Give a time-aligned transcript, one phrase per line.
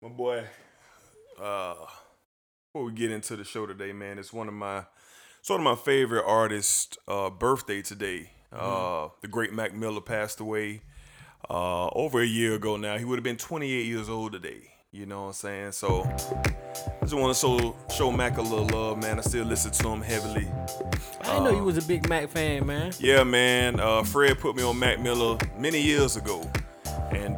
[0.00, 0.44] My boy,
[1.42, 1.74] uh,
[2.66, 4.84] before we get into the show today, man, it's one of my
[5.42, 8.30] sort of my favorite artists' uh, birthday today.
[8.52, 10.82] Uh, the great Mac Miller passed away
[11.50, 12.96] uh, over a year ago now.
[12.96, 14.70] He would have been 28 years old today.
[14.92, 15.72] You know what I'm saying?
[15.72, 19.18] So I just want to show show Mac a little love, man.
[19.18, 20.46] I still listen to him heavily.
[21.22, 22.92] I didn't know you was a big Mac fan, man.
[23.00, 23.80] Yeah, man.
[23.80, 26.48] Uh, Fred put me on Mac Miller many years ago,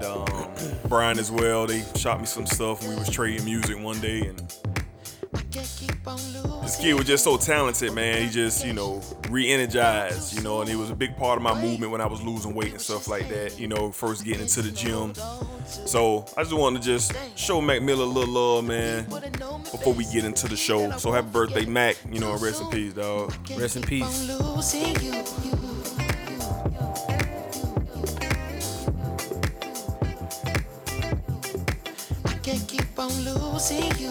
[0.00, 0.52] and um,
[0.88, 1.66] Brian as well.
[1.66, 4.38] They shot me some stuff, and we was trading music one day, and
[6.62, 8.22] this kid was just so talented, man.
[8.22, 11.60] He just, you know, re-energized, you know, and he was a big part of my
[11.60, 13.58] movement when I was losing weight and stuff like that.
[13.58, 15.14] You know, first getting into the gym.
[15.66, 19.04] So I just wanted to just show Mac Miller a little love, man,
[19.70, 20.90] before we get into the show.
[20.98, 21.96] So happy birthday, Mac.
[22.10, 23.32] You know, and rest in peace, dog.
[23.56, 24.30] Rest in peace.
[33.00, 34.10] On losing you.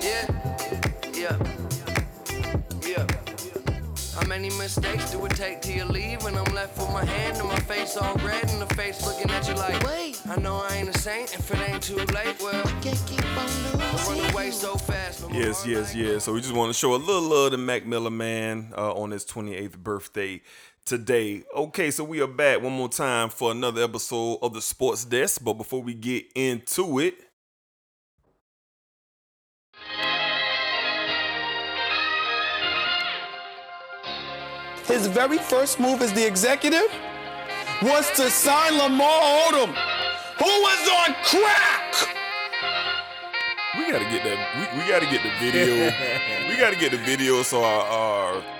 [0.00, 0.26] Yeah,
[1.14, 1.36] yeah,
[2.86, 3.06] yeah.
[4.14, 6.24] How many mistakes do it take till you leave?
[6.24, 9.30] And I'm left with my hand and my face all red and the face looking
[9.30, 10.20] at you like, Wait.
[10.28, 12.36] I know I ain't a saint and if it ain't too late.
[12.42, 14.52] Well, I Can't keep on I losing run away you.
[14.52, 15.22] so fast.
[15.22, 16.24] but my Yes, yes, like- yes.
[16.24, 19.10] So we just want to show a little love to Mac Miller, man, uh, on
[19.10, 20.40] his 28th birthday
[20.84, 21.42] today.
[21.56, 25.40] Okay, so we are back one more time for another episode of the Sports Desk.
[25.42, 27.14] But before we get into it,
[34.86, 36.92] His very first move as the executive
[37.82, 39.74] was to sign Lamar Odom,
[40.38, 41.94] who was on crack.
[43.78, 44.38] we gotta get that.
[44.54, 45.90] We, we gotta get the video.
[46.48, 48.53] we gotta get the video so our, our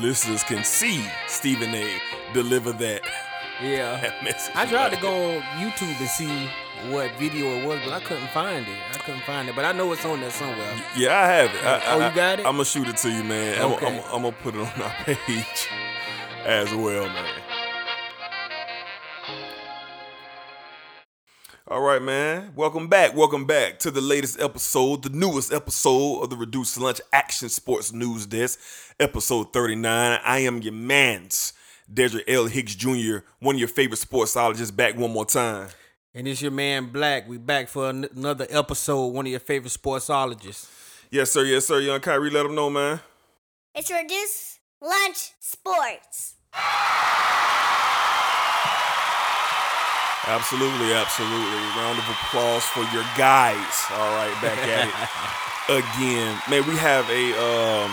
[0.00, 1.98] listeners can see Stephen A.
[2.32, 3.02] deliver that,
[3.62, 4.00] Yeah.
[4.24, 4.50] that.
[4.54, 6.48] I tried to go on YouTube and see
[6.90, 8.78] what video it was, but I couldn't find it.
[8.92, 10.74] I couldn't find it, but I know it's on there somewhere.
[10.96, 11.64] Yeah, I have it.
[11.64, 12.46] I, Oh, I, you got it?
[12.46, 13.60] I'm gonna shoot it to you, man.
[13.62, 13.86] I'm, Okay.
[13.86, 15.68] I'm, I'm gonna put it on our page
[16.44, 17.24] as well, man.
[21.68, 22.52] All right, man.
[22.54, 23.14] Welcome back.
[23.16, 27.92] Welcome back to the latest episode, the newest episode of the Reduced Lunch Action Sports
[27.92, 28.58] News Desk,
[29.00, 30.20] episode 39.
[30.24, 31.52] I am your man's
[31.92, 32.46] Dedrick L.
[32.46, 35.68] Hicks Jr., one of your favorite sportsologists, back one more time.
[36.14, 37.28] And it's your man Black.
[37.28, 39.08] We back for an- another episode.
[39.08, 40.68] One of your favorite sportsologists.
[41.10, 41.44] Yes, sir.
[41.44, 41.80] Yes, sir.
[41.80, 43.00] Young Kyrie, let them know, man.
[43.74, 46.34] It's Reduced Lunch Sports.
[50.28, 51.60] Absolutely, absolutely.
[51.78, 53.84] Round of applause for your guys.
[53.92, 56.40] All right, back at it again.
[56.50, 57.92] Man, we have a um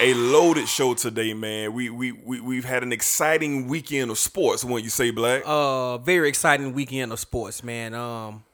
[0.00, 1.74] a loaded show today, man.
[1.74, 5.42] We we we we've had an exciting weekend of sports, wouldn't you say, Black?
[5.44, 7.92] Uh, very exciting weekend of sports, man.
[7.94, 8.44] Um,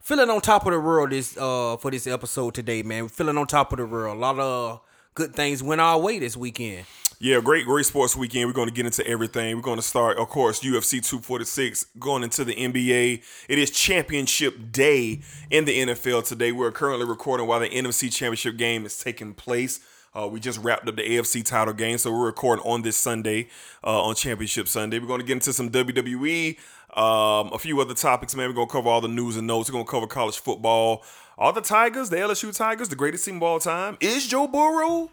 [0.00, 3.04] feeling on top of the world this uh for this episode today, man.
[3.04, 4.16] We're feeling on top of the world.
[4.16, 4.80] A lot of
[5.14, 6.84] good things went our way this weekend.
[7.22, 8.46] Yeah, great, great sports weekend.
[8.46, 9.54] We're going to get into everything.
[9.54, 13.22] We're going to start, of course, UFC 246, going into the NBA.
[13.46, 15.20] It is championship day
[15.50, 16.50] in the NFL today.
[16.50, 19.80] We're currently recording while the NFC championship game is taking place.
[20.18, 23.48] Uh, we just wrapped up the AFC title game, so we're recording on this Sunday,
[23.84, 24.98] uh, on Championship Sunday.
[24.98, 26.56] We're going to get into some WWE,
[26.96, 28.48] um, a few other topics, man.
[28.48, 29.68] We're going to cover all the news and notes.
[29.68, 31.04] We're going to cover college football.
[31.36, 33.98] All the Tigers, the LSU Tigers, the greatest team of all time.
[34.00, 35.10] Is Joe Burrow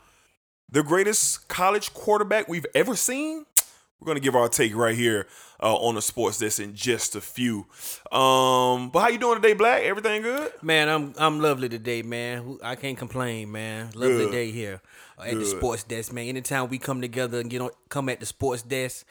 [0.70, 3.46] the greatest college quarterback we've ever seen?
[4.00, 5.28] We're gonna give our take right here
[5.62, 7.66] uh, on the sports desk in just a few.
[8.12, 9.84] Um, but how you doing today, Black?
[9.84, 10.52] Everything good?
[10.62, 12.60] Man, I'm I'm lovely today, man.
[12.64, 13.90] I can't complain, man.
[13.96, 14.32] Lovely Good.
[14.32, 14.82] day here
[15.18, 16.28] at the sports desk, man.
[16.28, 19.06] Anytime we come together and get on, come at the sports desk,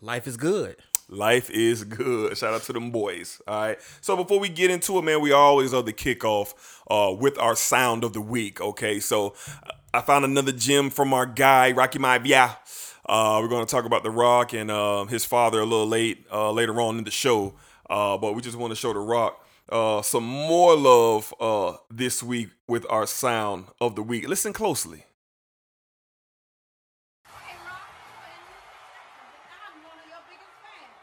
[0.00, 0.76] life is good.
[1.10, 2.38] Life is good.
[2.38, 3.42] Shout out to them boys.
[3.46, 3.78] All right.
[4.00, 6.54] So before we get into it, man, we always are the kickoff
[6.88, 8.60] uh, with our sound of the week.
[8.60, 9.00] Okay.
[9.00, 9.34] So
[9.66, 12.56] uh, I found another gem from our guy Rocky Maivia.
[13.04, 16.24] Uh, we're going to talk about The Rock and uh, his father a little late
[16.32, 17.54] uh, later on in the show.
[17.88, 22.22] Uh, but we just want to show The Rock uh, some more love uh, this
[22.22, 24.28] week with our sound of the week.
[24.28, 25.06] Listen closely.
[27.26, 27.82] Hey Rock,
[29.66, 30.94] I'm one of your biggest friends.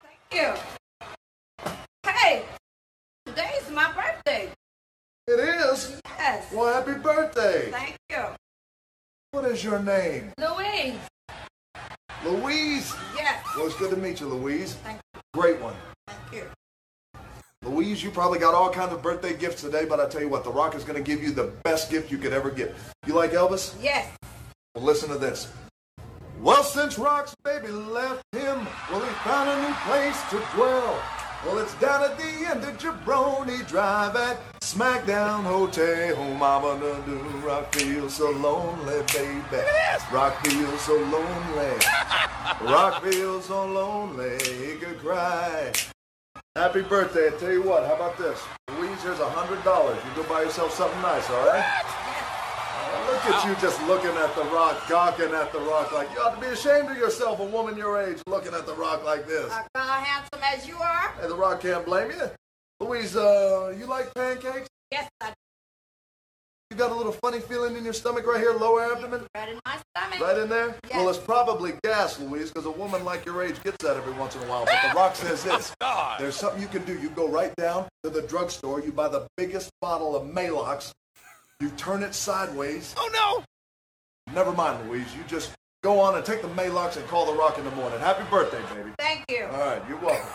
[0.00, 0.54] Thank you.
[2.08, 2.44] Hey,
[3.26, 4.52] today's my birthday.
[5.26, 6.00] It is?
[6.28, 6.52] Yes.
[6.52, 7.70] Well, happy birthday.
[7.70, 8.22] Thank you.
[9.30, 10.30] What is your name?
[10.36, 10.98] Louise.
[12.22, 12.94] Louise?
[13.16, 13.42] Yes.
[13.56, 14.74] Well, it's good to meet you, Louise.
[14.74, 15.20] Thank you.
[15.32, 15.74] Great one.
[16.06, 16.44] Thank you.
[17.62, 20.44] Louise, you probably got all kinds of birthday gifts today, but I tell you what,
[20.44, 22.74] The Rock is going to give you the best gift you could ever get.
[23.06, 23.74] You like Elvis?
[23.82, 24.14] Yes.
[24.74, 25.50] Well, listen to this.
[26.42, 31.02] Well, since Rock's baby left him, well, he found a new place to dwell.
[31.44, 36.16] Well, it's down at the end of Jabroni Drive at SmackDown Hotel.
[36.34, 39.64] Mama done do rock feels so lonely, baby.
[40.12, 41.78] Rock feels so lonely.
[42.72, 45.72] rock feels so lonely, he could cry.
[46.56, 47.28] Happy birthday.
[47.28, 48.42] I tell you what, how about this?
[48.76, 49.96] Louise, here's a hundred dollars.
[50.04, 51.97] You go buy yourself something nice, all right?
[53.08, 56.34] Look at you just looking at the rock, gawking at the rock like you ought
[56.34, 59.50] to be ashamed of yourself, a woman your age, looking at the rock like this.
[59.74, 61.14] Uh, handsome as you are.
[61.18, 62.30] Hey, the rock can't blame you.
[62.80, 64.68] Louise, uh, you like pancakes?
[64.92, 65.34] Yes, I do.
[66.70, 69.26] You got a little funny feeling in your stomach right here, lower abdomen?
[69.34, 70.20] right in my stomach.
[70.20, 70.76] Right in there?
[70.84, 70.96] Yes.
[70.96, 74.36] Well, it's probably gas, Louise, because a woman like your age gets that every once
[74.36, 74.66] in a while.
[74.66, 75.74] But The Rock says this.
[76.18, 76.98] There's something you can do.
[76.98, 80.92] You go right down to the drugstore, you buy the biggest bottle of Maalox,
[81.60, 82.94] you turn it sideways.
[82.96, 84.32] Oh, no!
[84.32, 85.06] Never mind, Louise.
[85.16, 85.52] You just
[85.82, 87.98] go on and take the Maalox and call The Rock in the morning.
[87.98, 88.90] Happy birthday, baby.
[88.98, 89.44] Thank you.
[89.46, 90.28] All right, you're welcome.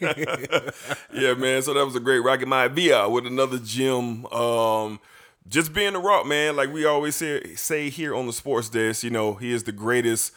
[1.12, 1.62] yeah, man.
[1.62, 4.26] So that was a great Rocky Maivia with another gym.
[4.26, 5.00] Um,
[5.48, 6.56] just being the rock, man.
[6.56, 9.72] Like we always say, say here on the sports desk, you know, he is the
[9.72, 10.32] greatest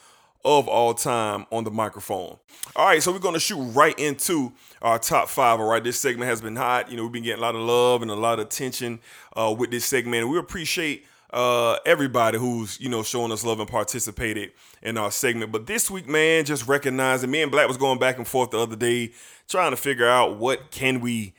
[0.45, 2.37] of all time on the microphone.
[2.75, 5.59] All right, so we're gonna shoot right into our top five.
[5.59, 6.89] All right, this segment has been hot.
[6.89, 8.99] You know, we've been getting a lot of love and a lot of attention
[9.35, 10.21] uh, with this segment.
[10.21, 14.51] And we appreciate uh, everybody who's you know showing us love and participated
[14.83, 15.51] in our segment.
[15.51, 18.59] But this week, man, just recognizing me and Black was going back and forth the
[18.59, 19.11] other day,
[19.47, 21.33] trying to figure out what can we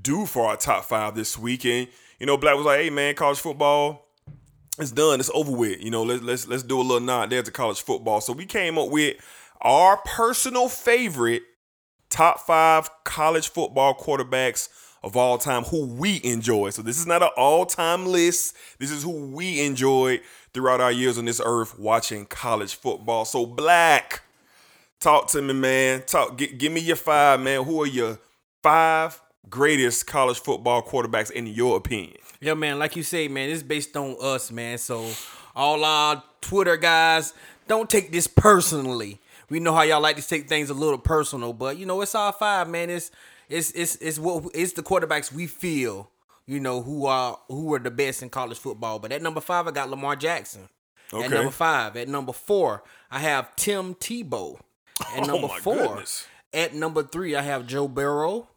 [0.00, 1.66] do for our top five this week.
[1.66, 1.88] And
[2.20, 4.06] you know, Black was like, "Hey, man, college football."
[4.82, 5.20] It's done.
[5.20, 5.82] It's over with.
[5.82, 8.20] You know, let's let's let's do a little nod there to college football.
[8.20, 9.16] So we came up with
[9.62, 11.42] our personal favorite
[12.10, 14.68] top five college football quarterbacks
[15.02, 16.70] of all time who we enjoy.
[16.70, 18.56] So this is not an all-time list.
[18.78, 20.20] This is who we enjoyed
[20.54, 23.24] throughout our years on this earth watching college football.
[23.24, 24.22] So Black,
[25.00, 26.02] talk to me, man.
[26.06, 26.38] Talk.
[26.38, 27.64] G- give me your five, man.
[27.64, 28.18] Who are your
[28.62, 32.16] five greatest college football quarterbacks in your opinion?
[32.42, 34.76] Yeah, man, like you say, man, it's based on us, man.
[34.78, 35.08] So
[35.54, 37.32] all our Twitter guys,
[37.68, 39.20] don't take this personally.
[39.48, 42.14] We know how y'all like to take things a little personal, but you know, it's
[42.14, 42.90] all five, man.
[42.90, 43.10] It's
[43.48, 46.10] it's it's it's what it's the quarterbacks we feel,
[46.46, 48.98] you know, who are who are the best in college football.
[48.98, 50.68] But at number five, I got Lamar Jackson.
[51.12, 51.24] Okay.
[51.26, 51.96] At number five.
[51.96, 54.58] At number four, I have Tim Tebow.
[55.14, 55.76] At Oh, number four.
[55.76, 56.26] goodness.
[56.54, 58.48] At number three, I have Joe Burrow.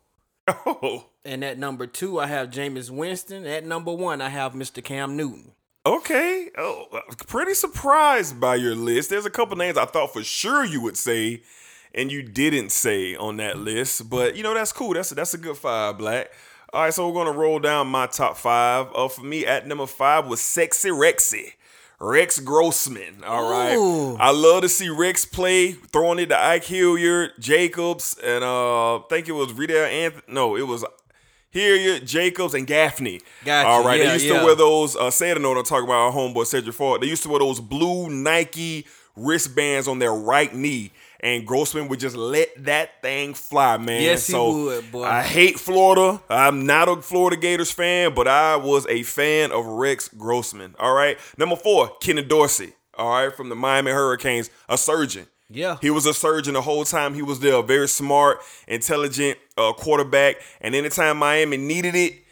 [0.66, 3.46] Oh, And at number two, I have Jameis Winston.
[3.46, 4.84] At number one, I have Mr.
[4.84, 5.52] Cam Newton.
[5.86, 6.50] okay.
[6.58, 6.86] Oh,
[7.28, 9.10] pretty surprised by your list.
[9.10, 11.42] There's a couple names I thought for sure you would say,
[11.94, 14.10] and you didn't say on that list.
[14.10, 14.94] But you know that's cool.
[14.94, 16.32] That's that's a good five, Black.
[16.74, 18.88] All right, so we're gonna roll down my top five.
[18.94, 21.54] Uh, for me, at number five was Sexy Rexy.
[22.00, 23.24] Rex Grossman.
[23.26, 23.76] All right.
[23.76, 24.18] Ooh.
[24.18, 29.02] I love to see Rex play, throwing it to Ike Hilliard, Jacobs, and uh I
[29.10, 30.24] think it was Rita Anthony.
[30.28, 30.84] No, it was
[31.52, 33.22] Hilliard, Jacobs, and Gaffney.
[33.46, 33.68] Gotcha.
[33.68, 34.00] All right.
[34.00, 34.40] Yeah, they used yeah.
[34.40, 37.02] to wear those, uh say it know what I'm talking about our homeboy Cedric Ford.
[37.02, 40.92] They used to wear those blue Nike wristbands on their right knee.
[41.26, 44.04] And Grossman would just let that thing fly, man.
[44.04, 45.06] Yes, he so would, boy.
[45.06, 46.22] I hate Florida.
[46.30, 50.76] I'm not a Florida Gators fan, but I was a fan of Rex Grossman.
[50.78, 51.18] All right.
[51.36, 52.74] Number four, Kenny Dorsey.
[52.96, 55.26] All right, from the Miami Hurricanes, a surgeon.
[55.50, 55.78] Yeah.
[55.82, 57.56] He was a surgeon the whole time he was there.
[57.56, 58.38] A very smart,
[58.68, 60.36] intelligent uh, quarterback.
[60.62, 62.24] And anytime Miami needed it,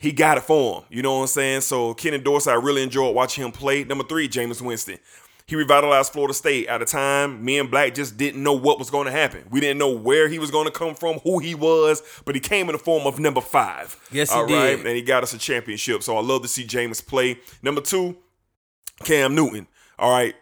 [0.00, 0.84] he got it for him.
[0.88, 1.60] You know what I'm saying?
[1.60, 3.84] So Kenny Dorsey, I really enjoyed watching him play.
[3.84, 4.98] Number three, Jameis Winston.
[5.46, 6.68] He revitalized Florida State.
[6.68, 9.44] At the time, me and Black just didn't know what was going to happen.
[9.50, 12.40] We didn't know where he was going to come from, who he was, but he
[12.40, 13.96] came in the form of number five.
[14.10, 14.86] Yes, he All right, did.
[14.86, 16.02] And he got us a championship.
[16.02, 17.38] So I love to see Jameis play.
[17.62, 18.16] Number two,
[19.04, 19.66] Cam Newton.
[19.98, 20.34] All right.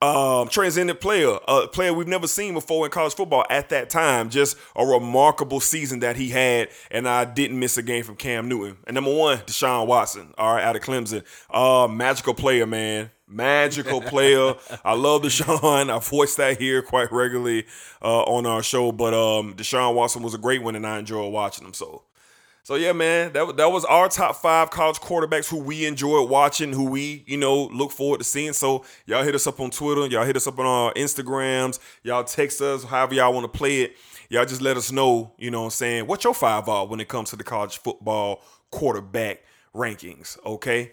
[0.00, 4.30] Um, transcendent player, a player we've never seen before in college football at that time.
[4.30, 8.48] Just a remarkable season that he had, and I didn't miss a game from Cam
[8.48, 8.76] Newton.
[8.86, 11.24] And number one, Deshaun Watson, all right, out of Clemson.
[11.50, 13.10] Uh, magical player, man.
[13.26, 14.54] Magical player.
[14.84, 15.90] I love Deshaun.
[15.90, 17.66] I voice that here quite regularly
[18.00, 18.92] uh, on our show.
[18.92, 21.74] But um, Deshaun Watson was a great one, and I enjoy watching him.
[21.74, 22.04] So
[22.68, 26.74] so yeah, man, that, that was our top five college quarterbacks who we enjoyed watching,
[26.74, 28.52] who we, you know, look forward to seeing.
[28.52, 32.24] So y'all hit us up on Twitter, y'all hit us up on our Instagrams, y'all
[32.24, 33.96] text us, however y'all want to play it.
[34.28, 37.00] Y'all just let us know, you know what I'm saying, what your five are when
[37.00, 39.44] it comes to the college football quarterback
[39.74, 40.92] rankings, okay?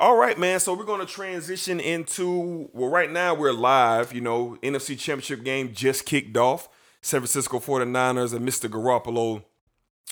[0.00, 0.58] All right, man.
[0.58, 4.14] So we're gonna transition into well, right now we're live.
[4.14, 6.66] You know, NFC Championship game just kicked off.
[7.02, 8.70] San Francisco 49ers and Mr.
[8.70, 9.42] Garoppolo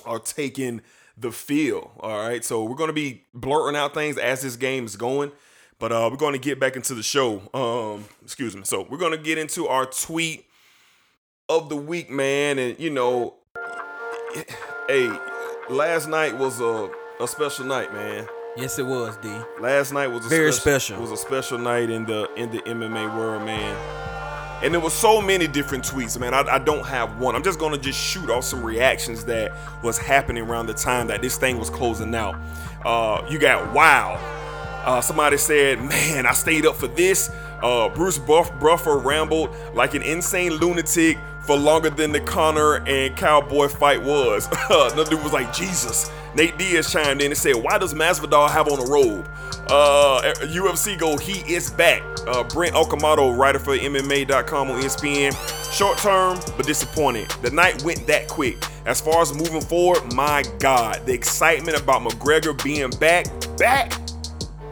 [0.05, 0.81] are taking
[1.17, 1.91] the field.
[2.01, 2.45] All right.
[2.45, 5.33] So we're gonna be blurting out things as this game is going.
[5.79, 7.43] But uh we're gonna get back into the show.
[7.55, 8.63] Um, excuse me.
[8.65, 10.47] So we're gonna get into our tweet
[11.49, 13.35] of the week, man, and you know,
[14.89, 15.11] hey,
[15.69, 18.27] last night was a a special night, man.
[18.57, 19.29] Yes, it was, D.
[19.61, 21.01] Last night was a Very special, special.
[21.01, 24.02] Was a special night in the in the MMA world, man.
[24.62, 26.35] And there was so many different tweets, man.
[26.35, 27.35] I, I don't have one.
[27.35, 29.52] I'm just gonna just shoot off some reactions that
[29.83, 32.37] was happening around the time that this thing was closing out.
[32.85, 34.21] Uh, you got wow.
[34.85, 39.95] Uh, somebody said, "Man, I stayed up for this." Uh, Bruce Buff Buffer rambled like
[39.95, 44.49] an insane lunatic for longer than the Conor and Cowboy fight was.
[44.71, 48.69] Another dude was like, "Jesus." Nate Diaz chimed in and said, "Why does Masvidal have
[48.69, 49.29] on a robe?"
[49.69, 52.03] Uh, UFC go, he is back.
[52.27, 55.33] Uh, Brett Okamoto, writer for MMA.com on ESPN.
[55.73, 57.31] Short term, but disappointed.
[57.43, 58.63] The night went that quick.
[58.85, 63.93] As far as moving forward, my God, the excitement about McGregor being back, back,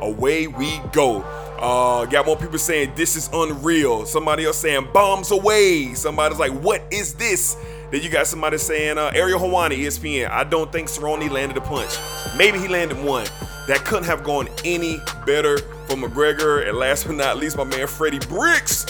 [0.00, 1.24] away we go.
[1.60, 4.06] Uh, got more people saying this is unreal.
[4.06, 5.92] Somebody else saying bombs away.
[5.92, 7.54] Somebody's like, what is this?
[7.90, 10.30] Then you got somebody saying uh, Ariel Helwani, ESPN.
[10.30, 11.98] I don't think Cerrone landed a punch.
[12.34, 13.26] Maybe he landed one.
[13.66, 16.66] That couldn't have gone any better for McGregor.
[16.66, 18.86] And last but not least, my man Freddie Bricks,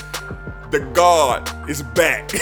[0.71, 2.29] the God, is back.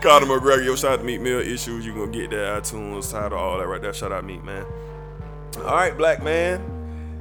[0.00, 1.84] Conor McGregor, yo, shout out to Meat Mill Issues.
[1.84, 3.92] You gonna get that iTunes title, all that right there.
[3.92, 4.64] Shout out Meat, man.
[5.58, 6.79] All right, black man.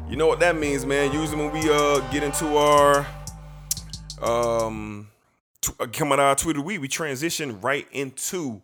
[0.09, 1.13] You know what that means, man.
[1.13, 3.05] Usually when we uh get into our
[4.23, 5.07] um
[5.61, 8.63] t- uh, coming out of the week, we transition right into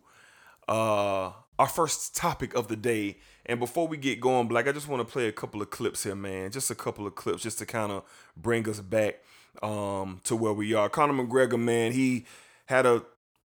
[0.68, 3.18] uh our first topic of the day.
[3.46, 6.02] And before we get going, Black, I just want to play a couple of clips
[6.02, 6.50] here, man.
[6.50, 8.02] Just a couple of clips just to kind of
[8.36, 9.22] bring us back
[9.62, 10.88] um to where we are.
[10.88, 12.26] Conor McGregor, man, he
[12.66, 13.04] had a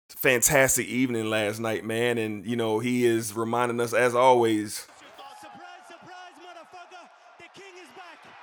[0.09, 4.85] fantastic evening last night, man, and you know, he is reminding us as always.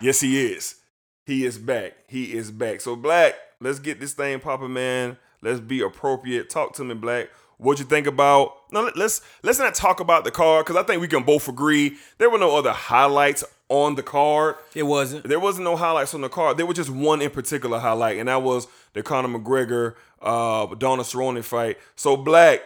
[0.00, 0.76] Yes, he is.
[1.24, 1.94] He is back.
[2.06, 2.80] He is back.
[2.80, 5.16] So, Black, let's get this thing popping, man.
[5.42, 6.50] Let's be appropriate.
[6.50, 7.30] Talk to me, Black.
[7.58, 8.52] What you think about?
[8.70, 11.48] No, let- let's let's not talk about the card because I think we can both
[11.48, 14.56] agree there were no other highlights on the card.
[14.74, 15.26] It wasn't.
[15.26, 16.58] There wasn't no highlights on the card.
[16.58, 21.02] There was just one in particular highlight, and that was the Conor McGregor uh Donna
[21.02, 21.78] Cerrone fight.
[21.96, 22.60] So, Black,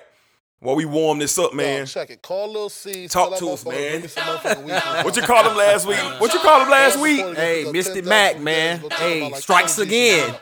[0.60, 1.80] while we warm this up, man.
[1.80, 2.22] Yo, check it.
[2.22, 3.08] Call Lil C.
[3.08, 3.74] Talk to us, man.
[3.92, 5.04] give me some motherfucking weed.
[5.04, 5.98] What you call him last week?
[6.20, 7.20] What you call him last week?
[7.36, 8.04] Hey, Mr.
[8.04, 8.82] Mac, man.
[8.92, 10.34] Hey, strikes again.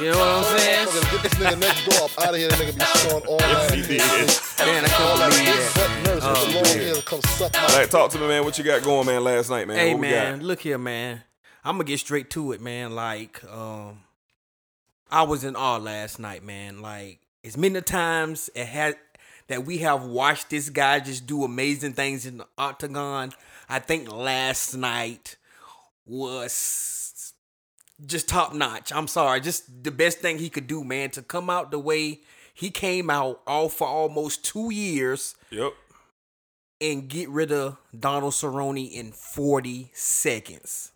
[0.00, 0.86] You know what I'm saying?
[0.88, 2.48] Motherfucker, Get this nigga next door up out of here.
[2.48, 3.72] The nigga be showing all that.
[3.72, 3.98] he did.
[3.98, 5.72] Man, I All can't that believe that.
[5.76, 8.44] butt nurse with the long hair to come suck my Like, talk to me, man.
[8.44, 9.22] What you got going, man?
[9.22, 9.76] Last night, man.
[9.76, 10.44] Hey what we man, got?
[10.46, 11.22] look here, man.
[11.64, 12.96] I'm gonna get straight to it, man.
[12.96, 14.00] Like, um,
[15.08, 16.82] I was in awe last night, man.
[16.82, 18.96] Like, as many times it had
[19.48, 23.32] that we have watched this guy just do amazing things in the octagon.
[23.68, 25.36] I think last night
[26.06, 27.32] was
[28.04, 28.92] just top notch.
[28.92, 31.10] I'm sorry, just the best thing he could do, man.
[31.10, 32.20] To come out the way
[32.54, 35.72] he came out, all for almost two years Yep.
[36.80, 40.92] and get rid of Donald Cerrone in 40 seconds.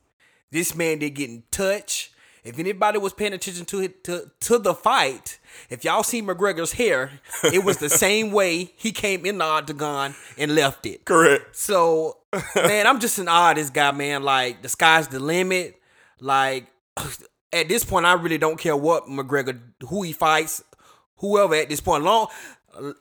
[0.50, 2.09] This man did get in touch.
[2.44, 6.72] If anybody was paying attention to it to, to the fight, if y'all see McGregor's
[6.72, 11.04] hair, it was the same way he came in the octagon and left it.
[11.04, 11.54] Correct.
[11.54, 12.18] So,
[12.54, 14.22] man, I'm just an this guy, man.
[14.22, 15.80] Like, the sky's the limit.
[16.20, 16.66] Like,
[17.52, 20.62] at this point, I really don't care what McGregor, who he fights,
[21.16, 22.04] whoever at this point.
[22.04, 22.28] Long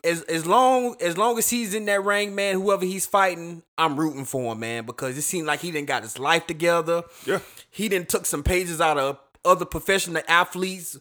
[0.03, 3.97] as as long as long as he's in that ring, man, whoever he's fighting, I'm
[3.97, 7.03] rooting for him, man, because it seemed like he didn't got his life together.
[7.25, 7.39] Yeah.
[7.69, 10.97] He didn't took some pages out of other professional athletes.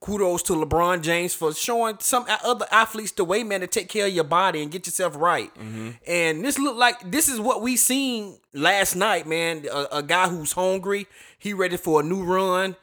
[0.00, 4.06] Kudos to LeBron James for showing some other athletes the way, man, to take care
[4.06, 5.54] of your body and get yourself right.
[5.54, 5.90] Mm-hmm.
[6.08, 9.64] And this looked like this is what we seen last night, man.
[9.72, 11.06] A, a guy who's hungry,
[11.38, 12.74] he ready for a new run.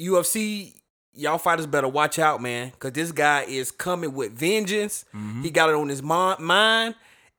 [0.00, 0.76] UFC,
[1.12, 5.04] y'all fighters better watch out, man, because this guy is coming with vengeance.
[5.14, 5.42] Mm-hmm.
[5.42, 6.94] He got it on his mind,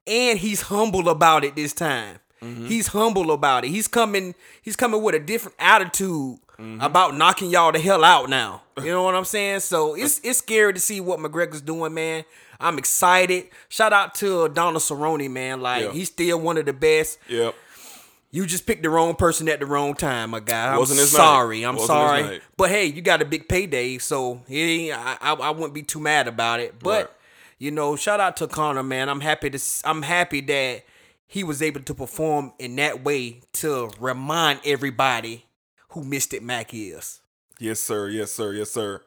[0.06, 2.20] and he's humble about it this time.
[2.44, 2.68] Mm-hmm.
[2.68, 3.70] He's humble about it.
[3.70, 4.36] He's coming.
[4.62, 6.82] He's coming with a different attitude Mm-hmm.
[6.82, 8.30] about knocking y'all the hell out.
[8.30, 9.60] Now, you know what I'm saying.
[9.60, 12.26] So it's it's scary to see what McGregor's doing, man.
[12.60, 13.50] I'm excited.
[13.70, 15.62] Shout out to Donald Cerrone, man.
[15.62, 15.92] Like Yeah.
[15.92, 17.20] he's still one of the best.
[17.30, 17.54] Yep.
[18.32, 20.72] You just picked the wrong person at the wrong time, my guy.
[20.74, 21.64] I'm Wasn't sorry.
[21.64, 22.42] I'm Wasn't sorry.
[22.58, 26.00] But hey, you got a big payday, so it I, I I wouldn't be too
[26.00, 26.76] mad about it.
[26.80, 27.12] But Right.
[27.60, 29.10] you know, shout out to Conor, man.
[29.10, 30.84] I'm happy to I'm happy that
[31.28, 35.46] he was able to perform in that way to remind everybody
[35.98, 37.22] who Mystic Mac is.
[37.60, 38.08] Yes, sir.
[38.10, 38.54] Yes, sir.
[38.54, 39.02] Yes, sir.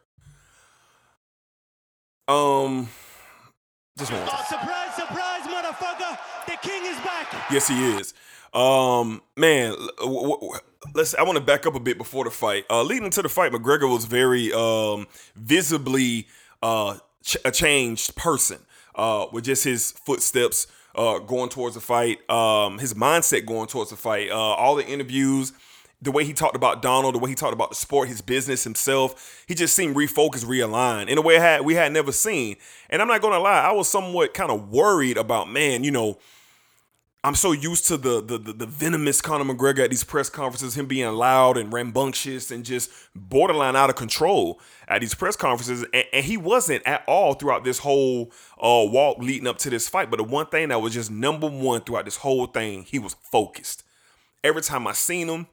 [2.27, 2.89] Um,
[3.97, 4.21] just one.
[4.21, 4.29] more.
[4.47, 6.17] Surprise, surprise, motherfucker!
[6.47, 7.33] The king is back.
[7.51, 8.13] Yes, he is.
[8.53, 10.51] Um, man, w- w-
[10.93, 11.15] let's.
[11.15, 12.65] I want to back up a bit before the fight.
[12.69, 16.27] Uh, leading to the fight, McGregor was very um, visibly
[16.61, 18.59] uh, ch- a changed person
[18.95, 23.89] uh, with just his footsteps uh, going towards the fight, um, his mindset going towards
[23.91, 25.53] the fight, uh, all the interviews.
[26.03, 28.63] The way he talked about Donald, the way he talked about the sport, his business,
[28.63, 32.55] himself, he just seemed refocused, realigned in a way had we had never seen.
[32.89, 36.17] And I'm not gonna lie, I was somewhat kind of worried about, man, you know,
[37.23, 40.75] I'm so used to the, the the the venomous Conor McGregor at these press conferences,
[40.75, 45.85] him being loud and rambunctious and just borderline out of control at these press conferences,
[45.93, 49.87] and, and he wasn't at all throughout this whole uh, walk leading up to this
[49.87, 50.09] fight.
[50.09, 53.15] But the one thing that was just number one throughout this whole thing, he was
[53.21, 53.83] focused.
[54.43, 55.45] Every time I seen him,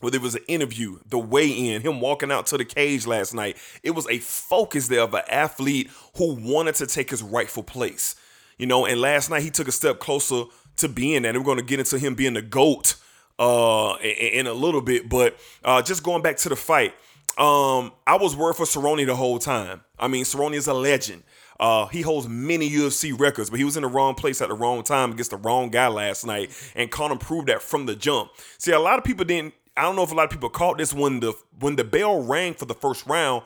[0.00, 3.34] whether it was an interview, the weigh in, him walking out to the cage last
[3.34, 7.62] night, it was a focus there of an athlete who wanted to take his rightful
[7.62, 8.14] place.
[8.58, 10.44] You know, and last night he took a step closer
[10.76, 11.34] to being that.
[11.34, 12.96] And we're going to get into him being the GOAT
[13.38, 15.08] uh, in, in a little bit.
[15.08, 16.94] But uh, just going back to the fight,
[17.38, 19.82] um, I was worried for Cerrone the whole time.
[19.98, 21.22] I mean, Cerrone is a legend.
[21.58, 24.54] Uh, he holds many UFC records, but he was in the wrong place at the
[24.54, 28.30] wrong time against the wrong guy last night, and Conor proved that from the jump.
[28.58, 29.54] See, a lot of people didn't.
[29.76, 32.22] I don't know if a lot of people caught this when the when the bell
[32.22, 33.44] rang for the first round.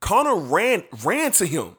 [0.00, 1.76] Conor ran ran to him.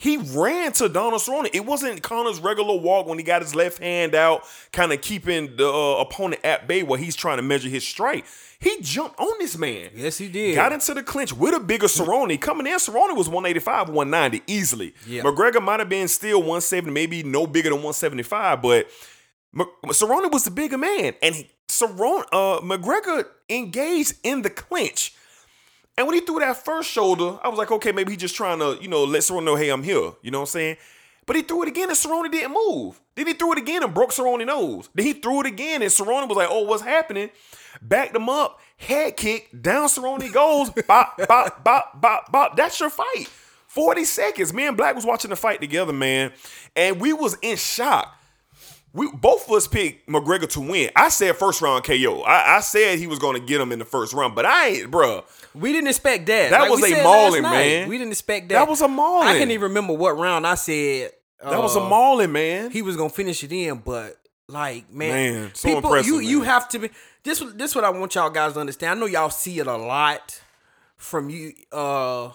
[0.00, 1.50] He ran to Donald Cerrone.
[1.52, 5.56] It wasn't Conor's regular walk when he got his left hand out, kind of keeping
[5.56, 8.24] the uh, opponent at bay while he's trying to measure his strike.
[8.60, 9.90] He jumped on this man.
[9.96, 10.54] Yes, he did.
[10.54, 12.40] Got into the clinch with a bigger Cerrone.
[12.40, 14.94] Coming in, Cerrone was 185, 190 easily.
[15.04, 15.22] Yeah.
[15.22, 18.88] McGregor might have been still 170, maybe no bigger than 175, but
[19.88, 21.14] Cerrone was the bigger man.
[21.22, 25.14] And he, Cerrone, uh, McGregor engaged in the clinch.
[25.96, 28.60] And when he threw that first shoulder, I was like, okay, maybe he's just trying
[28.60, 30.12] to, you know, let Cerrone know, hey, I'm here.
[30.22, 30.76] You know what I'm saying?
[31.28, 32.98] But he threw it again and Cerrone didn't move.
[33.14, 34.88] Then he threw it again and broke Cerrone's nose.
[34.94, 37.28] Then he threw it again and Cerrone was like, oh, what's happening?
[37.82, 42.56] Backed him up, head kick, down Cerrone goes, bop, bop, bop, bop, bop.
[42.56, 43.26] That's your fight.
[43.66, 44.54] 40 seconds.
[44.54, 46.32] Me and Black was watching the fight together, man.
[46.74, 48.17] And we was in shock.
[48.94, 50.90] We both of us picked McGregor to win.
[50.96, 52.22] I said first round KO.
[52.22, 54.68] I, I said he was going to get him in the first round, but I
[54.68, 55.24] ain't, bruh.
[55.54, 56.50] We didn't expect that.
[56.50, 57.88] That Like was a mauling, man.
[57.88, 58.54] We didn't expect that.
[58.54, 59.28] That was a mauling.
[59.28, 61.12] I can't even remember what round I said.
[61.42, 62.70] That was a uh, mauling, man.
[62.70, 64.16] He was gonna finish it in, but
[64.48, 65.10] like man,
[65.42, 66.90] Man, so people, impressive, you you have to be
[67.22, 67.42] this.
[67.54, 68.98] This what I want y'all guys to understand.
[68.98, 70.40] I know y'all see it a lot
[70.96, 72.30] from you uh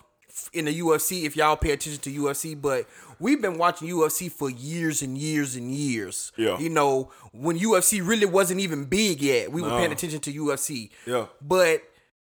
[0.53, 2.87] in the UFC if y'all pay attention to UFC, but
[3.23, 6.31] we've been watching UFC for years and years and years.
[6.37, 6.59] Yeah.
[6.59, 9.77] you know when UFC really wasn't even big yet, we were No.
[9.77, 10.89] paying attention to UFC.
[11.07, 11.25] Yeah.
[11.41, 11.81] but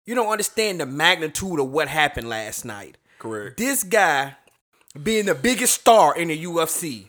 [0.05, 2.97] you don't understand the magnitude of what happened last night.
[3.19, 3.57] Correct.
[3.57, 4.35] This guy
[5.01, 7.07] being the biggest star in the UFC,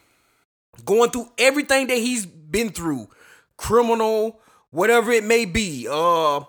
[0.84, 3.08] going through everything that he's been through,
[3.56, 6.40] criminal, whatever it may be, uh,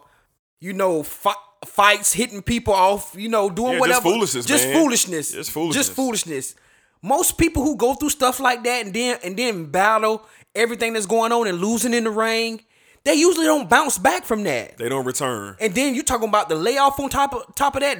[0.59, 1.33] you know, fi-
[1.65, 4.73] fights, hitting people off, you know, doing Yeah, just whatever, foolishness, just man.
[4.75, 5.85] foolishness, Just foolishness.
[5.87, 6.55] just foolishness.
[7.01, 11.05] Most people who go through stuff like that and then and then battle everything that's
[11.05, 12.61] going on and losing in the ring,
[13.05, 14.77] they usually don't bounce back from that.
[14.77, 15.55] They don't return.
[15.61, 17.97] And then you talking about the layoff on top of top of that.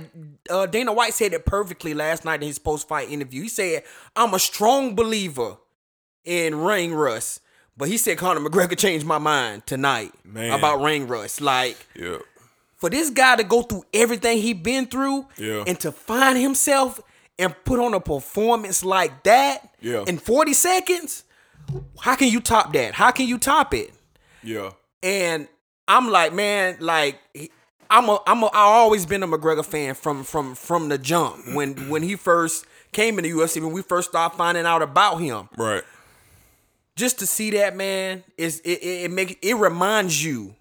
[0.49, 3.43] Uh, Dana White said it perfectly last night in his post fight interview.
[3.43, 3.83] He said,
[4.15, 5.57] "I'm a strong believer
[6.25, 7.39] in ring rust,"
[7.77, 10.51] but he said Conor McGregor changed my mind tonight Man.
[10.51, 11.39] about ring rust.
[11.39, 12.17] Like Yeah.
[12.75, 15.63] for this guy to go through everything he been through, Yeah.
[15.65, 16.99] and to find himself
[17.39, 20.03] and put on a performance like that Yeah.
[20.07, 21.23] in 40 seconds,
[22.01, 22.93] how can you top that?
[22.93, 23.91] How can you top it?
[24.43, 24.71] Yeah.
[25.01, 25.47] And
[25.87, 27.19] I'm like, man, like
[27.89, 31.37] I'm a I'm a I always been a McGregor fan from from from the jump
[31.37, 31.55] mm-hmm.
[31.55, 35.17] when when he first came in the UFC when we first started finding out about
[35.17, 35.49] him.
[35.57, 35.83] Right.
[36.95, 40.55] Just to see that man is it it, it make it reminds you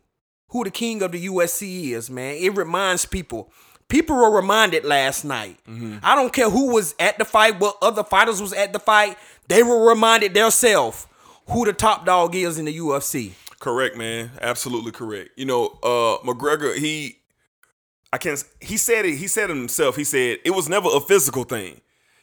[0.50, 2.36] who the king of the UFC is, man.
[2.36, 3.52] It reminds people.
[3.88, 5.58] People were reminded last night.
[6.02, 9.16] I don't care who was at the fight, what other fighters was at the fight.
[9.48, 11.06] They were reminded themselves
[11.48, 13.32] who the top dog is in the UFC.
[13.60, 14.30] Correct, man.
[14.42, 15.30] Absolutely correct.
[15.36, 17.18] You know, uh McGregor, he
[18.12, 19.96] I can't he said it, he said it himself.
[19.96, 21.80] He said it was never a physical thing.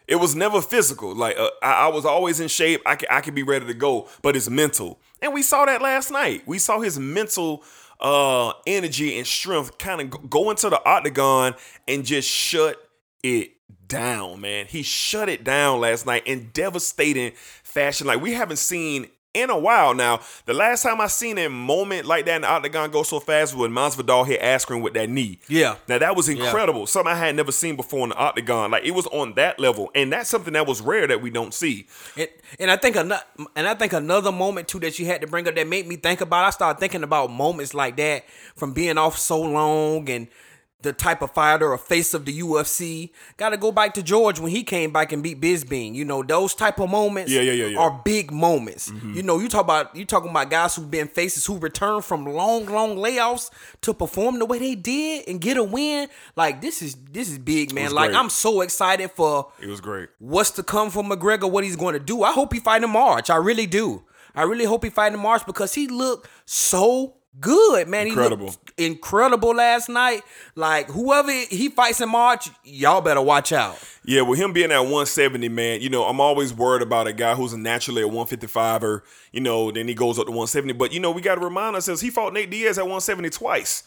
[0.08, 1.16] It was never physical.
[1.16, 2.82] Like uh, I, I was always in shape.
[2.86, 5.00] I could, I could be ready to go, but it's mental.
[5.20, 6.44] And we saw that last night.
[6.46, 7.64] We saw his mental
[8.06, 11.56] uh energy and strength kind of go into the octagon
[11.88, 12.78] and just shut
[13.24, 13.54] it
[13.88, 14.68] down, man.
[14.68, 17.32] He shut it down last night in devastating
[17.64, 18.06] fashion.
[18.06, 20.22] Like we haven't seen in a while now.
[20.46, 23.54] The last time I seen a moment like that in the octagon go so fast
[23.54, 25.40] was when Masvidal hit Askren with that knee.
[25.48, 25.76] Yeah.
[25.88, 26.88] Now that was incredible.
[26.88, 28.72] Something I had never seen before in the octagon.
[28.72, 31.54] Like it was on that level, and that's something that was rare that we don't
[31.54, 31.88] see.
[32.18, 33.24] And, and I think another,
[33.56, 35.98] and I think another moment too that you had to bring up that made me
[35.98, 36.46] think about.
[36.46, 40.28] I started thinking about moments like that from being off so long and
[40.82, 43.10] the type of fighter or face of the UFC.
[43.38, 45.96] Got to go back to George when he came back and beat Bisping.
[45.96, 47.32] You know those type of moments.
[47.32, 47.80] Yeah, yeah, yeah, yeah.
[47.80, 48.92] Are big moments.
[48.92, 49.14] Mm-hmm.
[49.14, 52.26] You know, you talk about you talking about guys who've been faces who return from
[52.26, 53.50] long, long layoffs
[53.82, 56.08] to perform the way they did and get a win.
[56.36, 57.92] Like this is this is big, man.
[57.92, 58.20] Like great.
[58.20, 60.10] I'm so excited for It was great.
[60.20, 62.22] what's to come for McGregor, what he's going to do.
[62.24, 63.30] I hope he fight in March.
[63.30, 64.04] I really do.
[64.36, 68.06] I really hope he fight in March because he looked so good, man.
[68.06, 68.48] He Incredible.
[68.48, 70.22] looked incredible last night.
[70.56, 73.78] Like whoever he fights in March, y'all better watch out.
[74.04, 77.36] Yeah, with him being at 170, man, you know, I'm always worried about a guy
[77.36, 80.74] who's naturally a 155 or, you know, then he goes up to 170.
[80.74, 83.84] But, you know, we got to remind ourselves he fought Nate Diaz at 170 twice.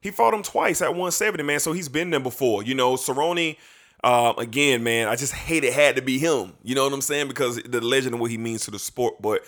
[0.00, 1.60] He fought him twice at 170, man.
[1.60, 2.62] So he's been there before.
[2.62, 3.56] You know, Cerrone,
[4.02, 6.54] uh, again, man, I just hate it had to be him.
[6.64, 7.28] You know what I'm saying?
[7.28, 9.20] Because the legend of what he means to the sport.
[9.20, 9.42] But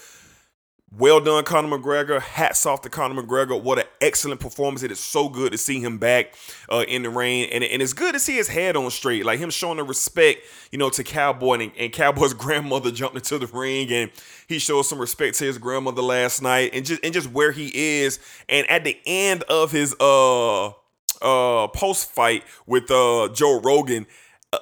[0.98, 2.20] well done, Conor McGregor.
[2.20, 3.60] Hats off to Conor McGregor.
[3.60, 4.82] What an excellent performance.
[4.82, 6.34] It is so good to see him back
[6.70, 7.48] uh, in the ring.
[7.50, 9.24] And, and it's good to see his head on straight.
[9.24, 11.60] Like him showing the respect, you know, to Cowboy.
[11.60, 14.10] And, and Cowboy's grandmother jumped into the ring and
[14.48, 18.00] he showed some respect to his grandmother last night and just and just where he
[18.02, 18.18] is.
[18.48, 20.68] And at the end of his uh
[21.22, 24.06] uh post fight with uh Joe Rogan,
[24.52, 24.58] uh,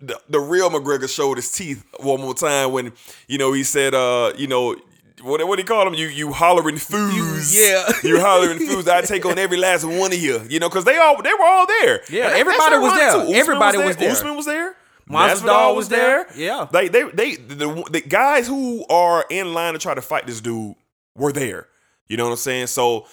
[0.00, 2.92] the, the real McGregor showed his teeth one more time when
[3.26, 4.76] you know he said uh you know
[5.20, 7.92] what what he called him you you hollering foos yeah.
[8.02, 10.96] you hollering foos I take on every last one of you you know because they
[10.96, 13.10] all they were all there Yeah, And everybody was there.
[13.10, 14.10] Usman Everybody was there.
[14.10, 14.76] Usman was there
[15.08, 16.26] Masvidal was there.
[16.36, 16.68] Yeah.
[16.72, 20.40] they they they the, the guys who are in line to try to fight this
[20.40, 20.74] dude
[21.14, 21.68] were there
[22.08, 23.06] you know what I'm saying so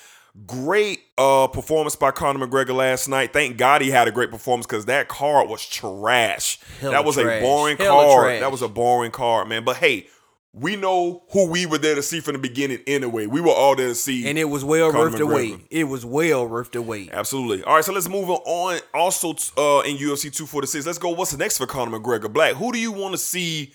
[0.45, 3.33] great uh performance by Conor McGregor last night.
[3.33, 6.59] Thank God he had a great performance because that card was trash.
[6.79, 7.41] Hella that was trash.
[7.41, 8.23] a boring Hella card.
[8.25, 8.39] trash.
[8.41, 9.63] That was a boring card, man.
[9.63, 10.07] But hey,
[10.53, 13.27] we know who we were there to see from the beginning anyway.
[13.27, 14.27] We were all there to see.
[14.27, 15.67] And it was well Conor worth the wait.
[15.69, 17.11] It was well worth the wait.
[17.11, 17.63] Absolutely.
[17.63, 18.79] All right, so let's move on.
[18.93, 21.09] Also, uh, in UFC 246, let's go.
[21.09, 22.31] What's next for Conor McGregor?
[22.31, 22.55] Black.
[22.55, 23.73] Who do you want to see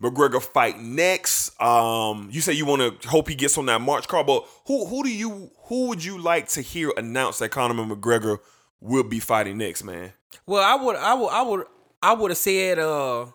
[0.00, 1.60] McGregor fight next?
[1.60, 4.86] Um, you say you want to hope he gets on that March card, but who
[4.86, 8.38] who do you who would you like to hear announce that Conor McGregor
[8.80, 10.12] will be fighting next, man?
[10.46, 11.66] Well, I would, I would, I would,
[12.02, 13.26] I would have said uh,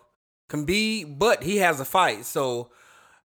[0.50, 2.24] Khabib, but he has a fight.
[2.26, 2.70] So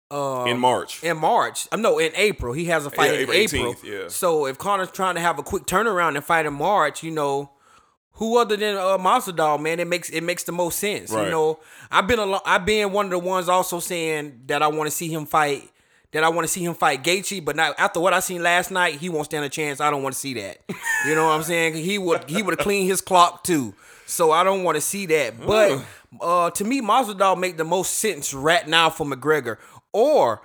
[0.09, 1.03] um, in March.
[1.03, 3.73] in March, um, no, in April, he has a fight Yeah, in April April.
[3.73, 4.07] 18th, yeah.
[4.07, 7.51] So if Conor's trying to have a quick turnaround and fight in March, you know,
[8.13, 11.11] who other than uh, Masvidal, man, it makes it makes the most sense.
[11.11, 11.25] Right.
[11.25, 11.59] You know,
[11.91, 14.95] I've been a I've been one of the ones also saying that I want to
[14.95, 15.69] see him fight.
[16.13, 18.71] That I want to see him fight Gaethje, but not after what I seen last
[18.71, 19.81] night, he won't stand a chance.
[19.81, 20.57] I don't want to see that.
[21.05, 21.75] You know what I'm saying?
[21.75, 23.75] He would he would have cleaned his clock too.
[24.07, 25.39] So I don't want to see that.
[25.45, 25.85] But
[26.21, 29.57] uh, to me, Masvidal make the most sense right now for McGregor.
[29.91, 30.41] Or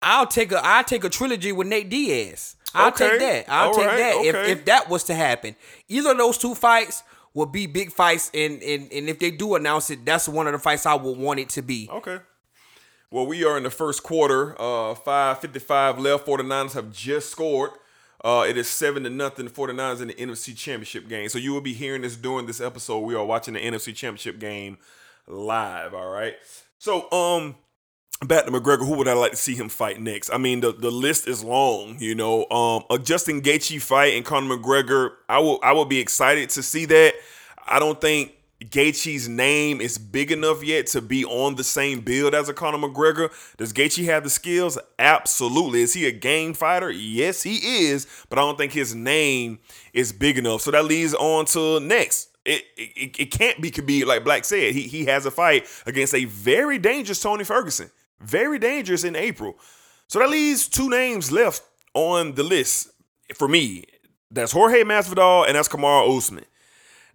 [0.00, 2.54] I'll take a I'll take a trilogy with Nate Diaz.
[2.74, 3.10] I'll Okay.
[3.10, 3.44] take that.
[3.52, 3.96] I'll All take right.
[3.98, 4.28] that Okay.
[4.28, 5.56] if if that was to happen.
[5.88, 7.02] Either of those two fights
[7.34, 10.52] will be big fights, and and and if they do announce it, that's one of
[10.52, 11.88] the fights I would want it to be.
[11.90, 12.18] Okay.
[13.10, 14.54] Well, we are in the first quarter.
[14.60, 16.26] Uh, 5.55 left.
[16.26, 17.70] 49ers have just scored.
[18.26, 19.48] Uh, it is 7 to nothing.
[19.48, 21.28] 49ers in the NFC Championship game.
[21.28, 22.98] So you will be hearing this during this episode.
[22.98, 24.78] We are watching the NFC Championship game
[25.28, 25.94] live.
[25.94, 26.34] All right.
[26.76, 27.54] So, um,
[28.26, 28.84] back to McGregor.
[28.84, 30.30] Who would I like to see him fight next?
[30.30, 31.98] I mean, the, the list is long.
[32.00, 35.10] You know, um, a Justin Gaethje fight and Conor McGregor.
[35.28, 37.14] I will I will be excited to see that.
[37.64, 38.32] I don't think
[38.64, 42.78] Gaethje's name is big enough yet to be on the same build as a Conor
[42.78, 43.30] McGregor.
[43.58, 44.78] Does Gaethje have the skills?
[44.98, 45.82] Absolutely.
[45.82, 46.90] Is he a game fighter?
[46.90, 48.06] Yes, he is.
[48.30, 49.58] But I don't think his name
[49.92, 50.62] is big enough.
[50.62, 52.30] So that leads on to next.
[52.46, 54.72] It, it, it can't be Khabib, like Black said.
[54.74, 57.90] He, he has a fight against a very dangerous Tony Ferguson.
[58.20, 59.56] Very dangerous in April.
[60.08, 62.90] So that leaves two names left on the list
[63.34, 63.84] for me.
[64.30, 66.44] That's Jorge Masvidal and that's Kamaru Usman.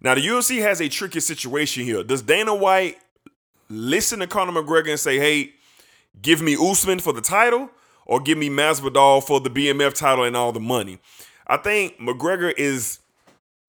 [0.02, 2.02] Now the UFC has a tricky situation here.
[2.02, 2.98] Does Dana White
[3.68, 5.54] listen to Conor McGregor and say, "Hey,
[6.20, 7.70] give me Usman for the title,
[8.04, 10.98] or give me Masvidal for the BMF title and all the money"?
[11.46, 12.98] I think McGregor is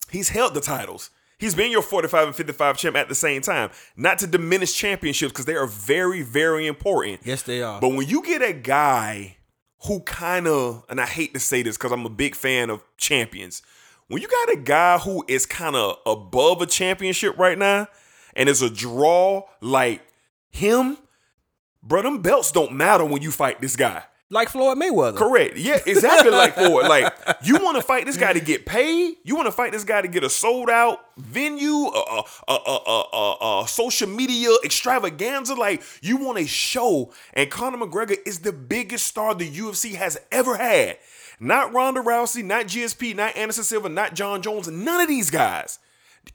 [0.10, 1.12] he's held the titles.
[1.38, 3.70] He's been your 45 and 55 champ at the same time.
[3.98, 7.20] Not to diminish championships because they are very, very important.
[7.26, 7.82] Yes, they are.
[7.82, 9.38] But when you get a guy
[9.86, 12.82] who kind of, and I hate to say this because I'm a big fan of
[12.98, 13.62] champions,
[14.08, 17.88] when you got a guy who is kind of above a championship right now
[18.36, 20.02] and is a draw like
[20.52, 20.98] him,
[21.82, 24.04] bro, them belts don't matter when you fight this guy.
[24.30, 25.16] Like Floyd Mayweather.
[25.16, 25.58] Correct.
[25.58, 26.88] Yeah, exactly like Ford.
[26.88, 27.14] Like
[27.44, 29.18] you want to fight this guy to get paid.
[29.24, 33.62] You want to fight this guy to get a sold out venue, a, a, a,
[33.62, 35.54] a social media extravaganza.
[35.54, 40.20] Like you want a show, and Conor McGregor is the biggest star the UFC has
[40.32, 40.98] ever had.
[41.44, 44.68] Not Ronda Rousey, not GSP, not Anderson Silva, not Jon Jones.
[44.70, 45.80] None of these guys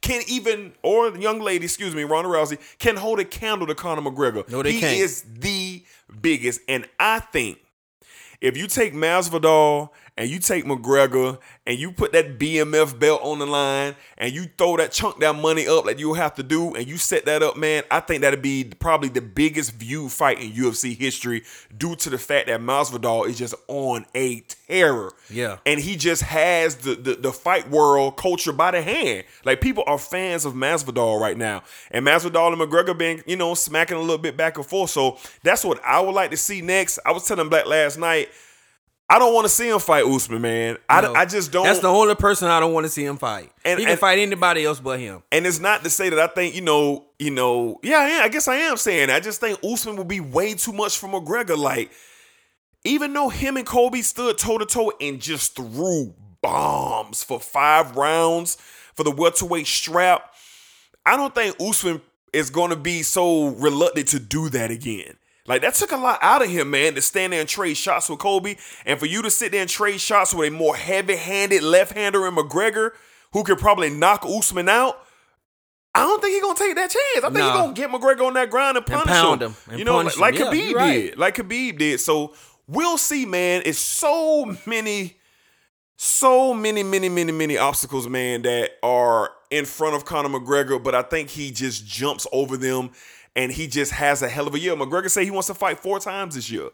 [0.01, 3.75] can even, or the young lady, excuse me, Ronda Rousey, can hold a candle to
[3.75, 4.47] Conor McGregor.
[4.49, 4.99] No, they he can't.
[4.99, 5.83] is the
[6.21, 7.57] biggest, and I think
[8.39, 9.89] if you take Masvidal
[10.19, 14.47] and you take McGregor and you put that BMF belt on the line and you
[14.57, 17.41] throw that chunk that money up like you'll have to do and you set that
[17.41, 21.43] up, man, I think that'd be probably the biggest view fight in UFC history
[21.75, 25.13] due to the fact that Masvidal is just on a terror.
[25.29, 25.59] Yeah.
[25.65, 29.23] And he just has the, the the fight world culture by the hand.
[29.45, 31.63] Like people are fans of Masvidal right now.
[31.91, 34.89] And Masvidal and McGregor been, you know, smacking a little bit back and forth.
[34.89, 36.99] So that's what I would like to see next.
[37.05, 38.27] I was telling Black last night,
[39.11, 40.77] I don't want to see him fight Usman, man.
[40.87, 41.13] I, No.
[41.15, 41.63] I just don't.
[41.63, 43.51] That's the only person I don't want to see him fight.
[43.65, 45.23] And- he can and- fight anybody else but him.
[45.31, 48.27] and it's not to say that I think, you know, you know, yeah, yeah, I
[48.29, 49.09] guess I am saying.
[49.09, 51.57] I just think Usman would be way too much for McGregor.
[51.57, 51.91] Like,
[52.83, 57.95] even though him and Colby stood toe to toe and just threw bombs for five
[57.95, 58.57] rounds
[58.95, 60.33] for the welterweight strap,
[61.05, 65.15] I don't think Usman is going to be so reluctant to do that again.
[65.49, 68.07] Like that took a lot out of him, man, to stand there and trade shots
[68.07, 71.63] with Colby, and for you to sit there and trade shots with a more heavy-handed
[71.63, 72.91] left-hander in McGregor,
[73.33, 75.03] who could probably knock Usman out.
[75.95, 77.17] I don't think he's gonna take that chance.
[77.17, 77.51] I think Nah.
[77.51, 79.51] he's gonna get McGregor on that ground and punish pound him.
[79.51, 80.93] him, and you know, like, like Yeah, Khabib right.
[80.93, 81.99] did, like Khabib did.
[81.99, 82.33] So
[82.67, 83.63] we'll see, man.
[83.65, 85.15] It's so many
[86.01, 90.95] so many, many, many, many obstacles, man, that are in front of Conor McGregor, but
[90.95, 92.91] I think he just jumps over them
[93.39, 94.75] and he just has a hell of a year.
[94.75, 96.69] McGregor said he wants to fight four times this year.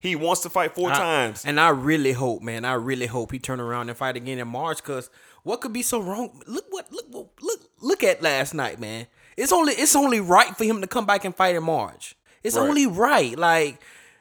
[0.00, 1.44] He wants to fight four I- times.
[1.44, 4.48] And I really hope, man, I really hope he turn around and fight again in
[4.48, 4.82] March.
[4.82, 5.10] Cause
[5.42, 6.40] what could be so wrong?
[6.46, 7.06] Look what look
[7.40, 9.06] look look at last night, man.
[9.36, 12.14] It's only it's only right for him to come back and fight in March.
[12.44, 12.68] It's Right.
[12.68, 13.36] only right.
[13.36, 13.80] Like,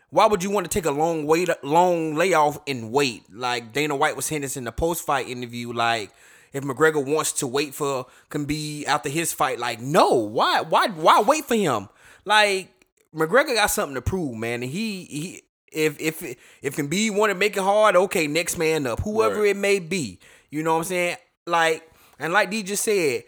[0.10, 3.23] why would you want to take a long wait long layoff and wait?
[3.32, 5.71] Like Dana White was saying this in the post fight interview.
[5.73, 6.10] Like,
[6.53, 11.21] if McGregor wants to wait for Khabib after his fight, like, no, why why why
[11.21, 11.89] wait for him?
[12.25, 12.71] Like
[13.15, 14.63] McGregor got something to prove, man.
[14.63, 16.21] And he he if if
[16.62, 19.49] if Khabib want to make it hard, okay, next man up, whoever Right.
[19.49, 20.19] it may be.
[20.49, 21.17] You know what I'm saying?
[21.45, 23.23] Like and like D just said,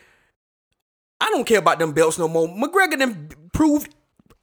[1.22, 2.48] I don't care about them belts no more.
[2.48, 3.94] McGregor then proved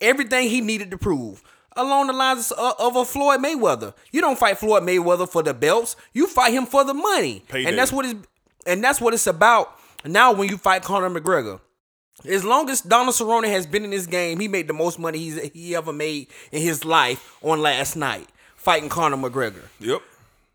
[0.00, 1.42] everything he needed to prove.
[1.78, 5.52] Along the lines of, of a Floyd Mayweather, you don't fight Floyd Mayweather for the
[5.52, 5.94] belts.
[6.14, 7.68] You fight him for the money, Payday.
[7.68, 8.14] and that's what it's
[8.66, 9.72] and that's what it's about.
[10.04, 11.60] Now, when you fight Conor McGregor,
[12.24, 15.18] as long as Donald Cerrone has been in this game, he made the most money
[15.18, 19.62] he's he ever made in his life on last night fighting Conor McGregor.
[19.80, 20.02] Yep.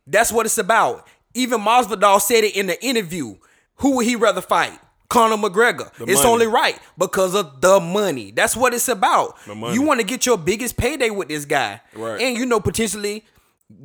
[0.06, 1.08] That's what it's about.
[1.34, 3.36] Even Masvidal said it in the interview.
[3.78, 4.78] Who would he rather fight?
[5.08, 5.94] Conor McGregor.
[5.96, 6.30] The it's money.
[6.30, 8.32] only right because of the money.
[8.32, 9.38] That's what it's about.
[9.48, 12.22] You want to get your biggest payday with this guy, Right.
[12.22, 13.24] And you know potentially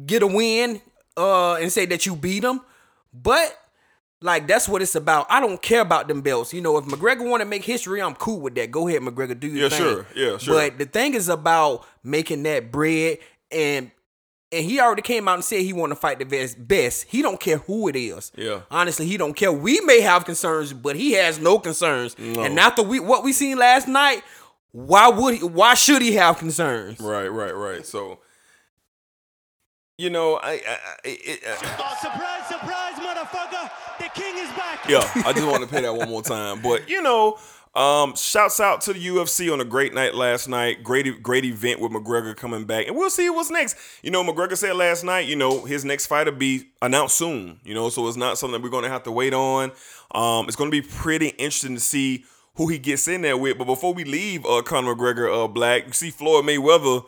[0.06, 0.80] get a win
[1.16, 2.60] uh, and say that you beat him.
[3.12, 3.56] But
[4.22, 5.26] like that's what it's about.
[5.28, 6.52] I don't care about them belts.
[6.54, 8.70] You know, if McGregor want to make history, I'm cool with that.
[8.70, 9.78] Go ahead, McGregor, do your Yeah, thing.
[9.78, 10.06] sure.
[10.14, 10.54] Yeah, sure.
[10.54, 13.18] But the thing is about making that bread
[13.50, 13.90] and
[14.52, 16.66] and he already came out and said he want to fight the best.
[16.68, 17.06] Best.
[17.08, 18.30] He don't care who it is.
[18.36, 18.60] Yeah.
[18.70, 19.52] Honestly, he don't care.
[19.52, 22.16] We may have concerns, but he has no concerns.
[22.18, 22.42] No.
[22.44, 24.22] And after we what we seen last night,
[24.70, 27.00] why would he, why should he have concerns?
[27.00, 27.84] Right, right, right.
[27.84, 28.20] So,
[29.98, 32.46] you know, I, I, I it, uh, Oh, surprise,
[32.96, 33.70] motherfucker!
[33.98, 34.88] The king is back.
[34.88, 36.60] yeah, I just want to play that one more time.
[36.62, 37.38] But you know,
[37.76, 40.82] um, shouts out to the UFC on a great night last night.
[40.82, 43.76] Great, great event with McGregor coming back, and we'll see what's next.
[44.02, 47.60] You know, McGregor said last night, you know, his next fight will be announced soon.
[47.64, 49.72] You know, so it's not something we're going to have to wait on.
[50.14, 53.58] Um, it's going to be pretty interesting to see who he gets in there with.
[53.58, 57.04] But before we leave, uh, Conor McGregor, uh, Black, you see Floyd Mayweather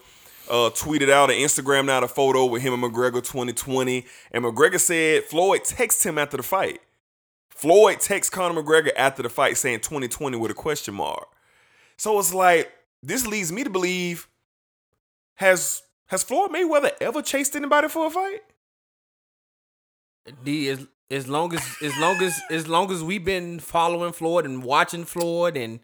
[0.48, 4.06] uh, tweeted out and Instagrammed out a photo with him and McGregor 2020.
[4.32, 6.80] And McGregor said Floyd texted him after the fight.
[7.50, 11.28] Floyd texts Conor McGregor after the fight saying 2020 with a question mark.
[11.96, 14.28] So it's like this leads me to believe
[15.34, 18.40] has has Floyd Mayweather ever chased anybody for a fight?
[20.44, 24.44] D as as long as as long as as long as we've been following Floyd
[24.44, 25.80] and watching Floyd and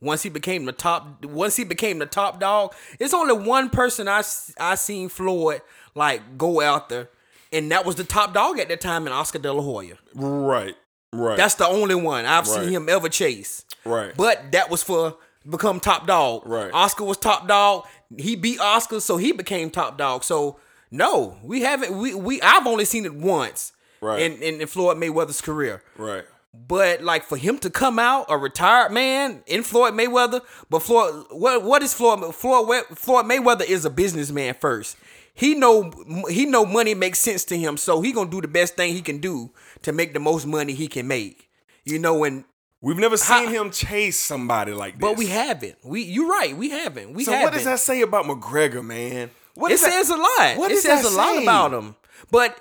[0.00, 4.08] once he became the top once he became the top dog, it's only one person
[4.08, 4.22] I
[4.58, 5.60] I seen Floyd
[5.94, 7.08] like go out there
[7.52, 9.94] and that was the top dog at that time in Oscar De La Hoya.
[10.14, 10.74] Right.
[11.12, 11.36] Right.
[11.36, 12.60] That's the only one I've Right.
[12.64, 13.64] seen him ever chase.
[13.84, 14.14] right.
[14.16, 15.16] But that was for
[15.48, 16.42] become top dog.
[16.46, 16.70] Right.
[16.72, 17.86] Oscar was top dog.
[18.18, 20.24] He beat Oscar, so he became top dog.
[20.24, 20.58] So
[20.90, 21.96] no, we haven't.
[21.96, 23.72] We we I've only seen it once.
[24.00, 24.20] Right.
[24.22, 25.82] In, in, in Floyd Mayweather's career.
[25.96, 26.24] Right.
[26.54, 31.26] But like for him to come out a retired man in Floyd Mayweather, but Floyd,
[31.30, 32.34] what what is Floyd?
[32.34, 34.96] Floyd Floyd Mayweather is a businessman first.
[35.34, 35.92] He know
[36.28, 39.02] he know money makes sense to him, so he gonna do the best thing he
[39.02, 39.50] can do
[39.82, 41.48] to make the most money he can make.
[41.84, 42.44] You know, and
[42.80, 45.00] We've never seen him chase somebody like this.
[45.00, 45.76] but we haven't.
[45.84, 46.56] We you're right.
[46.56, 47.12] We haven't.
[47.12, 47.44] We so haven't.
[47.44, 49.30] what does that say about McGregor, man?
[49.54, 50.56] What it does that- says a lot.
[50.58, 51.96] What it says a lot about him.
[52.30, 52.56] But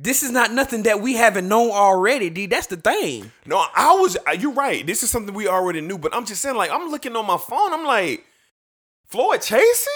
[0.00, 2.46] this is not nothing that we haven't known already, D.
[2.46, 3.32] That's the thing.
[3.44, 4.16] No, I was.
[4.26, 4.86] uh, You're right.
[4.86, 7.36] This is something we already knew, but I'm just saying, like, I'm looking on my
[7.36, 7.72] phone.
[7.72, 8.24] I'm like,
[9.06, 9.92] Floyd chasing.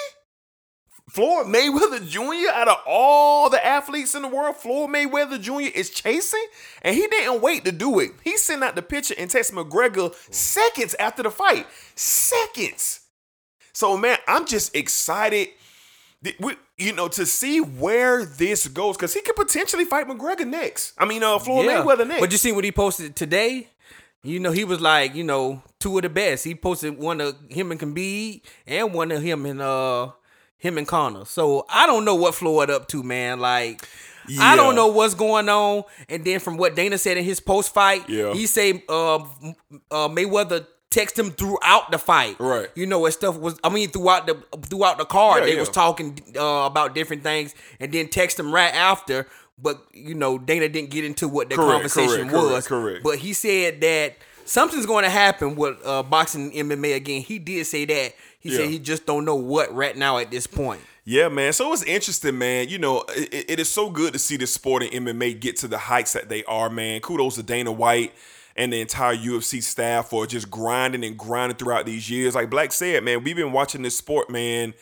[1.10, 2.50] Floyd Mayweather Jr.
[2.52, 5.76] out of all the athletes in the world, Floyd Mayweather Jr.
[5.76, 6.44] is chasing,
[6.80, 8.12] and he didn't wait to do it.
[8.24, 11.66] He sent out the picture and text McGregor seconds after the fight.
[11.94, 13.00] Seconds.
[13.74, 15.48] So man, I'm just excited.
[16.40, 20.94] We- You know, to see where this goes, because he could potentially fight McGregor next.
[20.98, 21.82] I mean, uh, Floyd Yeah.
[21.84, 22.20] Mayweather next.
[22.20, 23.68] But you see what he posted today?
[24.24, 26.42] You know, he was like, you know, two of the best.
[26.44, 30.10] He posted one of him and Khabib and one of him and uh
[30.58, 31.24] him and Conor.
[31.24, 33.38] So I don't know what Floyd up to, man.
[33.38, 33.86] Like
[34.40, 35.82] I don't know what's going on.
[36.08, 38.32] And then from what Dana said in his post fight, Yeah.
[38.32, 42.36] he say uh, uh Mayweather text him throughout the fight.
[42.38, 42.68] Right.
[42.76, 44.34] You know what stuff was I mean throughout the
[44.68, 45.60] throughout the card Yeah, they yeah.
[45.60, 49.26] was talking uh, about different things and then text him right after.
[49.60, 52.66] But you know, Dana didn't get into what the conversation correct, was.
[52.66, 53.04] correct, correct.
[53.04, 57.22] But he said that something's going to happen with uh, boxing MMA again.
[57.22, 58.12] He did say that.
[58.40, 58.56] He Yeah.
[58.58, 60.80] said he just don't know what right now at this point.
[61.04, 61.52] Yeah, man.
[61.52, 62.68] So it's interesting, man.
[62.68, 65.68] You know, it, it is so good to see the sport and MMA get to
[65.68, 67.00] the heights that they are, man.
[67.00, 68.12] Kudos to Dana White
[68.56, 72.34] and the entire UFC staff for just grinding and grinding throughout these years.
[72.34, 74.74] Like Black said, man, we've been watching this sport, man.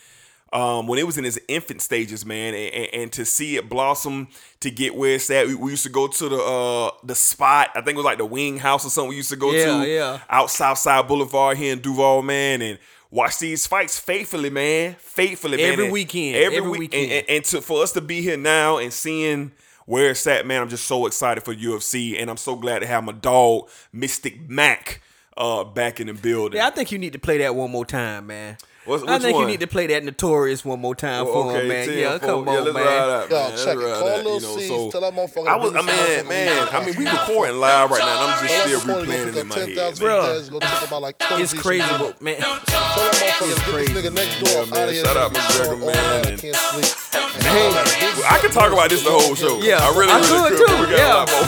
[0.53, 3.69] Um, when it was in its infant stages, man, and, and, and to see it
[3.69, 4.27] blossom
[4.59, 7.69] to get where it's at, we, we used to go to the uh, the spot.
[7.77, 9.11] I think it was like the Wing House or something.
[9.11, 10.19] We used to go Yeah, to yeah.
[10.29, 12.81] out Southside Boulevard here in Duval, man, and
[13.13, 15.73] watch these fights faithfully, man, faithfully, man.
[15.73, 17.05] Every weekend, every, every week, weekend.
[17.05, 19.53] And, and, and to for us to be here now and seeing
[19.91, 22.87] where it's at, man, I'm just so excited for UFC, and I'm so glad to
[22.87, 25.03] have my dog Mystic Mac
[25.37, 26.59] uh, back in the building.
[26.59, 28.57] Yeah, I think you need to play that one more time, man.
[28.91, 29.43] What's- I think one?
[29.43, 31.89] you need to play that Notorious one more time Well, for okay, him, man.
[31.89, 32.29] 10, yeah, four.
[32.29, 32.85] come Yeah, on, let's man.
[32.85, 33.51] ride out, Yo, man.
[33.51, 33.79] check Let's it.
[33.79, 35.79] ride Call out, Lil you know, C's, so- tell that motherfucker I to was, do
[35.79, 36.29] I this mean, shit.
[36.29, 39.29] man, I mean, we Tell recording live right now, and I'm just still motherfucker replaying
[39.29, 39.77] it in my took head.
[39.77, 40.17] 10,000 man.
[40.21, 40.39] Bruh.
[40.41, 42.37] It's gonna take about like 20 It's pieces crazy, but man.
[42.41, 43.93] Tell that motherfucker It's get crazy.
[43.93, 44.83] this nigga next door man.
[44.83, 45.05] out of here.
[45.05, 46.27] Shout out McGregor, snoring man.
[46.27, 46.97] I can't sleep.
[47.43, 49.61] I could talk about this the whole show.
[49.63, 50.69] Yeah, I really, I really could could.
[50.69, 51.15] too, but We got yeah.
[51.15, 51.47] a lot more.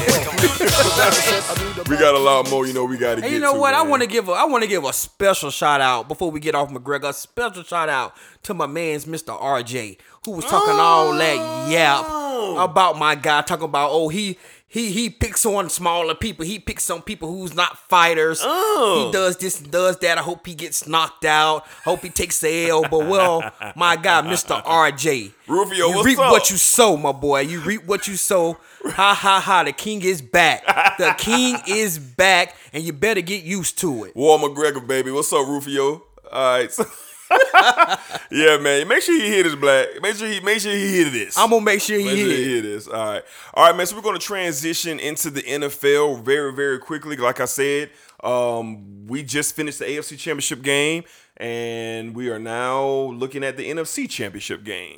[1.88, 2.66] we got a lot more.
[2.66, 3.24] You know, we got to get.
[3.26, 3.74] And you know what?
[3.74, 3.90] I man.
[3.90, 6.54] want to give a I want to give a special shout out before we get
[6.54, 7.12] off McGregor.
[7.34, 9.40] Special shout out to my man's Mr.
[9.40, 12.62] RJ, who was talking all that yap oh.
[12.62, 14.36] about my guy, talking about oh he
[14.68, 16.44] he he picks on smaller people.
[16.44, 18.40] He picks on people who's not fighters.
[18.42, 19.06] Oh.
[19.06, 20.18] He does this and does that.
[20.18, 21.66] I hope he gets knocked out.
[21.86, 22.82] Hope he takes the L.
[22.82, 24.62] But well, my guy, Mr.
[24.62, 25.32] RJ.
[25.48, 26.32] Rufio, you reap up?
[26.32, 27.40] what you sow, my boy.
[27.40, 28.58] You reap what you sow.
[28.84, 29.64] Ha ha ha.
[29.64, 30.66] The king is back.
[30.98, 34.14] The king is back, and you better get used to it.
[34.14, 35.10] War McGregor, baby.
[35.10, 36.02] What's up, Rufio?
[36.30, 36.70] All right.
[36.70, 36.84] so-
[38.30, 38.86] yeah, man.
[38.88, 39.88] Make sure you hear this, Black.
[40.00, 41.36] Make sure he make sure he hear this.
[41.38, 42.88] I'm gonna make sure he Make sure hear he hear this.
[42.88, 43.22] All right.
[43.54, 43.86] All right, man.
[43.86, 47.16] So we're gonna transition into the NFL very, very quickly.
[47.16, 47.90] Like I said,
[48.22, 51.04] um, we just finished the AFC Championship game,
[51.36, 54.96] and we are now looking at the NFC Championship game.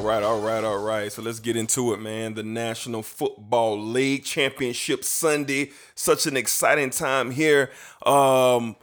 [0.00, 1.12] All right, all right, all right.
[1.12, 2.32] So let's get into it, man.
[2.32, 5.72] The National Football League Championship Sunday.
[5.94, 7.70] Such an exciting time here.
[8.06, 8.76] Um,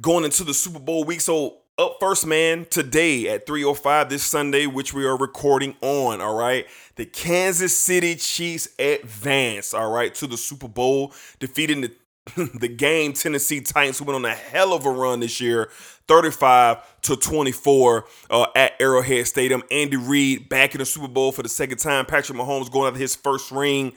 [0.00, 1.22] going into the Super Bowl week.
[1.22, 6.36] So up first, man, today at 305 this Sunday, which we are recording on, all
[6.36, 6.68] right.
[6.94, 11.90] The Kansas City Chiefs advance, all right, to the Super Bowl, defeating the
[12.54, 15.70] the game Tennessee Titans who went on a hell of a run this year
[16.10, 21.44] 35 to 24 uh, at Arrowhead Stadium Andy Reid back in the Super Bowl for
[21.44, 23.92] the second time Patrick Mahomes going after his first ring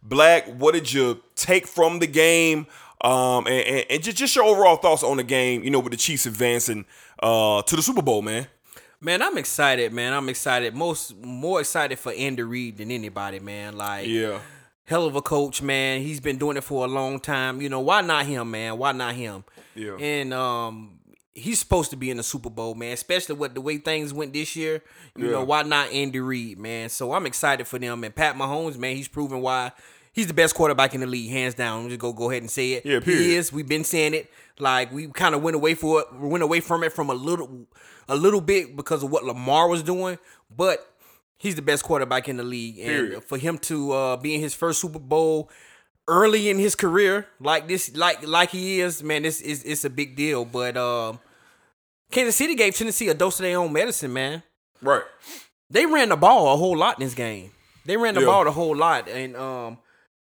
[0.00, 2.68] Black what did you take from the game
[3.00, 5.90] um, and, and, and just, just your overall thoughts on the game you know with
[5.90, 6.84] the Chiefs advancing
[7.20, 8.46] uh, to the Super Bowl man
[8.98, 10.14] Man, I'm excited, man.
[10.14, 10.74] I'm excited.
[10.74, 13.76] Most more excited for Andy Reid than anybody, man.
[13.76, 14.38] Like Yeah.
[14.84, 16.00] hell of a coach, man.
[16.00, 17.60] He's been doing it for a long time.
[17.60, 18.78] You know, why not him, man?
[18.78, 19.44] Why not him?
[19.74, 19.96] Yeah.
[19.96, 20.95] And um
[21.36, 24.32] he's supposed to be in the Super Bowl, man, especially with the way things went
[24.32, 24.82] this year.
[25.16, 25.30] You Yeah.
[25.32, 26.88] know, why not Andy Reid, man?
[26.88, 28.02] So I'm excited for them.
[28.04, 29.72] And Pat Mahomes, man, he's proven why
[30.12, 31.82] he's the best quarterback in the league, hands down.
[31.84, 32.86] I'm just go go ahead and say it.
[32.86, 33.20] Yeah, period.
[33.22, 33.52] He is.
[33.52, 34.30] We've been saying it.
[34.58, 37.66] Like we kind of went away for it, went away from it from a little
[38.08, 40.18] a little bit because of what Lamar was doing,
[40.56, 40.86] but
[41.36, 42.78] he's the best quarterback in the league.
[42.78, 43.24] And Period.
[43.24, 45.50] for him to uh, be in his first Super Bowl
[46.08, 49.90] early in his career, like this, like like he is, man, this is it's a
[49.90, 50.44] big deal.
[50.46, 51.18] But um,
[52.10, 54.42] Kansas City gave Tennessee a dose of their own medicine, man.
[54.82, 55.02] Right.
[55.70, 57.50] They ran the ball a whole lot in this game.
[57.84, 58.26] They ran the Yeah.
[58.26, 59.78] ball a whole lot, and um,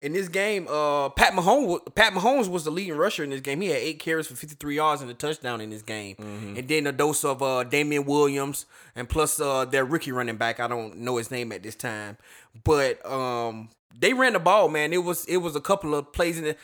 [0.02, 3.60] in this game, uh, Pat Mahomes, Pat Mahomes was the leading rusher in this game.
[3.62, 6.58] He had eight carries for fifty three yards and a touchdown in this game, Mm-hmm.
[6.58, 8.66] and then a dose of uh Damien Williams
[8.96, 10.60] and plus uh their rookie running back.
[10.60, 12.18] I don't know his name at this time,
[12.64, 14.94] but um, they ran the ball, man.
[14.94, 16.56] It was it was a couple of plays in the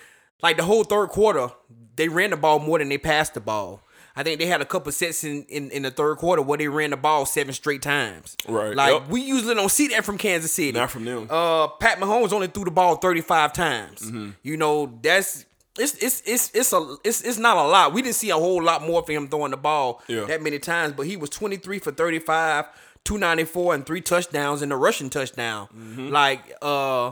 [0.42, 1.50] like the whole third quarter.
[1.98, 3.82] They ran the ball more than they passed the ball.
[4.16, 6.68] I think they had a couple sets in, in, in the third quarter where they
[6.68, 8.38] ran the ball seven straight times.
[8.48, 8.74] Right.
[8.76, 9.10] Like Yep.
[9.10, 10.72] we usually don't see that from Kansas City.
[10.72, 11.28] Not from them.
[11.30, 14.02] Uh, Pat Mahomes only threw the ball 35 times.
[14.02, 14.30] Mm-hmm.
[14.44, 15.46] You know, that's
[15.78, 17.92] it's it's it's it's a it's it's not a lot.
[17.94, 20.24] We didn't see a whole lot more for him throwing the ball Yeah.
[20.26, 22.66] that many times, but he was 23 for 35,
[23.04, 25.68] 294 and three touchdowns and a rushing touchdown.
[25.76, 26.08] Mm-hmm.
[26.10, 27.12] Like uh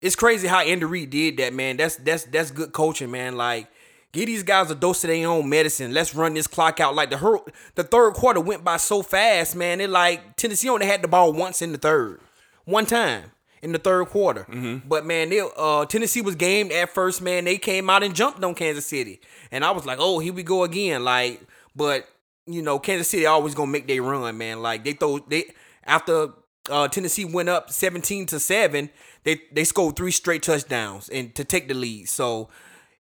[0.00, 1.76] it's crazy how Andy Reid did that, man.
[1.76, 3.36] That's that's that's good coaching, man.
[3.36, 3.68] Like
[4.12, 5.94] Give these guys a dose of their own medicine.
[5.94, 6.94] Let's run this clock out.
[6.96, 7.38] Like the her-
[7.76, 9.80] the third quarter went by so fast, man.
[9.80, 12.20] It like Tennessee only had the ball once in the third,
[12.64, 13.30] one time
[13.62, 14.46] in the third quarter.
[14.88, 17.22] But man, they, uh, Tennessee was gamed at first.
[17.22, 19.20] Man, they came out and jumped on Kansas City,
[19.52, 21.04] and I was like, oh, here we go again.
[21.04, 21.40] Like,
[21.76, 22.08] but
[22.46, 24.60] you know, Kansas City always gonna make their run, man.
[24.60, 25.44] Like they throw they
[25.84, 26.30] after
[26.68, 28.90] uh, Tennessee went up seventeen to seven,
[29.22, 32.08] they they scored three straight touchdowns and to take the lead.
[32.08, 32.48] So.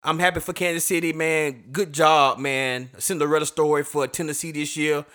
[0.04, 1.66] I'm happy for Kansas City, man.
[1.72, 2.89] Good job, man.
[2.97, 5.06] Cinderella story for Tennessee this year.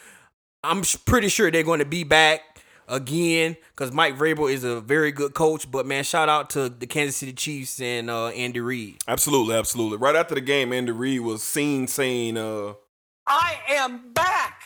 [0.62, 2.40] I'm pretty sure they're going to be back
[2.88, 5.68] again because Mike Vrabel is a very good coach.
[5.68, 8.98] But man, shout out to the Kansas City Chiefs and uh, Andy Reid.
[9.08, 9.98] Absolutely, absolutely.
[9.98, 12.74] Right after the game, Andy Reid was seen saying, uh,
[13.26, 14.62] I am back.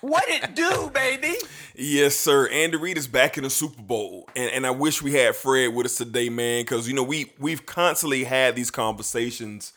[0.00, 1.34] what it do, baby?
[1.74, 2.48] Yes, sir.
[2.48, 5.74] Andy Reid is back in the Super Bowl, and and I wish we had Fred
[5.74, 9.72] with us today, man, because you know we we've constantly had these conversations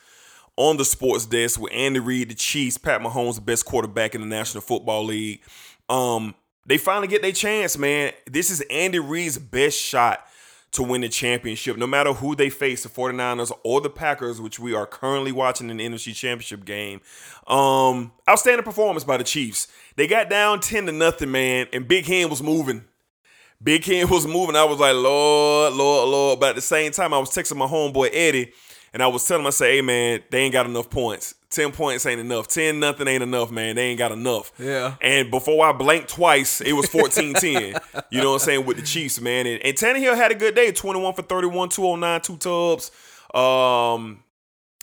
[0.58, 4.22] on the sports desk with Andy Reid, the Chiefs, Pat Mahomes, the best quarterback in
[4.22, 5.42] the National Football League.
[5.90, 6.36] Um,
[6.66, 8.12] they finally get their chance, man.
[8.30, 10.28] This is Andy Reid's best shot
[10.74, 14.60] to win the championship, no matter who they face, the 49ers or the Packers, which
[14.60, 17.00] we are currently watching in the NFC Championship game.
[17.48, 19.68] Um, outstanding performance by the Chiefs.
[19.96, 22.86] They got down 10 to nothing, man, and Big Hen was moving.
[23.62, 24.56] Big Hen was moving.
[24.56, 26.40] I was like, Lord, Lord, Lord.
[26.40, 28.54] But at the same time, I was texting my homeboy Eddie,
[28.94, 31.36] and I was telling him, I said, hey, man, they ain't got enough points.
[31.50, 32.48] 10 points ain't enough.
[32.48, 33.76] 10 nothing ain't enough, man.
[33.76, 34.52] They ain't got enough.
[34.58, 34.96] Yeah.
[35.02, 37.54] And before I blinked twice, it was 14 10.
[38.10, 38.66] You know what I'm saying?
[38.66, 39.46] With the Chiefs, man.
[39.48, 42.92] And, and Tannehill had a good day 21 for 31, 209, two tubs.
[43.34, 44.24] Um,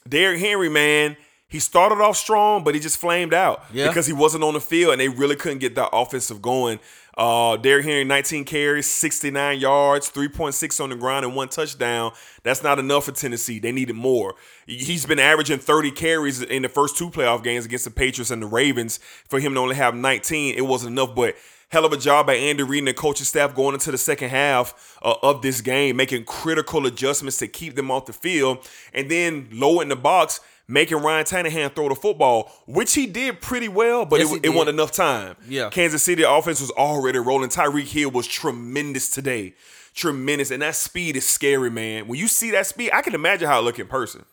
[0.08, 1.16] Derrick Henry, man,
[1.50, 3.88] he started off strong, but he just flamed out Yeah.
[3.88, 6.78] because he wasn't on the field and they really couldn't get that offensive going.
[7.18, 12.12] Uh, Derrick Henry, 19 carries, 69 yards, 3.6 on the ground, and one touchdown.
[12.44, 13.58] That's not enough for Tennessee.
[13.58, 14.36] They needed more.
[14.66, 18.40] He's been averaging 30 carries in the first two playoff games against the Patriots and
[18.40, 18.98] the Ravens.
[19.28, 21.34] For him to only have 19, it wasn't enough, but
[21.68, 24.30] hell of a job by Andy Reid and the coaching staff going into the second
[24.30, 29.10] half uh, of this game, making critical adjustments to keep them off the field, and
[29.10, 30.40] then low in the box,
[30.70, 34.48] making Ryan Tannehill throw the football, which he did pretty well, but Yes, it, it
[34.50, 35.36] wasn't enough time.
[35.48, 35.68] Yeah.
[35.70, 37.50] Kansas City offense was already rolling.
[37.50, 39.54] Tyreek Hill was tremendous today.
[39.94, 40.50] Tremendous.
[40.50, 42.06] And that speed is scary, man.
[42.06, 44.24] When you see that speed, I can imagine how it look in person.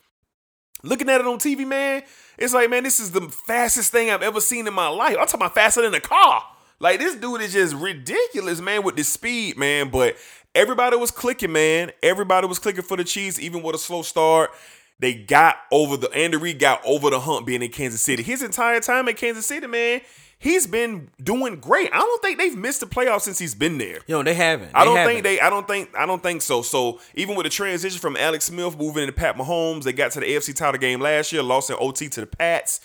[0.83, 2.03] Looking at it on TV, man,
[2.37, 5.17] it's like, man, this is the fastest thing I've ever seen in my life.
[5.19, 6.43] I'm talking about faster than a car.
[6.79, 9.89] Like this dude is just ridiculous, man, with the speed, man.
[9.89, 10.15] But
[10.53, 11.91] everybody was clicking, man.
[12.03, 14.51] Everybody was clicking for the Chiefs, even with a slow start.
[14.99, 18.23] They got over the Andy Reid got over the hump being in Kansas City.
[18.23, 20.01] His entire time at Kansas City, man,
[20.39, 21.89] he's been doing great.
[21.93, 23.99] I don't think they've missed the playoffs since he's been there.
[24.07, 24.71] You know, they haven't.
[24.73, 25.13] I don't haven't.
[25.13, 25.39] think they.
[25.39, 25.95] I don't think.
[25.95, 26.61] I don't think so.
[26.61, 30.19] So even with the transition from Alex Smith moving into Pat Mahomes, they got to
[30.19, 32.79] the AFC title game last year, lost in OT to the Pats.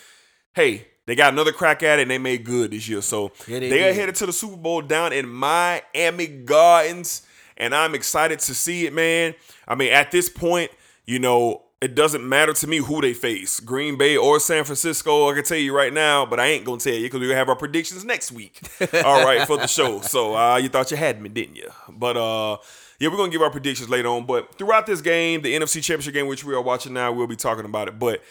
[0.55, 3.03] Hey, they got another crack at it, and they made good this year.
[3.03, 7.23] So Yeah, they they, are headed to the Super Bowl down in Miami Gardens,
[7.57, 9.35] and I'm excited to see it, man.
[9.67, 10.71] I mean, at this point,
[11.07, 11.63] you know.
[11.83, 15.28] It doesn't matter to me who they face, Green Bay or San Francisco.
[15.28, 17.49] I can tell you right now, but I ain't gonna tell you because we have
[17.49, 18.61] our predictions next week.
[19.05, 20.01] All right, for the show.
[20.01, 21.68] So uh, you thought you had me, didn't you?
[21.89, 22.59] But uh,
[23.01, 24.26] yeah, we're gonna give our predictions later on.
[24.26, 27.35] But throughout this game, the NFC Championship game, which we are watching now, we'll be
[27.35, 27.99] talking about it.
[27.99, 28.22] But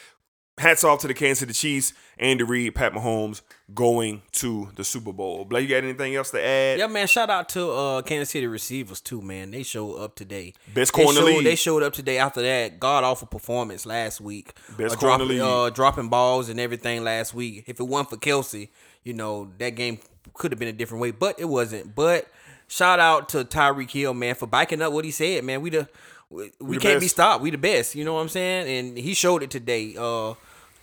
[0.57, 3.41] hats off to the Kansas City Chiefs, Andy Reid, Pat Mahomes
[3.73, 5.45] going to the Super Bowl.
[5.45, 6.77] Blake, you got anything else to add?
[6.77, 7.07] Yeah, man.
[7.07, 9.51] Shout out to uh, Kansas City receivers too, man.
[9.51, 10.53] They showed up today.
[10.73, 11.45] Best they corner in the showed, league.
[11.45, 14.53] They showed up today after that god awful performance last week.
[14.77, 15.41] Best uh, corner dropping, league.
[15.41, 17.63] uh, dropping balls and everything last week.
[17.67, 18.69] If it weren't for Kelce,
[19.03, 19.99] you know that game
[20.33, 21.95] could have been a different way, but it wasn't.
[21.95, 22.27] But
[22.67, 25.61] shout out to Tyreek Hill, man, for biking up what he said, man.
[25.61, 25.87] We the
[26.31, 27.43] we, we can't be stopped.
[27.43, 27.93] We the best.
[27.93, 28.67] You know what I'm saying?
[28.67, 29.95] And he showed it today.
[29.97, 30.33] Uh,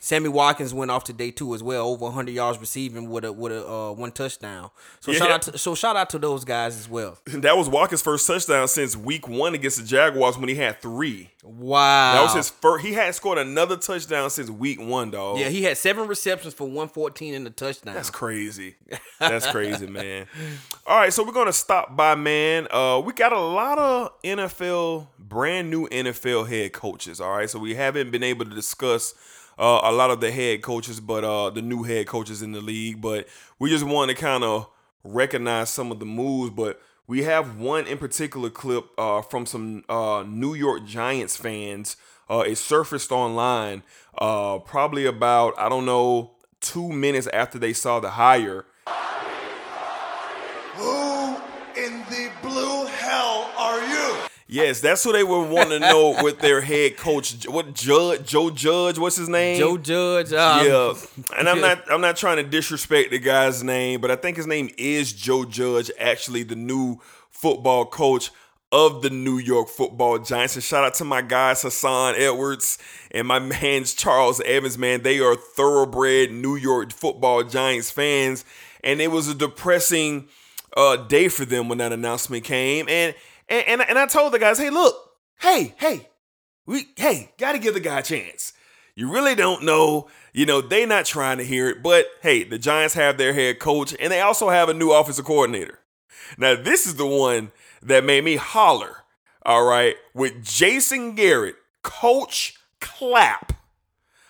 [0.01, 3.53] Sammy Watkins went off today too as well, over 100 yards receiving with a with
[3.53, 4.71] a uh, one touchdown.
[5.01, 5.19] So Yeah.
[5.19, 7.19] shout out to, so shout out to those guys as well.
[7.49, 11.31] That was Walker's first touchdown since week one against the Jaguars when he had three.
[11.45, 12.85] Wow, That was his first.
[12.85, 15.39] He had scored another touchdown since week one, dog.
[15.39, 17.95] Yeah, he had seven receptions for 114 in the touchdown.
[17.95, 18.77] That's crazy.
[19.19, 20.27] That's crazy, man.
[20.87, 22.67] All right, so we're gonna stop by, man.
[22.71, 27.21] Uh, we got a lot of NFL, brand new NFL head coaches.
[27.21, 29.15] All right, so we haven't been able to discuss
[29.59, 32.61] uh, a lot of the head coaches, but uh, the new head coaches in the
[32.61, 33.01] league.
[33.01, 33.27] But
[33.59, 34.69] we just want to kind of
[35.03, 36.51] recognize some of the moves.
[36.51, 41.97] But we have one in particular clip uh, from some uh, New York Giants fans.
[42.31, 43.83] Uh, it surfaced online
[44.19, 48.67] uh, probably about I don't know two minutes after they saw the hire.
[50.75, 51.37] Who
[51.77, 54.08] in the blue hell are you?
[54.51, 57.47] Yes, that's who they would want to know with their head coach.
[57.47, 58.99] What Judge Joe Judge?
[58.99, 59.59] What's his name?
[59.59, 60.33] Joe Judge.
[60.33, 60.95] Um, yeah,
[61.39, 64.47] and I'm not I'm not trying to disrespect the guy's name, but I think his
[64.47, 66.99] name is Joe Judge, actually the new
[67.31, 68.31] football coach
[68.73, 70.55] of the New York Football Giants.
[70.55, 72.79] And shout out to my guys Hassan Edwards
[73.11, 74.79] and my man's Charles Evans.
[74.79, 78.47] Man, they are thoroughbred New York Football Giants fans,
[78.83, 80.29] and it was a depressing
[80.77, 82.89] uh, day for them when that announcement came.
[82.89, 83.15] And
[83.49, 84.95] and and, and I told the guys, hey, look,
[85.41, 86.09] hey, hey,
[86.67, 88.53] we hey, gotta give the guy a chance.
[88.95, 90.09] You really don't know.
[90.33, 93.59] You know, they not trying to hear it, but hey, the Giants have their head
[93.61, 95.79] coach and they also have a new offensive coordinator.
[96.37, 99.05] Now, this is the one that made me holler.
[99.47, 103.53] All right, with Jason Garrett, Coach clap,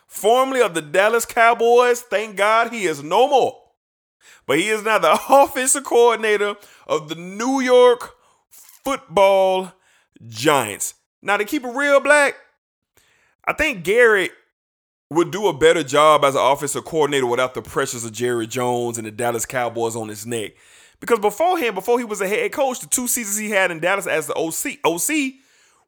[0.07, 2.03] formerly of the Dallas Cowboys.
[2.03, 3.59] Thank God he is no more.
[4.47, 6.57] But he is now the offensive coordinator
[6.87, 8.18] of the New York
[8.89, 9.75] Football
[10.29, 10.95] Giants.
[11.21, 12.37] Now, to keep it real black,
[13.45, 14.31] I think Garrett
[15.11, 18.97] would do a better job as an offensive coordinator without the pressures of Jerry Jones
[18.97, 20.53] and the Dallas Cowboys on his neck.
[21.01, 24.07] Because beforehand, before he was a head coach, the two seasons he had in Dallas
[24.07, 25.35] as the OC, OC,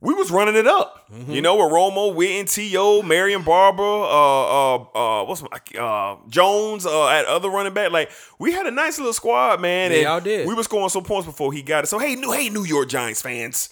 [0.00, 1.04] we was running it up.
[1.28, 6.86] You know, with Romo, Witten, T.O., Marion Barber, uh, uh, uh, what's my, uh, Jones,
[6.86, 7.90] uh, at other running back.
[7.90, 9.90] Like, we had a nice little squad, man.
[9.90, 10.46] Yeah, and y'all did.
[10.46, 11.88] We were scoring some points before he got it.
[11.88, 13.70] So, hey, new, hey, New York Giants fans,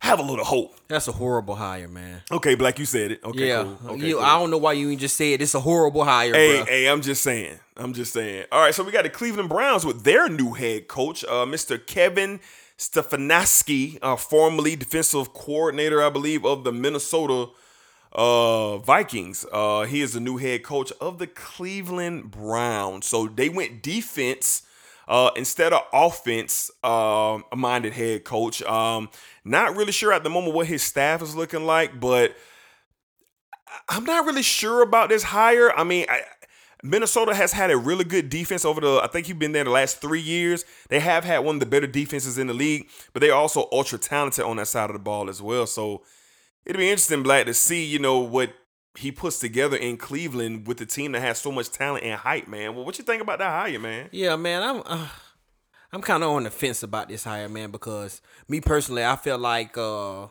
[0.00, 0.74] have a little hope.
[0.88, 2.22] That's a horrible hire, man.
[2.30, 3.20] Okay, Black, you said it.
[3.24, 3.90] Okay, yeah, cool.
[3.92, 4.24] Okay, you, cool.
[4.24, 6.68] I don't know why you ain't just said it's a horrible hire, Hey, bruh.
[6.68, 7.58] hey, I'm just saying.
[7.76, 8.46] I'm just saying.
[8.50, 11.84] All right, so we got the Cleveland Browns with their new head coach, uh, Mr.
[11.84, 12.40] Kevin
[12.78, 17.50] Stefanski, uh, formerly defensive coordinator, I believe, of the Minnesota
[18.12, 19.44] uh, Vikings.
[19.52, 23.06] Uh, he is the new head coach of the Cleveland Browns.
[23.06, 24.62] So they went defense
[25.08, 28.62] uh, instead of offense um, minded head coach.
[28.62, 29.10] Um,
[29.44, 32.36] not really sure at the moment what his staff is looking like, but
[33.88, 35.72] I'm not really sure about this hire.
[35.72, 36.20] I mean, I,
[36.82, 39.00] Minnesota has had a really good defense over the.
[39.02, 40.64] I think you've been there the last three years.
[40.88, 43.98] They have had one of the better defenses in the league, but they're also ultra
[43.98, 45.66] talented on that side of the ball as well.
[45.66, 46.02] So
[46.64, 48.52] it'd be interesting, Black, to see you know what
[48.96, 52.48] he puts together in Cleveland with the team that has so much talent and hype,
[52.48, 52.74] man.
[52.74, 54.08] Well, what you think about that hire, man?
[54.12, 55.08] Yeah, man, I'm uh,
[55.92, 59.38] I'm kind of on the fence about this hire, man, because me personally, I feel
[59.38, 60.26] like uh,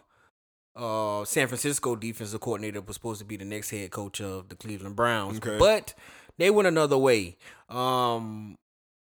[0.76, 4.56] uh, San Francisco defensive coordinator was supposed to be the next head coach of the
[4.56, 5.58] Cleveland Browns, Okay.
[5.58, 5.94] but
[6.38, 7.38] they went another way.
[7.70, 8.58] Um,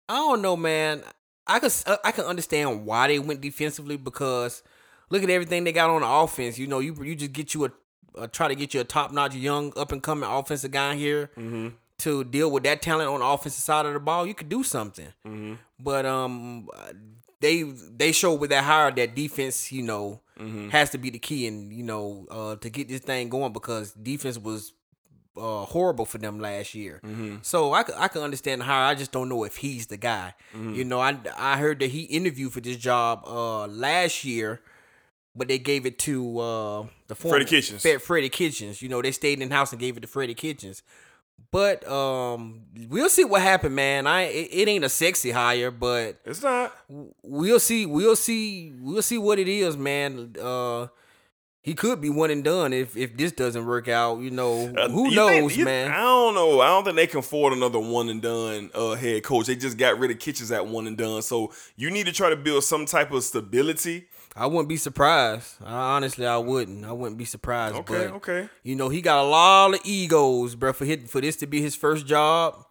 [0.08, 1.02] I don't know, man.
[1.46, 4.62] I could uh, I can understand why they went defensively because
[5.10, 6.58] look at everything they got on the offense.
[6.58, 7.72] You know, you you just get you a,
[8.22, 11.30] a try to get you a top notch young up and coming offensive guy here
[11.98, 14.26] to deal with that talent on the offensive side of the ball.
[14.26, 15.06] You could do something,
[15.78, 16.68] but um,
[17.40, 20.20] they they showed with that hire that defense, you know,
[20.70, 23.92] has to be the key, and you know, uh, to get this thing going because
[23.92, 24.72] defense was
[25.36, 27.00] uh, horrible for them last year.
[27.42, 28.84] So I, I can understand hire.
[28.86, 30.34] I just don't know if he's the guy.
[30.54, 34.60] You know, I I heard that he interviewed for this job uh last year
[35.38, 37.82] but they gave it to uh, the former, Freddie Kitchens.
[37.82, 38.80] Fe- Freddie Kitchens.
[38.80, 40.82] You know, they stayed in house and gave it to Freddie Kitchens.
[41.50, 44.06] But um, we'll see what happened, man.
[44.06, 46.74] I it, it ain't a sexy hire, but it's not.
[47.22, 47.84] We'll see.
[47.84, 48.72] We'll see.
[48.80, 50.34] We'll see what it is, man.
[50.40, 50.86] Uh,
[51.66, 54.20] he could be one and done if if this doesn't work out.
[54.20, 55.90] You know, Uh, who you think- knows, you- man.
[55.90, 56.60] I don't know.
[56.60, 59.46] I don't think they can afford another one and done uh, head coach.
[59.46, 61.20] They just got rid of Kitchens at one and done.
[61.22, 64.06] So you need to try to build some type of stability.
[64.36, 65.54] I wouldn't be surprised.
[65.64, 66.84] I, honestly, I wouldn't.
[66.84, 67.74] I wouldn't be surprised.
[67.76, 68.48] Okay, but, okay.
[68.62, 70.72] You know, he got a lot of egos, bro.
[70.72, 72.64] For hit, for this to be his first job,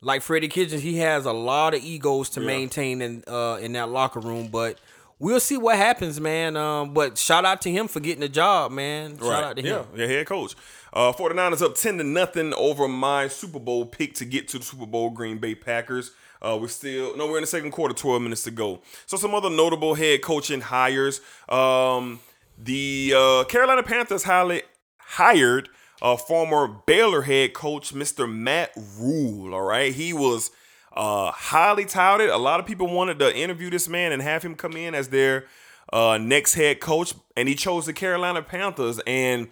[0.00, 2.46] like Freddie Kitchens, he has a lot of egos to Yeah.
[2.46, 4.48] maintain in uh in that locker room.
[4.48, 4.78] But
[5.22, 6.56] we'll see what happens, man.
[6.56, 9.16] Um, but shout out to him for getting the job, man.
[9.18, 9.86] Shout out to yeah, him.
[9.94, 10.54] yeah, head coach.
[10.92, 14.64] Uh, 49ers up 10 to nothing over my Super Bowl pick to get to the
[14.64, 16.10] Super Bowl Green Bay Packers.
[16.42, 18.82] Uh, we're still no, we're in the second quarter, 12 minutes to go.
[19.06, 21.20] So some other notable head coaching hires.
[21.48, 22.18] Um,
[22.58, 24.62] the uh, Carolina Panthers highly
[24.98, 25.68] hired
[26.02, 28.30] a former Baylor head coach, Mr.
[28.30, 29.54] Matt Rhule.
[29.54, 30.50] All right, he was
[30.96, 32.30] uh, highly touted.
[32.30, 35.08] A lot of people wanted to interview this man and have him come in as
[35.08, 35.46] their
[35.92, 39.00] uh, next head coach, and he chose the Carolina Panthers.
[39.06, 39.48] And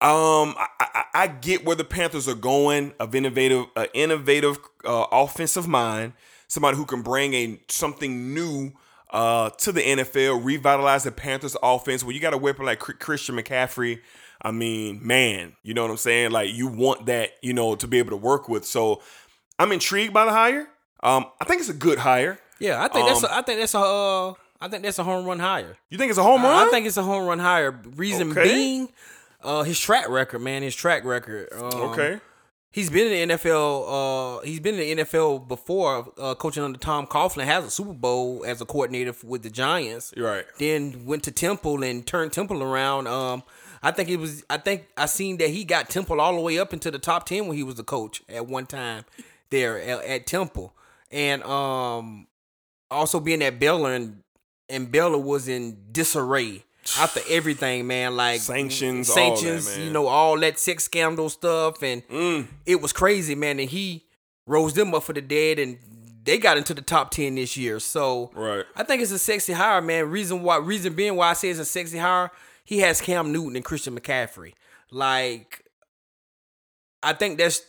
[0.00, 2.92] um, I, I, I get where the Panthers are going.
[3.00, 6.12] Of innovative, uh, innovative uh, offensive mind,
[6.48, 8.72] somebody who can bring a something new
[9.10, 12.04] uh, to the NFL, revitalize the Panthers offense.
[12.04, 14.00] When you got a weapon like Chri- Christian McCaffrey,
[14.42, 16.32] I mean, man, you know what I'm saying?
[16.32, 18.66] Like you want that, you know, to be able to work with.
[18.66, 19.00] So
[19.58, 20.68] I'm intrigued by the hire.
[21.02, 22.38] Um, I think it's a good hire.
[22.58, 25.04] Yeah, I think that's Um, a, I think that's a uh, I think that's a
[25.04, 25.76] home run hire.
[25.90, 26.68] You think it's a home I- run?
[26.68, 27.72] I think it's a home run hire.
[27.96, 28.44] Reason Okay.
[28.44, 28.88] being,
[29.42, 31.48] uh, his track record, man, his track record.
[31.52, 32.20] Um, Okay.
[32.70, 33.84] He's been in the NFL.
[33.86, 37.44] Uh, he's been in the NFL before, uh, coaching under Tom Coughlin.
[37.44, 40.12] Has a Super Bowl as a coordinator with the Giants.
[40.16, 40.44] Right.
[40.58, 43.06] Then went to Temple and turned Temple around.
[43.06, 43.44] Um,
[43.80, 44.42] I think it was.
[44.50, 47.26] I think I seen that he got Temple all the way up into the top
[47.26, 49.04] ten when he was the coach at one time
[49.54, 50.74] there at, at Temple,
[51.10, 52.26] and um,
[52.90, 54.22] also being at Baylor and
[54.68, 56.64] and Baylor was in disarray
[56.98, 58.16] after everything, man.
[58.16, 62.02] Like Sanctions, all that, sanctions, you know, all that sex scandal stuff, and
[62.66, 63.60] it was crazy, man.
[63.60, 64.04] And he
[64.46, 65.78] rose them up for the dead, and
[66.24, 67.78] they got into the top ten this year.
[67.78, 68.64] So Right.
[68.74, 70.10] I think it's a sexy hire, man.
[70.10, 72.30] Reason why, reason being why I say it's a sexy hire,
[72.64, 74.54] he has Cam Newton and Christian McCaffrey.
[74.90, 75.64] Like,
[77.02, 77.60] I think that's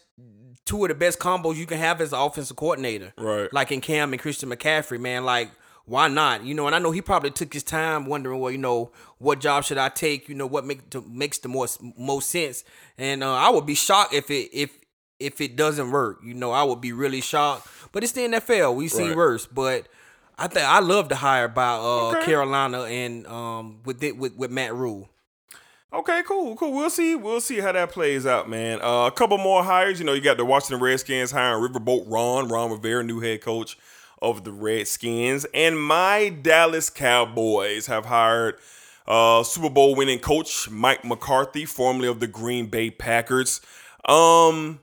[0.65, 3.13] two of the best combos you can have as an offensive coordinator.
[3.17, 3.51] Right.
[3.53, 5.23] Like in Cam and Christian McCaffrey, man.
[5.25, 5.51] Like,
[5.85, 6.43] why not?
[6.43, 9.39] You know, and I know he probably took his time wondering, well, you know, what
[9.39, 10.27] job should I take?
[10.27, 12.63] You know, what make to, makes the most most sense?
[12.97, 14.71] And uh, I would be shocked if it if
[15.19, 16.19] if it doesn't work.
[16.23, 17.67] You know, I would be really shocked.
[17.91, 18.75] But it's the NFL.
[18.75, 19.15] We've seen Right.
[19.15, 19.45] worse.
[19.45, 19.87] But
[20.37, 22.25] I think I love the hire by uh, Okay.
[22.25, 25.09] Carolina and um with it with with Matt Rhule.
[25.93, 26.73] Okay, cool, cool.
[26.73, 27.15] We'll see.
[27.15, 28.81] We'll see how that plays out, man.
[28.81, 29.99] Uh, a couple more hires.
[29.99, 33.77] You know, you got the Washington Redskins hiring Riverboat Ron, Ron Rivera, new head coach
[34.21, 38.55] of the Redskins, and my Dallas Cowboys have hired
[39.07, 43.61] uh, Super Bowl winning coach Mike McCarthy, formerly of the Green Bay Packers.
[44.05, 44.79] Um,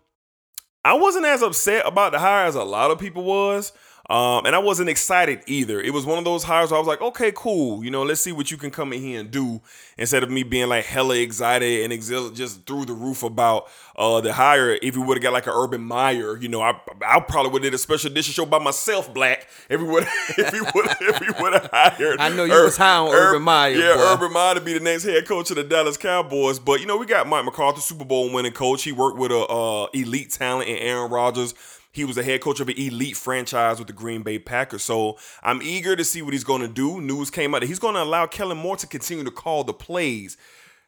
[0.84, 3.72] I wasn't as upset about the hire as a lot of people was.
[4.12, 5.80] Um, and I wasn't excited either.
[5.80, 7.82] It was one of those hires where I was like, okay, cool.
[7.82, 9.62] You know, let's see what you can come in here and do
[9.96, 14.20] instead of me being like hella excited and exil- just through the roof about uh,
[14.20, 14.78] the hire.
[14.82, 17.62] If we would have got like an Urban Meyer, you know, I I probably would
[17.64, 19.48] have did a special edition show by myself, Black.
[19.70, 20.04] If we would
[20.36, 22.20] if we would if we would have hired.
[22.20, 24.12] I know you was high on Urban Meyer, Yeah, boy.
[24.12, 26.58] Urban Meyer to be the next head coach of the Dallas Cowboys.
[26.58, 28.82] But you know, we got Mike McCarthy, Super Bowl winning coach.
[28.82, 31.54] He worked with a uh, elite talent in Aaron Rodgers.
[31.92, 34.82] He was the head coach of an elite franchise with the Green Bay Packers.
[34.82, 37.00] So I'm eager to see what he's going to do.
[37.00, 39.74] News came out that he's going to allow Kellen Moore to continue to call the
[39.74, 40.38] plays.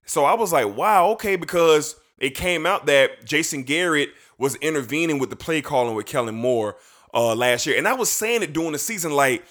[0.07, 5.18] So I was like, wow, okay, because it came out that Jason Garrett was intervening
[5.18, 6.76] with the play calling with Kellen Moore
[7.12, 7.76] uh, last year.
[7.76, 9.44] And I was saying it during the season, like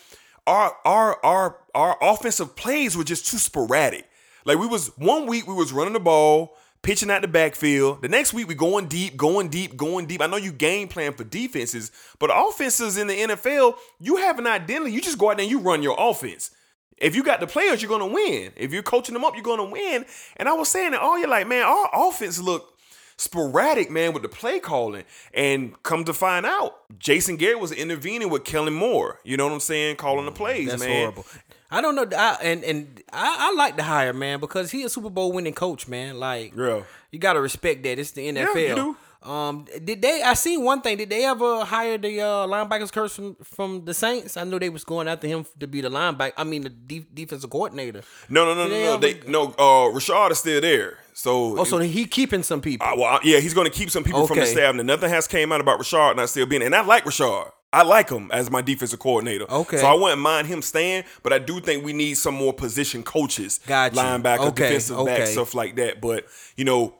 [0.48, 4.10] our our our our offensive plays were just too sporadic.
[4.46, 8.02] Like we was one week we was running the ball, pitching out the backfield.
[8.04, 10.22] The next week we going deep, going deep, going deep.
[10.22, 14.46] I know you game plan for defenses, but offenses in the NFL, you have an
[14.46, 14.92] identity.
[14.92, 16.52] You just go out there and you run your offense.
[16.98, 18.52] If you got the players, you're gonna win.
[18.56, 20.06] If you're coaching them up, you're gonna win.
[20.38, 22.74] And I was saying that all you're like, man, our offense look
[23.18, 25.04] sporadic, man, with the play calling.
[25.34, 29.20] And come to find out, Jason Garrett was intervening with Kellen Moore.
[29.24, 29.96] You know what I'm saying?
[29.98, 31.00] Calling the mm, plays, That's man.
[31.00, 31.26] horrible.
[31.74, 32.08] I don't know.
[32.18, 35.54] I, and and I, I like the hire, man, because he a Super Bowl winning
[35.54, 36.20] coach, man.
[36.20, 36.84] Like, Yeah.
[37.12, 37.98] you got to respect that.
[38.00, 38.56] It's the NFL.
[38.56, 40.22] Yeah, you Um, did they?
[40.22, 40.98] I seen one thing.
[40.98, 44.36] Did they ever hire the uh, linebackers coach from from the Saints?
[44.38, 46.34] I know they was going after him to be the linebacker.
[46.38, 48.02] I mean, the de- defensive coordinator.
[48.30, 48.98] No, no, no, no, they no.
[48.98, 49.44] They no.
[49.58, 50.98] Uh, Rashad is still there.
[51.14, 52.86] So Oh, so he keeping some people.
[52.88, 54.76] Uh, well, yeah, he's going to keep some people from the staff.
[54.76, 56.62] And nothing has came out about Rashard not still being.
[56.64, 57.52] And I like Rashard.
[57.74, 59.52] I like him as my defensive coordinator.
[59.52, 59.78] Okay.
[59.78, 63.02] So I wouldn't mind him staying, but I do think we need some more position
[63.04, 64.00] coaches, Got you.
[64.00, 66.00] linebacker, Okay, defensive back, stuff like that.
[66.00, 66.94] But you know,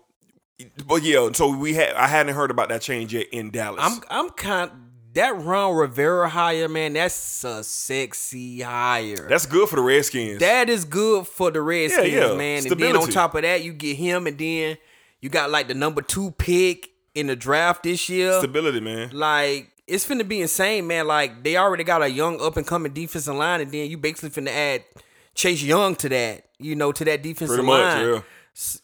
[0.88, 1.30] but yeah.
[1.34, 3.82] So we had I hadn't heard about that change yet in Dallas.
[3.84, 4.72] I'm I'm kind
[5.14, 6.94] that Ron Rivera hire, man.
[6.94, 9.28] That's a sexy hire.
[9.30, 10.40] That's good for the Redskins.
[10.40, 12.36] That is good for the Redskins, yeah.
[12.36, 12.66] man.
[12.66, 14.78] And then on top of that, you get him, and then
[15.22, 18.40] you got like the number two pick in the draft this year.
[18.40, 19.12] Stability, man.
[19.14, 21.08] Like it's finna be insane, man.
[21.08, 24.30] Like they already got a young up and coming defensive line, and then you basically
[24.30, 24.84] finna add
[25.36, 28.08] Chase Young to that, you know, to that defensive Pretty much, line.
[28.08, 28.22] yeah.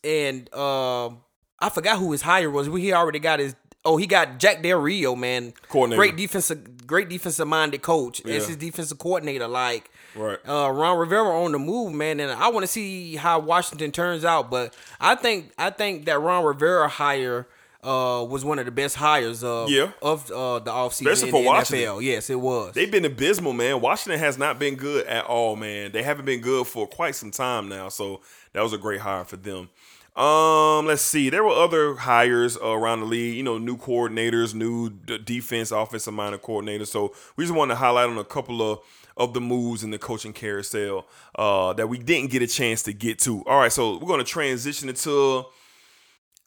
[0.03, 1.19] And um,
[1.59, 2.67] I forgot who his hire was.
[2.67, 3.55] He already got his.
[3.85, 5.53] Oh, he got Jack Del Rio, man.
[5.69, 5.99] Coordinator.
[5.99, 8.21] Great defensive, great defensive minded coach.
[8.25, 8.35] Yeah.
[8.35, 10.37] As his defensive coordinator, like Right.
[10.47, 14.25] uh, Ron Rivera on the move, man, and I want to see how Washington turns
[14.25, 14.49] out.
[14.51, 17.47] But I think I think that Ron Rivera hire
[17.83, 19.91] uh, was one of the best hires of Yeah.
[20.01, 21.87] of uh, the offseason Especially in for the Washington.
[21.87, 22.01] NFL.
[22.03, 22.73] Yes, it was.
[22.73, 23.79] They've been abysmal, man.
[23.81, 25.91] Washington has not been good at all, man.
[25.91, 27.89] They haven't been good for quite some time now.
[27.89, 28.21] So
[28.53, 29.69] that was a great hire for them.
[30.15, 31.29] Um, let's see.
[31.29, 33.37] There were other hires uh, around the league.
[33.37, 36.87] You know, new coordinators, new d- defense, offensive minded coordinators.
[36.87, 38.79] So we just wanted to highlight on a couple of
[39.15, 41.05] of the moves in the coaching carousel
[41.35, 43.43] uh, that we didn't get a chance to get to.
[43.45, 45.45] All right, so we're going to transition into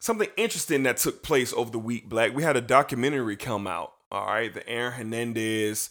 [0.02, 2.08] something interesting that took place over the week.
[2.08, 3.92] Black, we had a documentary come out.
[4.10, 5.90] All right, the Aaron Hernandez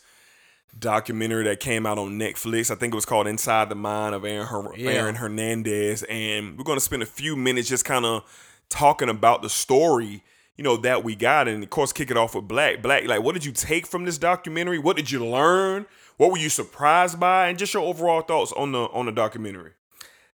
[0.78, 2.70] documentary that came out on Netflix.
[2.72, 4.92] I think it was called Inside the Mind of Aaron, Her- Yeah.
[4.92, 8.24] Aaron Hernandez, and we're going to spend a few minutes just kind of
[8.70, 10.24] talking about the story.
[10.58, 12.82] You know that we got, and of course, kick it off with Black.
[12.82, 14.78] Black, like, what did you take from this documentary?
[14.78, 15.86] What did you learn?
[16.18, 17.48] What were you surprised by?
[17.48, 19.72] And just your overall thoughts on the on the documentary.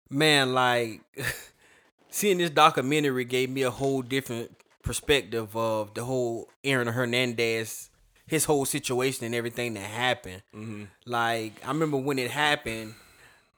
[0.09, 1.01] man, like
[2.15, 4.49] seeing this documentary gave me a whole different
[4.83, 7.89] perspective of the whole Aaron Hernandez,
[8.25, 10.41] his whole situation and everything that happened.
[11.05, 12.93] Like I remember when it happened,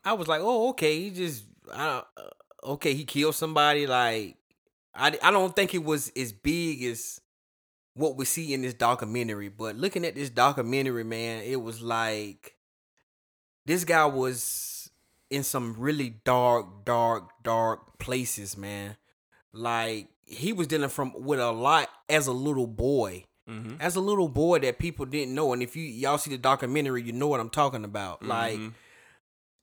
[0.03, 3.85] I was like, oh, okay, he just, I, uh, okay, he killed somebody.
[3.85, 4.37] Like
[4.95, 7.21] I, I don't think it was as big as
[7.93, 9.49] what we see in this documentary.
[9.49, 12.55] But looking at this documentary, man, it was like
[13.67, 14.76] this guy was
[15.29, 18.97] in some really dark, dark, dark places, man.
[19.53, 23.25] Like he was dealing from with a lot as a little boy.
[23.49, 23.75] Mm-hmm.
[23.79, 25.53] As a little boy that people didn't know.
[25.53, 28.19] And if you y'all see the documentary, you know what I'm talking about.
[28.19, 28.29] Mm-hmm.
[28.29, 28.59] Like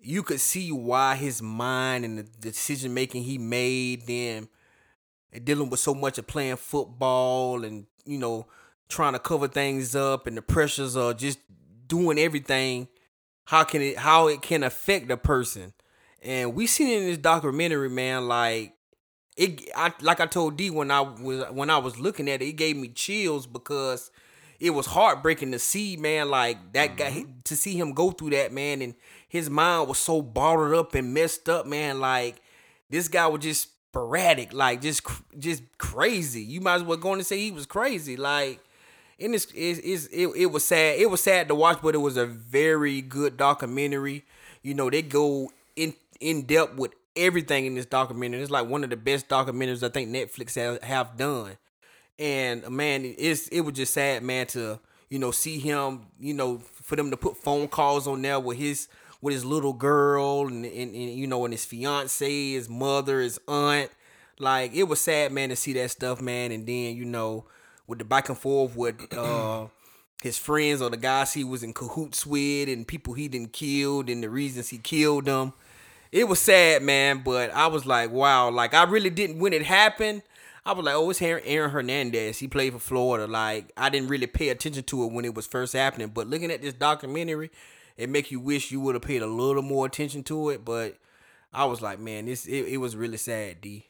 [0.05, 4.49] you could see why his mind and the decision making he made then
[5.43, 8.47] dealing with so much of playing football and you know
[8.89, 11.39] trying to cover things up and the pressures of just
[11.87, 12.87] doing everything
[13.47, 15.73] how can it how it can affect a person.
[16.23, 18.75] And we seen it in this documentary man like
[19.37, 22.47] it I like I told D when I was when I was looking at it
[22.47, 24.11] it gave me chills because
[24.61, 27.41] it was heartbreaking to see man like that guy mm-hmm.
[27.45, 28.95] to see him go through that man and
[29.29, 32.41] his mind was so bottled up and messed up man like
[32.89, 35.07] this guy was just sporadic like just
[35.39, 36.43] just crazy.
[36.43, 38.61] You might as well go on and say he was crazy like
[39.21, 40.99] and it's, it's, it's it, it was sad.
[40.99, 44.25] It was sad to watch but it was a very good documentary.
[44.63, 48.41] You know they go in in depth with everything in this documentary.
[48.41, 51.57] It's like one of the best documentaries i think netflix have, have done.
[52.19, 54.79] And uh, man it's it was just sad man to
[55.11, 58.59] you know see him you know for them to put phone calls on there with
[58.59, 58.89] his
[59.21, 63.39] with his little girl and, and, and you know and his fiance his mother his
[63.49, 63.91] aunt.
[64.39, 66.53] Like it was sad man to see that stuff man.
[66.53, 67.47] And then you know
[67.87, 69.67] with the back and forth with uh
[70.23, 74.09] his friends or the guys he was in cahoots with and people he didn't killed
[74.09, 75.53] and the reasons he killed them
[76.15, 79.65] it was sad, man, but I was like, wow, like I really didn't when it
[79.65, 80.23] happened.
[80.65, 82.39] I was like, oh, it's Aaron Aaron Hernandez.
[82.39, 83.27] He played for Florida.
[83.27, 86.53] Like I didn't really pay attention to it when it was first happening, but looking
[86.53, 87.51] at this documentary,
[87.97, 90.65] it make you wish you would have paid a little more attention to it.
[90.65, 90.99] But
[91.53, 93.87] I was like, man, this it, it was really sad, D.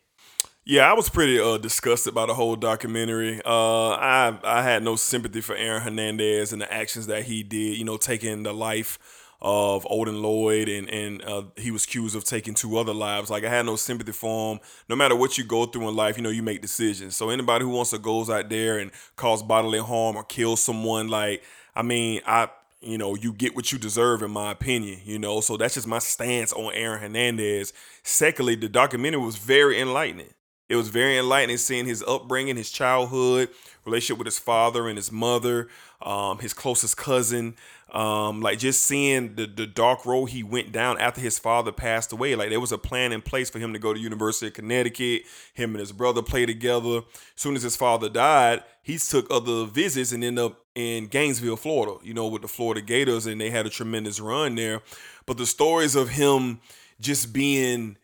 [0.66, 3.40] Yeah, I was pretty uh, disgusted by the whole documentary.
[3.44, 7.76] Uh, I I had no sympathy for Aaron Hernandez and the actions that he did.
[7.76, 8.98] You know, taking the life
[9.42, 13.28] of Odin Lloyd and and uh, he was accused of taking two other lives.
[13.28, 14.60] Like I had no sympathy for him.
[14.88, 17.14] No matter what you go through in life, you know you make decisions.
[17.14, 21.08] So anybody who wants to goes out there and cause bodily harm or kill someone,
[21.08, 21.42] like
[21.76, 22.48] I mean, I
[22.80, 25.40] you know, you get what you deserve, in my opinion, you know.
[25.42, 27.74] So that's just my stance on Aaron Hernandez.
[28.02, 30.32] Secondly, the documentary was very enlightening.
[30.68, 33.50] It was very enlightening seeing his upbringing, his childhood,
[33.84, 35.68] relationship with his father and his mother,
[36.00, 37.56] um, his closest cousin.
[37.92, 42.12] Um, like just seeing the the dark road he went down after his father passed
[42.12, 42.34] away.
[42.34, 45.22] Like there was a plan in place for him to go to University of Connecticut.
[45.52, 46.98] Him and his brother play together.
[46.98, 47.04] As
[47.36, 51.98] soon as his father died, he took other visits and ended up in Gainesville, Florida.
[52.02, 54.82] You know, with the Florida Gators, and they had a tremendous run there.
[55.24, 56.60] But the stories of him
[56.98, 57.96] just being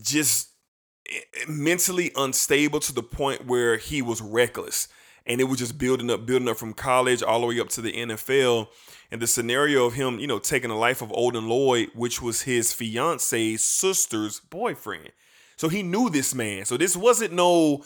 [0.00, 0.51] just
[1.48, 4.88] mentally unstable to the point where he was reckless.
[5.26, 7.80] And it was just building up building up from college all the way up to
[7.80, 8.68] the NFL
[9.10, 12.42] and the scenario of him you know taking the life of Odin Lloyd which was
[12.42, 15.10] his fiance's sister's boyfriend.
[15.56, 16.64] So he knew this man.
[16.64, 17.84] So this wasn't no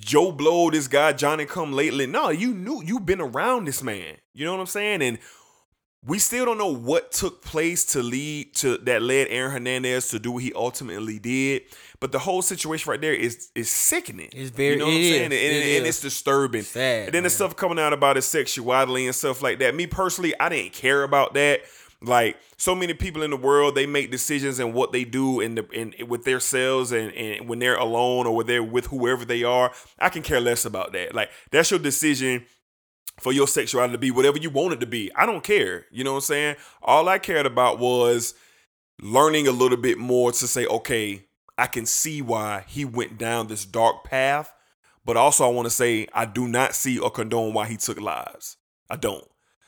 [0.00, 2.06] Joe Blow this guy Johnny come lately.
[2.06, 4.16] No you knew you've been around this man.
[4.32, 5.00] You know what I'm saying?
[5.00, 5.18] And
[6.06, 10.18] we still don't know what took place to lead to that led Aaron Hernandez to
[10.18, 11.62] do what he ultimately did.
[12.00, 14.28] But the whole situation right there is is sickening.
[14.32, 15.14] It's very you know what I'm it saying?
[15.14, 15.24] is.
[15.24, 16.62] And, It and- and it's disturbing.
[16.62, 19.74] Sad, and then the stuff coming out about his sexuality and stuff like that.
[19.74, 21.62] Me personally, I didn't care about that.
[22.02, 25.54] Like so many people in the world, they make decisions and what they do in
[25.54, 29.42] the in with themselves and, and when they're alone or when they're with whoever they
[29.42, 29.72] are.
[29.98, 31.14] I can care less about that.
[31.14, 32.44] Like that's your decision
[33.20, 35.10] for your sexuality to be whatever you want it to be.
[35.14, 35.86] I don't care.
[35.90, 36.56] You know what I'm saying?
[36.82, 38.34] All I cared about was
[39.00, 41.24] learning a little bit more to say, okay,
[41.56, 44.52] I can see why he went down this dark path.
[45.04, 48.00] But also, I want to say, I do not see or condone why he took
[48.00, 48.56] lives.
[48.90, 49.24] I don't.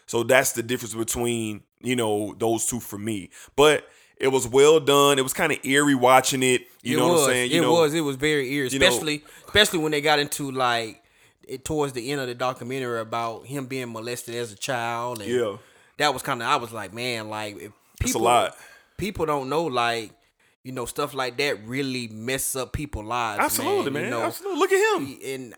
[0.07, 3.31] So that's the difference between, you know, those two for me.
[3.55, 3.87] But
[4.19, 5.19] it was well done.
[5.19, 6.63] It was kind of eerie watching it.
[6.83, 7.21] You it know was.
[7.21, 7.51] what I'm saying?
[7.51, 7.93] You it know, was.
[7.93, 11.03] It was very eerie, you know- especially especially when they got into like
[11.47, 15.21] it towards the end of the documentary about him being molested as a child.
[15.21, 15.57] And Yeah.
[15.99, 16.49] that was kind of.
[16.49, 18.57] I was like, man, like if It's a people, lot.
[18.99, 20.13] People don't know, like
[20.63, 23.39] you know, stuff like that really mess up people's lives.
[23.41, 24.05] Absolutely, man.
[24.05, 24.23] You know?
[24.23, 24.59] Absolutely.
[24.59, 25.19] Look at him.
[25.25, 25.55] And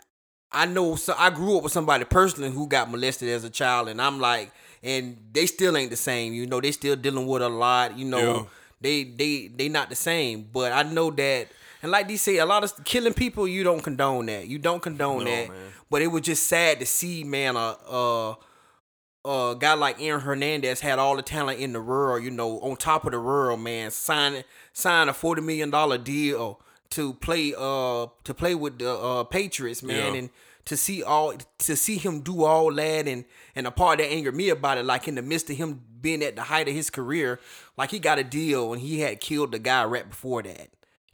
[0.52, 3.88] I know, so I grew up with somebody personally who got molested as a child,
[3.88, 6.34] and I'm like, and they still ain't the same.
[6.34, 7.96] You know, they still dealing with a lot.
[7.98, 8.44] You know, Yeah.
[8.82, 10.46] they they they not the same.
[10.52, 11.48] But I know that,
[11.82, 14.46] and like they say, a lot of killing people, you don't condone that.
[14.48, 15.48] You don't condone No, that.
[15.48, 15.58] man.
[15.90, 18.34] But it was just sad to see, man, a uh,
[19.24, 22.22] a guy like Aaron Hernandez had all the talent in the world.
[22.22, 26.60] You know, on top of the world, man, signing sign a forty million dollar deal
[26.90, 30.18] to play uh to play with the uh Patriots, man, Yeah.
[30.20, 30.30] and
[30.66, 33.24] to see all to see him do all that and
[33.56, 36.22] and a part that angered me about it, like in the midst of him being
[36.22, 37.40] at the height of his career,
[37.76, 40.68] like he got a deal and he had killed the guy right before that.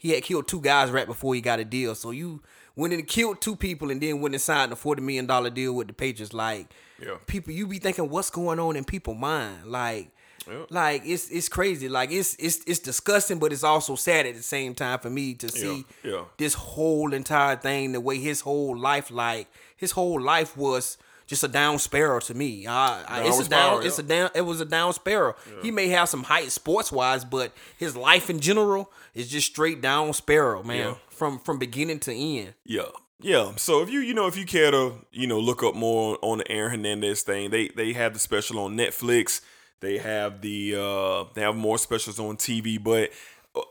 [0.05, 1.95] He had killed two guys right before he got a deal.
[1.95, 2.43] So you
[2.77, 5.73] went and killed two people and then went and signed a forty million dollar deal
[5.73, 6.35] with the Patriots.
[6.35, 6.67] Like
[7.01, 7.17] Yeah.
[7.27, 9.65] people, you be thinking what's going on in people's mind.
[9.65, 10.11] Like
[10.47, 10.67] Yep.
[10.69, 11.89] like it's it's crazy.
[11.89, 15.33] Like it's it's it's disgusting, but it's also sad at the same time for me
[15.37, 16.25] to see yeah.
[16.37, 21.43] this whole entire thing, the way his whole life, like his whole life was just
[21.45, 22.67] a down sparrow to me.
[22.67, 25.35] I, I, it's a down, it's a down, it was a down sparrow.
[25.63, 29.81] He may have some height sports wise, but his life in general is just straight
[29.81, 30.95] down sparrow, man, Yeah.
[31.09, 32.55] from from beginning to end.
[32.65, 32.89] Yeah.
[33.21, 33.53] Yeah.
[33.57, 36.39] So if you you know if you care to you know look up more on
[36.39, 39.41] the Aaron Hernandez thing, they they have the special on Netflix.
[39.81, 43.11] They have the uh they have more specials on TV, but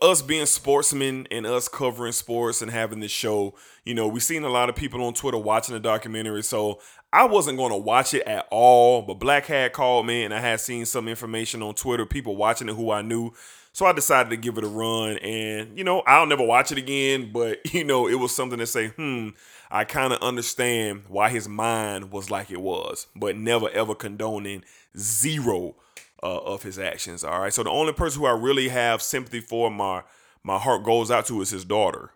[0.00, 4.42] us being sportsmen and us covering sports and having this show, you know, we've seen
[4.42, 6.42] a lot of people on Twitter watching the documentary.
[6.42, 6.80] So
[7.14, 10.40] I wasn't going to watch it at all, but Black had called me and I
[10.40, 13.32] had seen some information on Twitter, people watching it who I knew.
[13.72, 15.18] So I decided to give it a run.
[15.18, 18.66] And, you know, I'll never watch it again, but, you know, it was something to
[18.66, 19.28] say, hmm,
[19.70, 24.64] I kind of understand why his mind was like it was, but never ever condoning
[24.98, 25.76] zero
[26.20, 27.22] uh, of his actions.
[27.22, 27.52] All right.
[27.52, 30.02] So the only person who I really have sympathy for, my
[30.42, 32.10] my heart goes out to, is his daughter,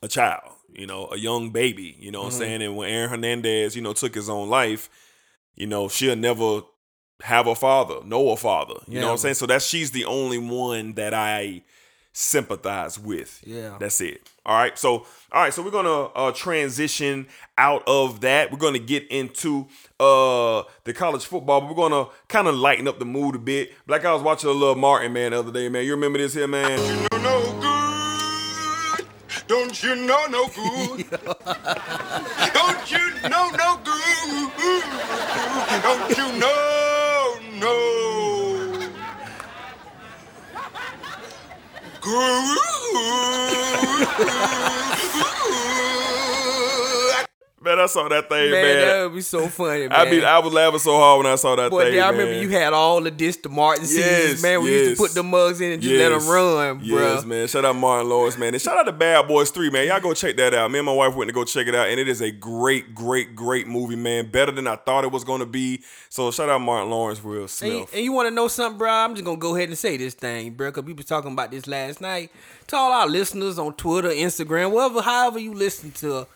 [0.00, 1.96] a child, you know, a young baby.
[1.98, 2.34] You know what Mhm.
[2.34, 2.62] I'm saying?
[2.62, 4.88] And when Aaron Hernandez, you know, took his own life,
[5.54, 6.62] you know, she'll never
[7.22, 8.74] have a father, know a father.
[8.86, 9.34] You know what I'm saying?
[9.36, 11.62] So that's she's the only one that I
[12.12, 13.42] sympathize with.
[13.46, 13.76] Yeah.
[13.78, 14.20] That's it.
[14.44, 14.78] All right.
[14.78, 17.26] So all right, so we're gonna uh transition
[17.58, 18.50] out of that.
[18.50, 19.66] We're gonna get into
[20.00, 23.72] uh the college football, but we're gonna kind of lighten up the mood a bit.
[23.86, 25.84] Like I was watching a little Martin man the other day, man.
[25.84, 26.78] You remember this here, man?
[29.82, 31.04] Don't you know no good?
[32.54, 34.50] Don't you know no good?
[35.82, 37.74] Don't you know no
[42.00, 42.58] good?
[47.66, 48.86] Man, I saw that thing, Man, man.
[48.86, 49.92] that would be so funny, man.
[49.92, 51.94] I be, I was laughing so hard when I saw that Boy, thing.
[51.96, 52.20] yeah, I man.
[52.20, 54.62] remember you had all the this to Martin Yes, seasons, man.
[54.62, 56.84] We used to put the mugs in and just let them run, bro.
[56.86, 57.48] Yes, man.
[57.48, 58.54] Shout out Martin Lawrence, man.
[58.54, 59.88] And shout out to Bad Boys 3, man.
[59.88, 60.70] Y'all go check that out.
[60.70, 62.94] Me and my wife went to go check it out, and it is a great,
[62.94, 64.30] great, great movie, man.
[64.30, 65.82] Better than I thought it was going to be.
[66.08, 67.72] So shout out Martin Lawrence, real And Smith.
[67.72, 68.88] you, and you want to know something, bro?
[68.90, 71.50] I'm just gonna go ahead and say this thing, bro, because we was talking about
[71.50, 72.30] this last night.
[72.68, 76.26] To all our listeners on Twitter, Instagram, wherever, however you listen to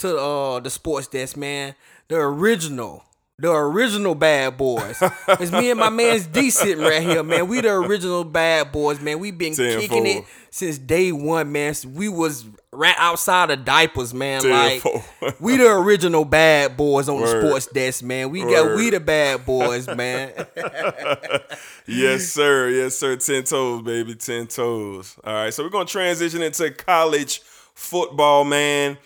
[0.00, 1.74] to uh the sports desk, man,
[2.08, 3.04] the original.
[3.38, 4.98] The original bad boys.
[5.28, 7.48] it's me and my man's D sitting right here, man.
[7.48, 9.18] We the original bad boys, man.
[9.18, 11.74] We been kicking it since day one, man.
[11.94, 14.42] We was right outside of diapers, man.
[14.42, 15.02] Tenfold.
[15.22, 17.42] Like we the original bad boys on Word.
[17.42, 18.30] the sports desk, man.
[18.30, 20.32] We got we the bad boys, man.
[21.86, 22.68] yes, sir.
[22.68, 23.16] Yes, sir.
[23.16, 24.14] Ten toes, baby.
[24.16, 25.16] Ten toes.
[25.24, 25.54] All right.
[25.54, 27.40] So we're gonna transition into college
[27.74, 28.98] football, man.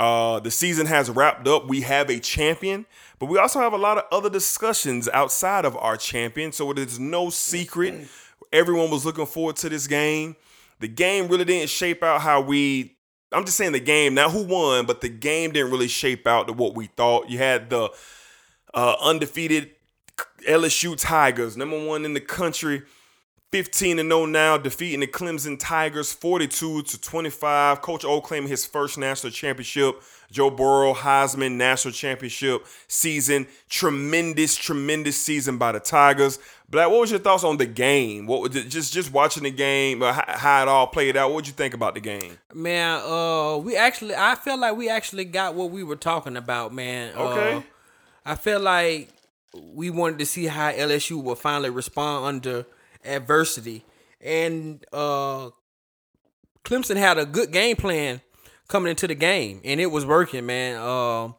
[0.00, 1.68] Uh, the season has wrapped up.
[1.68, 2.86] We have a champion,
[3.18, 6.52] but we also have a lot of other discussions outside of our champion.
[6.52, 8.08] So it is no secret.
[8.50, 10.36] Everyone was looking forward to this game.
[10.78, 12.96] The game really didn't shape out how we.
[13.30, 16.46] I'm just saying the game, not who won, but the game didn't really shape out
[16.46, 17.28] to what we thought.
[17.28, 17.90] You had the
[18.72, 19.70] uh, undefeated
[20.48, 22.84] LSU Tigers, number one in the country,
[23.52, 27.80] 15 and 0 now, defeating the Clemson Tigers 42 to 25.
[27.80, 30.00] Coach O claiming his first national championship.
[30.30, 33.48] Joe Burrow Heisman national championship season.
[33.68, 36.38] Tremendous, tremendous season by the Tigers.
[36.68, 38.28] Black, what was your thoughts on the game?
[38.28, 41.30] What was it, just just watching the game, uh, how, how it all played out?
[41.30, 42.38] What would you think about the game?
[42.54, 46.72] Man, uh, we actually, I felt like we actually got what we were talking about,
[46.72, 47.12] man.
[47.16, 47.54] Okay.
[47.56, 47.62] Uh,
[48.24, 49.08] I feel like
[49.52, 52.66] we wanted to see how LSU will finally respond under
[53.04, 53.84] adversity,
[54.20, 55.50] and uh,
[56.64, 58.20] Clemson had a good game plan
[58.68, 60.80] coming into the game, and it was working, man.
[60.80, 61.34] Um,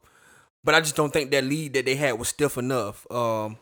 [0.63, 3.09] but I just don't think that lead that they had was stiff enough.
[3.11, 3.57] Um,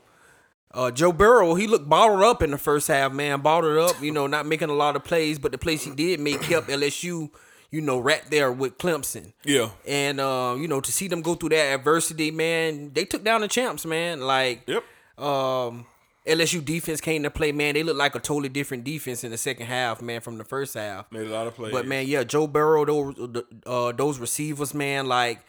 [0.71, 3.41] uh, Joe Burrow, he looked bottled up in the first half, man.
[3.41, 6.19] Bottled up, you know, not making a lot of plays, but the plays he did
[6.19, 7.29] make kept LSU,
[7.71, 9.33] you know, right there with Clemson.
[9.43, 9.69] Yeah.
[9.87, 13.41] And uh, you know, to see them go through that adversity, man, they took down
[13.41, 14.21] the champs, man.
[14.21, 14.83] Like, yep.
[15.17, 15.85] Um,
[16.27, 17.73] LSU defense came to play, man.
[17.73, 20.73] They looked like a totally different defense in the second half, man, from the first
[20.73, 21.11] half.
[21.11, 21.71] Made a lot of plays.
[21.71, 25.39] But man, yeah, Joe Burrow, those uh, those receivers, man, like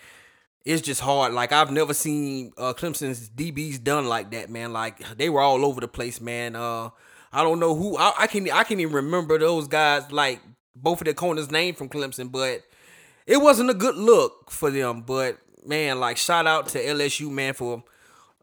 [0.64, 1.32] it's just hard.
[1.32, 4.72] Like I've never seen uh, Clemson's DBs done like that, man.
[4.72, 6.54] Like they were all over the place, man.
[6.54, 6.90] Uh,
[7.32, 10.40] I don't know who I, I can I can't even remember those guys like
[10.76, 12.62] both of their corners' name from Clemson, but
[13.26, 15.02] it wasn't a good look for them.
[15.02, 17.84] But man, like shout out to LSU, man, for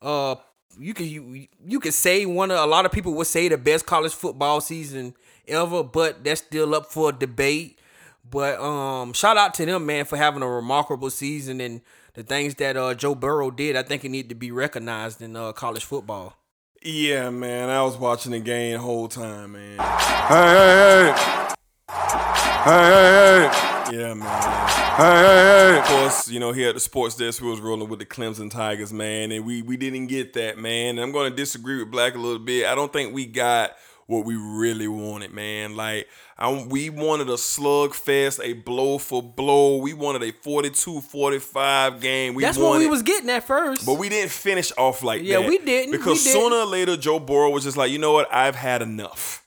[0.01, 0.35] uh
[0.79, 3.57] you can you you could say one of a lot of people would say the
[3.57, 5.13] best college football season
[5.47, 7.79] ever, but that's still up for debate.
[8.29, 11.81] But um, shout out to them, man, for having a remarkable season and
[12.13, 13.75] the things that uh Joe Burrow did.
[13.75, 16.35] I think it need to be recognized in uh, college football.
[16.83, 17.69] Yeah, man.
[17.69, 19.79] I was watching the game the whole time, man.
[19.79, 21.53] Hey, hey,
[21.89, 22.33] hey.
[22.67, 23.49] Hey, hey,
[23.91, 23.97] hey.
[23.97, 24.27] Yeah, man.
[24.97, 25.79] Hey, hey, hey.
[25.79, 28.51] Of course, you know, here at the sports desk, we was rolling with the Clemson
[28.51, 30.97] Tigers, man, and we we didn't get that, man.
[30.97, 32.65] And I'm going to disagree with Black a little bit.
[32.65, 33.71] I don't think we got
[34.07, 35.77] what we really wanted, man.
[35.77, 39.77] Like, I, we wanted a slugfest, a blow for blow.
[39.77, 42.33] We wanted a 42-45 game.
[42.33, 43.85] We That's wanted, what we was getting at first.
[43.85, 45.43] but we didn't finish off like Yeah, that.
[45.43, 45.91] Yeah, we didn't.
[45.91, 46.41] We Because didn't.
[46.41, 48.27] sooner or later, Joe Burrow was just like, you know what?
[48.33, 49.43] I've had enough.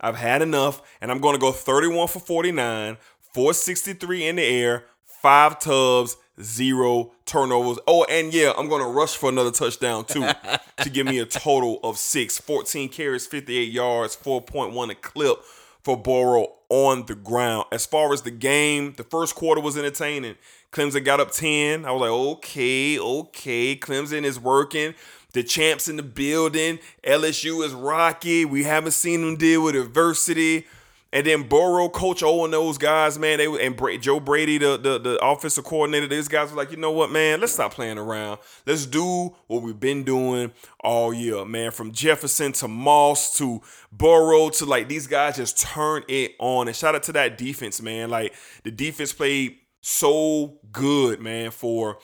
[0.00, 2.96] I've had enough, and I'm going to go 31 for 49,
[3.32, 7.78] 463 in the air, five tubs, zero turnovers.
[7.86, 10.28] Oh, and yeah, I'm going to rush for another touchdown too
[10.82, 12.38] to give me a total of six.
[12.38, 15.38] 14 carries, 58 yards, 4.1 a clip
[15.82, 17.66] for Burrow on the ground.
[17.72, 20.36] As far as the game, the first quarter was entertaining.
[20.72, 21.84] Clemson got up 10.
[21.84, 23.76] I was like, okay, okay.
[23.76, 24.94] Clemson is working.
[25.32, 26.78] The champs in the building.
[27.04, 28.44] LSU is rocky.
[28.44, 30.66] We haven't seen them deal with adversity.
[31.10, 34.76] And then Burrow, Coach O, and those guys, man, they and Bra- Joe Brady, the,
[34.76, 37.96] the the offensive coordinator, these guys were like, you know what, man, let's stop playing
[37.96, 38.40] around.
[38.66, 41.70] Let's do what we've been doing all year, man.
[41.70, 46.68] From Jefferson to Moss to Burrow to like these guys just turn it on.
[46.68, 48.10] And shout out to that defense, man.
[48.10, 51.98] Like the defense played so good, man, for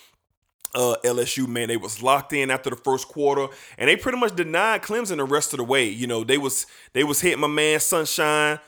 [0.74, 3.46] uh, LSU, man, they was locked in after the first quarter,
[3.78, 5.88] and they pretty much denied Clemson the rest of the way.
[5.88, 8.58] You know, they was they was hitting my man Sunshine.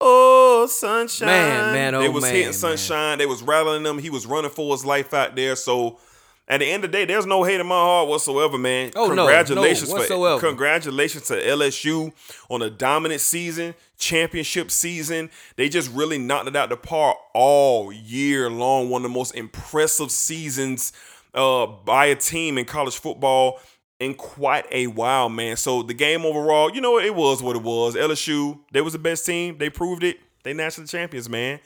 [0.00, 2.52] Oh, Sunshine, Man, man, they oh, was man, hitting man.
[2.52, 3.18] Sunshine.
[3.18, 3.98] They was rattling him.
[3.98, 5.56] He was running for his life out there.
[5.56, 5.98] So,
[6.46, 8.90] At the end of the day, there's no hate in my heart whatsoever, man.
[8.96, 10.40] Oh, no, no, congratulations whatsoever.
[10.40, 12.12] for congratulations to LSU
[12.50, 15.30] on a dominant season, championship season.
[15.56, 18.90] They just really knocked it out the park all year long.
[18.90, 20.92] One of the most impressive seasons
[21.34, 23.60] uh, by a team in college football
[24.00, 25.56] in quite a while, man.
[25.56, 27.94] So the game overall, you know, it was what it was.
[27.94, 29.58] LSU, they was the best team.
[29.58, 30.18] They proved it.
[30.42, 31.60] They national champions, man.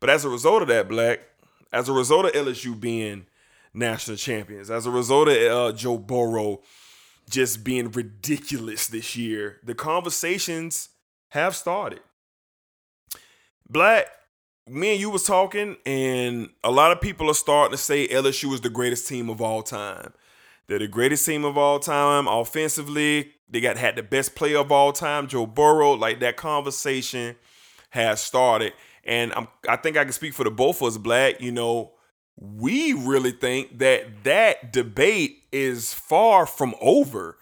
[0.00, 1.20] But as a result of that, Black,
[1.72, 3.26] as a result of LSU being
[3.72, 6.60] national champions, as a result of uh, Joe Burrow
[7.28, 10.90] just being ridiculous this year, the conversations
[11.30, 12.00] have started.
[13.68, 14.06] Black,
[14.68, 18.52] me and you was talking, and a lot of people are starting to say LSU
[18.54, 20.12] is the greatest team of all time.
[20.66, 23.32] They're the greatest team of all time offensively.
[23.48, 25.92] They got had the best player of all time, Joe Burrow.
[25.92, 27.36] Like that conversation
[27.90, 28.72] has started,
[29.04, 31.40] and I'm I think I can speak for the both of us, Black.
[31.40, 31.92] You know,
[32.36, 37.36] we really think that that debate is far from over.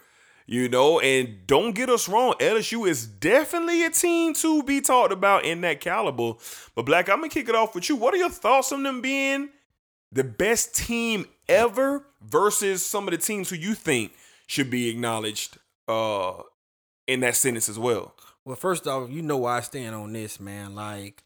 [0.45, 5.13] You know, and don't get us wrong, LSU is definitely a team to be talked
[5.13, 6.33] about in that caliber.
[6.75, 7.95] But Black, I'm gonna kick it off with you.
[7.95, 9.49] What are your thoughts on them being
[10.11, 14.11] the best team ever versus some of the teams who you think
[14.47, 16.33] should be acknowledged uh
[17.07, 18.13] in that sentence as well?
[18.45, 20.75] Well, first off, you know why I stand on this, man.
[20.75, 21.23] Like,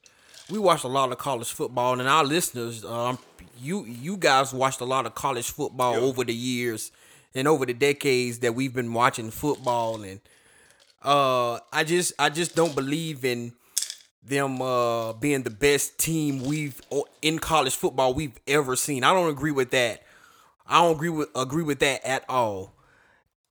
[0.51, 3.17] we watched a lot of college football, and our listeners, um,
[3.59, 6.91] you you guys watched a lot of college football over the years
[7.37, 10.19] and over the decades that we've been watching football, and
[11.03, 13.53] uh, I just I just don't believe in
[14.23, 16.81] them uh being the best team we've
[17.21, 19.03] in college football we've ever seen.
[19.03, 20.03] I don't agree with that.
[20.65, 22.73] I don't agree with agree with that at all.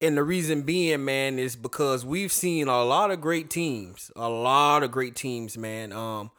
[0.03, 4.29] And the reason being, man, is because we've seen a lot of great teams, a
[4.29, 5.93] lot of great teams, man.
[5.93, 6.31] Um,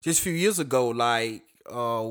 [0.00, 2.10] just a few years ago, like uh,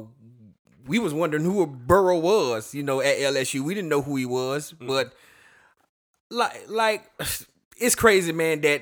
[0.87, 3.61] we was wondering who Burrow was, you know, at LSU.
[3.61, 5.13] We didn't know who he was, but
[6.29, 7.09] like, like
[7.77, 8.81] it's crazy, man, that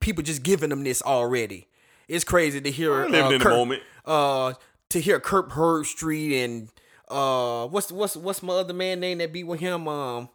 [0.00, 1.68] people just giving them this already.
[2.08, 2.94] It's crazy to hear.
[2.94, 3.82] I lived uh, in the moment.
[4.04, 4.54] Uh,
[4.90, 6.68] to hear Kirk Herbstreit and
[7.08, 9.86] uh, what's what's what's my other man name that be with him?
[9.88, 10.28] Um,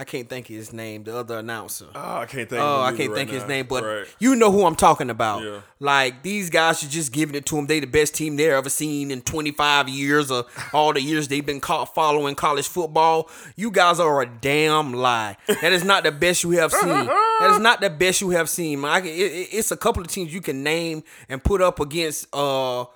[0.00, 1.04] I can't think of his name.
[1.04, 1.84] The other announcer.
[1.94, 2.62] Oh, I can't think.
[2.62, 4.06] Oh, of I can't either think right his name, but Right.
[4.18, 5.42] you know who I'm talking about.
[5.42, 5.60] Yeah.
[5.78, 7.66] Like these guys are just giving it to them.
[7.66, 11.44] They the best team they ever seen in 25 years or all the years they've
[11.44, 13.28] been caught following college football.
[13.56, 15.36] You guys are a damn lie.
[15.46, 16.88] That is not the best you have seen.
[16.88, 18.80] That is not the best you have seen.
[18.80, 22.26] can, it- it's a couple of teams you can name and put up against.
[22.34, 22.86] uh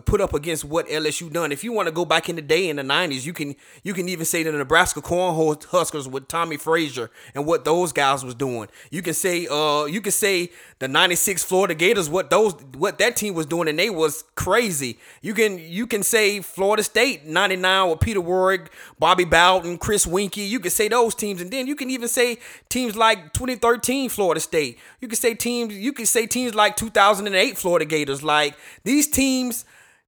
[0.00, 1.52] Put up against what LSU done.
[1.52, 3.94] If you want to go back in the day in the '90s, you can you
[3.94, 8.34] can even say the Nebraska Cornhole Huskers with Tommie Frazier and what those guys was
[8.34, 8.68] doing.
[8.90, 13.16] You can say uh you can say the '96 Florida Gators what those what that
[13.16, 14.98] team was doing and they was crazy.
[15.20, 20.48] You can you can say Florida State '99 with Peter Warrick, Bobby Bowden, Chris Weinke.
[20.48, 22.38] You can say those teams, and then you can even say
[22.68, 24.78] teams like 2013 Florida State.
[25.00, 28.22] You can say teams you can say teams like 2008 Florida Gators.
[28.22, 29.64] Like these teams.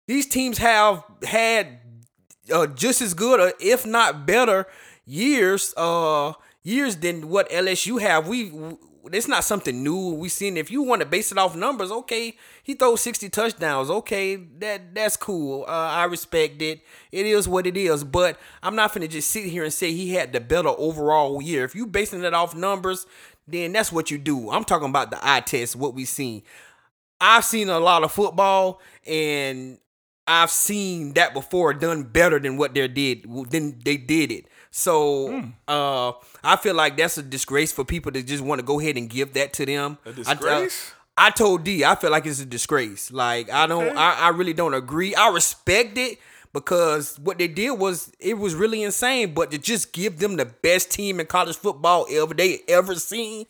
[0.07, 1.81] These teams have had
[2.53, 4.67] uh, just as good, or if not better,
[5.07, 6.33] years uh
[6.63, 8.27] years than what LSU have.
[8.27, 8.53] We
[9.13, 10.15] it's not something new.
[10.15, 13.91] we've seen if you want to base it off numbers, okay, he throws sixty touchdowns.
[13.91, 15.65] Okay, that that's cool.
[15.69, 16.81] Uh, I respect it.
[17.13, 18.05] It is what it is.
[18.05, 21.65] But I'm not gonna just sit here and say he had the better overall year.
[21.65, 23.07] If you basing it off numbers,
[23.47, 24.51] then that's what you do.
[24.51, 26.43] I'm talking about the eye test, what we've seen.
[27.21, 29.79] I've seen a lot of football and
[30.27, 34.47] I've seen that before done better than what they did than they did it.
[34.71, 35.49] So Hmm.
[35.69, 36.13] uh
[36.43, 39.09] I feel like that's a disgrace for people to just want to go ahead and
[39.09, 39.99] give that to them.
[40.07, 40.93] A I- disgrace?
[41.17, 43.13] I, told D, I feel like it's a disgrace.
[43.13, 43.97] Like I don't Okay.
[43.97, 45.15] I, I really don't agree.
[45.15, 46.19] I respect it
[46.53, 49.33] because what they did was it was really insane.
[49.35, 53.47] But to just give them the best team in college football ever they ever seen,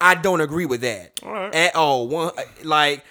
[0.00, 1.20] I don't agree with that
[1.54, 2.06] at all.
[2.06, 3.02] One like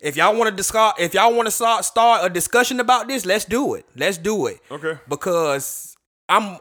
[0.00, 3.24] if y'all want to discuss, if y'all want to start start a discussion about this,
[3.24, 3.86] let's do it.
[3.96, 4.60] Let's do it.
[4.70, 4.98] Okay.
[5.08, 5.96] Because
[6.28, 6.58] I'm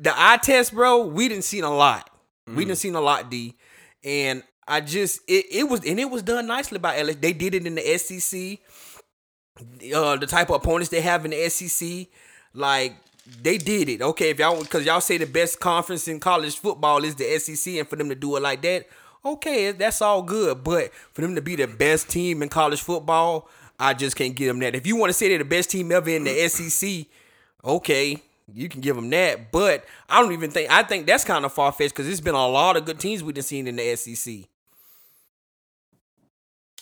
[0.00, 1.06] the eye test, bro.
[1.06, 2.10] We didn't seen a lot.
[2.46, 2.68] We Mm.
[2.68, 3.56] didn't seen a lot, D.
[4.04, 7.20] And I just it, it was and it was done nicely by LSU.
[7.20, 8.60] They did it in the SEC.
[9.92, 12.06] Uh, the type of opponents they have in the SEC,
[12.54, 12.94] like
[13.42, 14.00] they did it.
[14.00, 17.78] Okay, if y'all because y'all say the best conference in college football is the SEC,
[17.78, 18.86] and for them to do it like that,
[19.32, 20.64] okay, that's all good.
[20.64, 23.48] But for them to be the best team in college football,
[23.78, 24.74] I just can't give them that.
[24.74, 27.06] If you want to say they're the best team ever in the SEC,
[27.64, 28.22] okay,
[28.52, 29.52] you can give them that.
[29.52, 32.34] But I don't even think I think that's kind of far fetched because it's been
[32.34, 34.34] a lot of good teams we've seen in the SEC.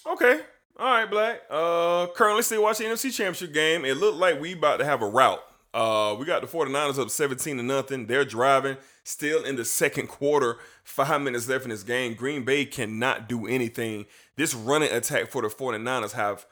[0.07, 0.41] Okay.
[0.79, 1.41] All right, Black.
[1.51, 3.85] Uh, currently still watching NFC Championship game.
[3.85, 5.41] It looked like we about to have a rout.
[5.77, 8.07] Uh, we got the 49ers up 17 to nothing.
[8.07, 10.57] They're driving, still in the second quarter.
[10.83, 12.15] Five minutes left in this game.
[12.15, 14.07] Green Bay cannot do anything.
[14.37, 16.47] This running attack for the 49ers have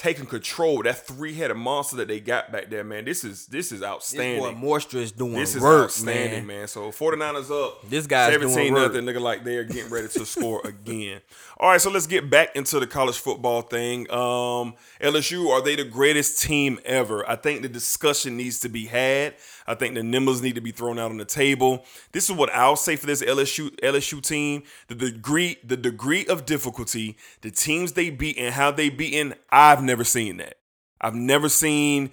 [0.00, 0.82] taken control.
[0.82, 3.04] That three-headed monster that they got back there, man.
[3.04, 4.40] This is this is This outstanding.
[4.40, 6.60] boy Mostert is doing This is work, outstanding, man.
[6.60, 6.68] man.
[6.68, 7.88] So 49ers up.
[7.88, 8.88] This guy's doing 17 work.
[8.92, 11.20] nothing, looking like they're getting ready to score again.
[11.58, 14.10] All right, so let's get back into the college football thing.
[14.10, 17.28] Um, LSU, are they the greatest team ever?
[17.28, 19.34] I think the discussion needs to be had.
[19.70, 21.84] I think the numbers need to be thrown out on the table.
[22.10, 26.44] This is what I'll say for this LSU LSU team: the degree, the degree of
[26.44, 29.34] difficulty, the teams they beat, and how they beaten.
[29.50, 30.56] I've never seen that.
[31.00, 32.10] I've never seen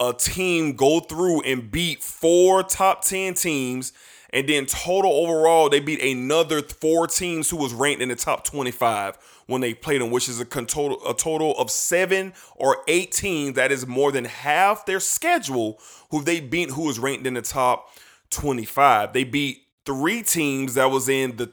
[0.00, 3.92] a team go through and beat four top 10 teams
[4.30, 8.44] and then total overall they beat another four teams who was ranked in the top
[8.44, 13.10] 25 when they played them which is a total a total of 7 or 8
[13.10, 15.80] teams that is more than half their schedule
[16.10, 17.90] who they beat who was ranked in the top
[18.30, 21.50] 25 they beat three teams that was in the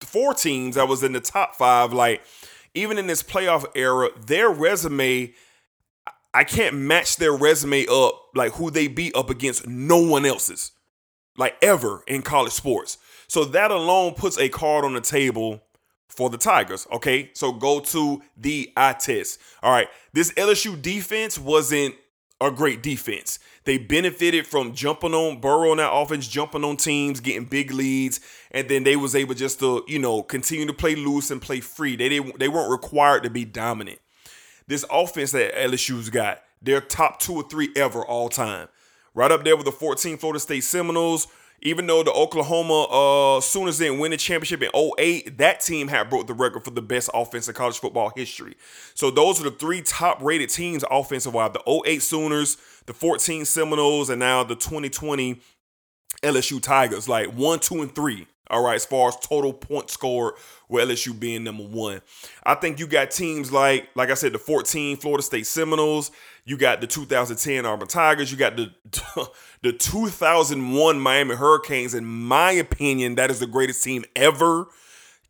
[0.00, 2.22] four teams that was in the top 5 like
[2.74, 5.32] even in this playoff era their resume
[6.34, 10.72] I can't match their resume up like who they beat up against no one else's,
[11.38, 12.98] like ever in college sports.
[13.28, 15.62] So that alone puts a card on the table
[16.16, 16.86] for the Tigers.
[16.92, 19.40] Okay, so go to the eye test.
[19.62, 21.94] All right, this LSU defense wasn't
[22.40, 23.38] a great defense.
[23.64, 28.20] They benefited from jumping on Burrow in that offense, jumping on teams, getting big leads,
[28.50, 31.60] and then they was able just to you know continue to play loose and play
[31.60, 31.96] free.
[31.96, 32.38] They didn't.
[32.38, 34.00] They weren't required to be dominant
[34.66, 38.68] this offense that LSU's got, they're top two or three ever all time.
[39.14, 41.26] Right up there with the 14 Florida State Seminoles.
[41.62, 46.10] Even though the Oklahoma uh, Sooners didn't win the championship in 08, that team had
[46.10, 48.54] broke the record for the best offense in college football history.
[48.94, 51.52] So those are the three top rated teams offensive wise.
[51.52, 55.40] The 08 Sooners, the 14 Seminoles, and now the 2020
[56.24, 57.08] LSU Tigers.
[57.08, 58.26] Like one, two, and three.
[58.50, 60.34] All right, as far as total points scored,
[60.68, 62.02] with LSU being number one.
[62.44, 66.10] I think you got teams like, like I said, the 14 Florida State Seminoles.
[66.44, 68.30] You got the 2010 Auburn Tigers.
[68.30, 68.70] You got the
[69.62, 71.94] the 2001 Miami Hurricanes.
[71.94, 74.66] In my opinion, that is the greatest team ever,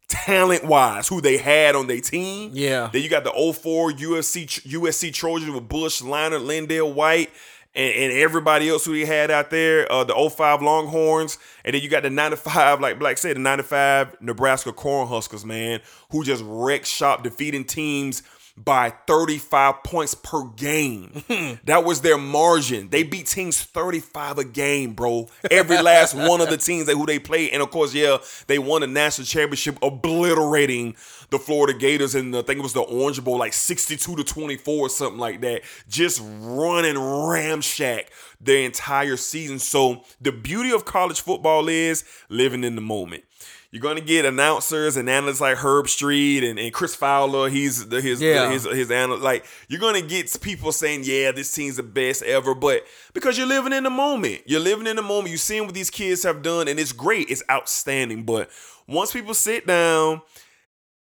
[0.08, 2.50] talent wise, who they had on their team.
[2.52, 2.90] Yeah.
[2.92, 7.30] Then you got the 04 USC USC Trojans with Bush, Leinart, LenDale White
[7.74, 11.82] and, and everybody else who he had out there, uh, the 05 Longhorns, and then
[11.82, 15.80] you got the 95, like Black said, the 95 Nebraska Cornhuskers, man,
[16.10, 18.22] who just wrecked shop, defeating teams
[18.56, 21.24] by 35 points per game.
[21.64, 22.88] that was their margin.
[22.88, 25.28] They beat teams 35 a game, bro.
[25.50, 27.50] Every last one of the teams that who they played.
[27.50, 30.94] And of course, yeah, they won the national championship, obliterating
[31.38, 34.86] the Florida Gators the, I think it was the Orange Bowl, like 62 to 24
[34.86, 35.62] or something like that.
[35.88, 38.04] Just running ramshack
[38.40, 39.58] their entire season.
[39.58, 43.24] So the beauty of college football is living in the moment.
[43.72, 47.48] You're gonna get announcers and analysts like Herbstreit and, and Chris Fowler.
[47.48, 48.48] He's the, his Yeah.
[48.52, 49.24] his his analyst.
[49.24, 53.48] Like you're gonna get people saying, "Yeah, this team's the best ever," but because you're
[53.48, 55.30] living in the moment, you're living in the moment.
[55.30, 57.28] You're seeing what these kids have done, and it's great.
[57.30, 58.22] It's outstanding.
[58.22, 58.48] But
[58.86, 60.22] once people sit down,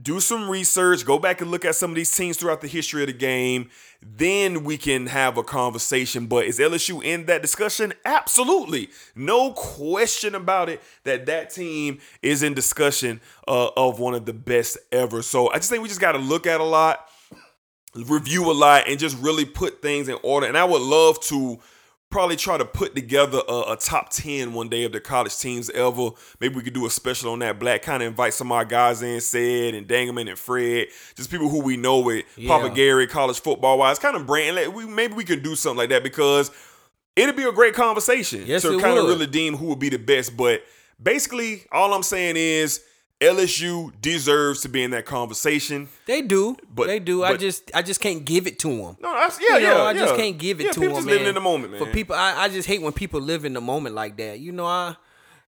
[0.04, 3.02] do some research, go back and look at some of these teams throughout the history
[3.04, 3.70] of the game,
[4.02, 6.28] then we can have a conversation.
[6.28, 7.94] But is LSU in that discussion?
[8.04, 8.90] Absolutely.
[9.16, 14.34] No question about it that that team is in discussion uh, of one of the
[14.34, 15.22] best ever.
[15.22, 17.08] So I just think we just got to look at a lot,
[17.96, 20.48] review a lot, and just really put things in order.
[20.48, 21.60] And I would love to
[22.14, 25.69] probably try to put together a, a top 10 one day of the college teams
[25.72, 26.11] ever.
[26.40, 27.60] Maybe we could do a special on that.
[27.60, 31.31] Black kind of invite some of our guys in, said and Dangerman and Fred, just
[31.31, 32.73] people who we know with Papa Yeah.
[32.73, 34.56] Gary, college football wise, kind of brand.
[34.56, 36.52] like, We maybe we could do something like that because
[37.15, 39.90] it'd be a great conversation Yes, to it kind of really deem who would be
[39.90, 40.38] the best.
[40.38, 40.64] But
[41.02, 42.81] basically, all I'm saying is
[43.24, 45.90] LSU deserves to be in that conversation.
[46.06, 47.24] They do, But- they do.
[47.24, 48.98] I just, I just can't give it to them.
[49.00, 49.84] No, that's yeah, you know, yeah.
[49.84, 50.98] I just can't give it yeah, to people them.
[50.98, 51.14] just man.
[51.14, 51.84] living in the moment, man.
[51.84, 54.40] For people, I, I just hate when people live in the moment like that.
[54.40, 54.95] You know, I.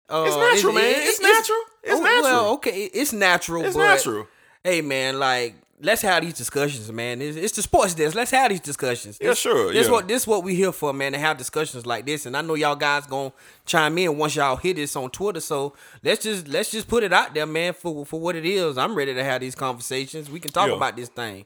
[0.10, 0.94] Uh, It's natural, man.
[0.96, 1.60] It's natural.
[1.84, 2.24] It's oh, natural.
[2.24, 3.66] Well, okay, it's natural.
[3.66, 4.28] It's but, natural.
[4.64, 7.22] Hey, man, like let's have these discussions, man.
[7.22, 8.16] It's, it's the sports desk.
[8.16, 9.18] Let's have these discussions.
[9.22, 9.92] Yeah, sure, This yeah.
[9.94, 11.14] what this what we here for, man.
[11.14, 13.32] To have discussions like this, and I know y'all guys gonna
[13.66, 15.40] chime in once y'all hit this on Twitter.
[15.40, 15.74] So
[16.04, 18.78] let's just let's just put it out there, man, for for what it is.
[18.78, 20.30] I'm ready to have these conversations.
[20.30, 20.76] We can talk Yeah.
[20.76, 21.46] about this thing.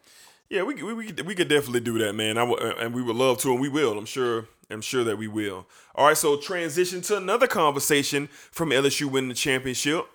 [0.50, 2.38] Yeah, we we we could, we could definitely do that, man.
[2.38, 3.98] I w- uh, and we would love to, and we will.
[3.98, 4.48] I'm sure.
[4.70, 5.68] I'm sure that we will.
[5.96, 10.06] All right, so transition to another conversation from LSU winning the championship.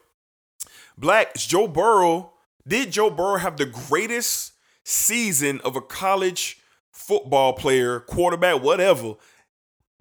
[0.96, 2.32] Black Joe Burrow.
[2.66, 4.52] Did Joe Burrow have the greatest
[4.84, 6.58] season of a college
[6.92, 9.14] football player, quarterback, whatever,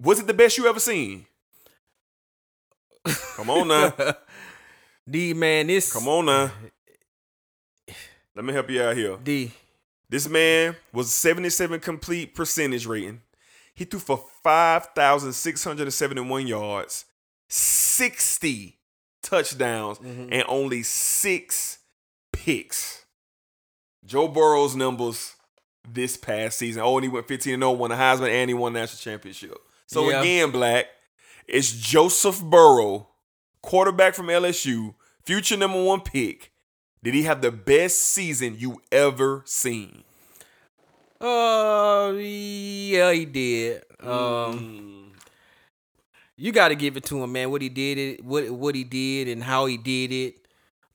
[0.00, 1.26] Was it the best you ever seen?
[3.36, 3.92] Come on now.
[5.08, 6.50] D man, this Come on now.
[8.34, 9.16] Let me help you out here.
[9.22, 9.52] D.
[10.08, 13.22] This man was 77 complete percentage rating.
[13.74, 17.04] He threw for 5,671 yards,
[17.48, 18.78] 60
[19.22, 20.32] touchdowns, mm-hmm.
[20.32, 21.78] and only six
[22.46, 23.04] picks.
[24.04, 25.34] Joe Burrow's numbers
[25.88, 26.82] this past season.
[26.84, 29.58] Oh, and he went 15 0, won the Heisman, and he won the national championship.
[29.86, 30.20] So Yeah.
[30.20, 30.86] again, Black,
[31.48, 33.08] it's Joseph Burrow,
[33.62, 34.94] quarterback from LSU,
[35.24, 36.52] future number one pick.
[37.02, 40.04] Did he have the best season you ever seen?
[41.20, 43.82] Uh, yeah, he did.
[44.00, 45.20] Um, Mm.
[46.36, 47.50] you got to give it to him, man.
[47.50, 50.45] What he did, it, what what he did, and how he did it.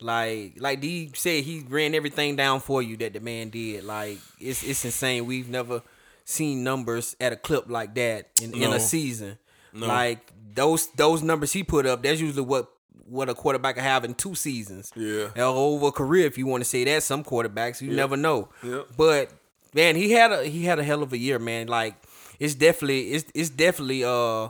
[0.02, 3.84] Like, like D said, he ran everything down for you that the man did.
[3.84, 5.26] Like, it's it's insane.
[5.26, 5.82] We've never
[6.26, 9.38] seen numbers at a clip like that in, in a season.
[9.74, 9.88] No.
[9.88, 12.70] Like those those numbers he put up, that's usually what
[13.06, 14.92] what a quarterback can have in two seasons.
[14.96, 15.28] Yeah.
[15.38, 17.04] Or over a career, if you want to say that.
[17.04, 17.96] Some quarterbacks, you Yep.
[17.98, 18.50] never know.
[18.64, 18.88] Yep.
[18.98, 19.32] But
[19.74, 21.68] man, he had a he had a hell of a year, man.
[21.68, 21.96] Like
[22.40, 24.50] it's definitely it's it's definitely uh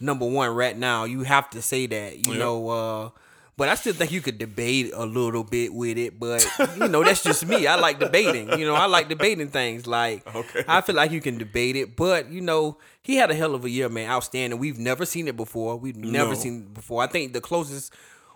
[0.00, 1.04] number one right now.
[1.04, 2.38] You have to say that, you Yep.
[2.38, 2.68] know.
[2.68, 3.10] uh
[3.56, 6.18] But I still think you could debate a little bit with it.
[6.18, 6.44] But
[6.76, 7.66] you know, that's just me.
[7.68, 8.58] I like debating.
[8.58, 9.86] You know, I like debating things.
[9.86, 10.64] Like Okay.
[10.66, 11.94] I feel like you can debate it.
[11.96, 14.10] But you know, he had a hell of a year, man.
[14.10, 14.58] Outstanding.
[14.58, 15.76] We've never seen it before.
[15.76, 16.34] We've never No.
[16.34, 17.02] seen it before.
[17.02, 17.92] I think the closest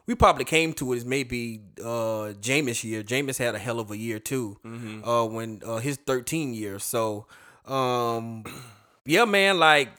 [0.07, 3.03] we probably came to it is maybe uh Jameis year.
[3.03, 4.57] Jameis had a hell of a year too.
[4.65, 5.05] Mm-hmm.
[5.09, 6.85] Uh when uh his 13 years.
[6.85, 7.27] So
[7.67, 8.45] um
[9.05, 9.91] yeah, man, like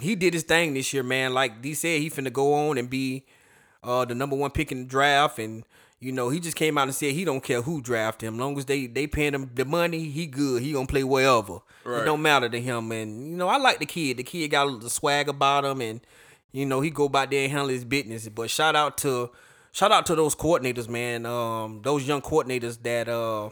[0.00, 1.34] he did his thing this year, man.
[1.34, 3.24] Like D said, he finna go on and be
[3.82, 5.64] uh the number one pick in the draft and
[6.00, 8.34] you know, he just came out and said he don't care who draft him.
[8.34, 10.62] As long as they they paying him the money, he good.
[10.62, 11.58] He gonna play wherever.
[11.84, 12.02] Right.
[12.02, 12.92] It don't matter to him.
[12.92, 14.18] And you know, I like the kid.
[14.18, 16.00] The kid got a little swag about him, and
[16.52, 18.28] you know, he go about there and handle his business.
[18.28, 19.30] But shout out to
[19.72, 21.26] shout out to those coordinators, man.
[21.26, 23.50] Um, those young coordinators that uh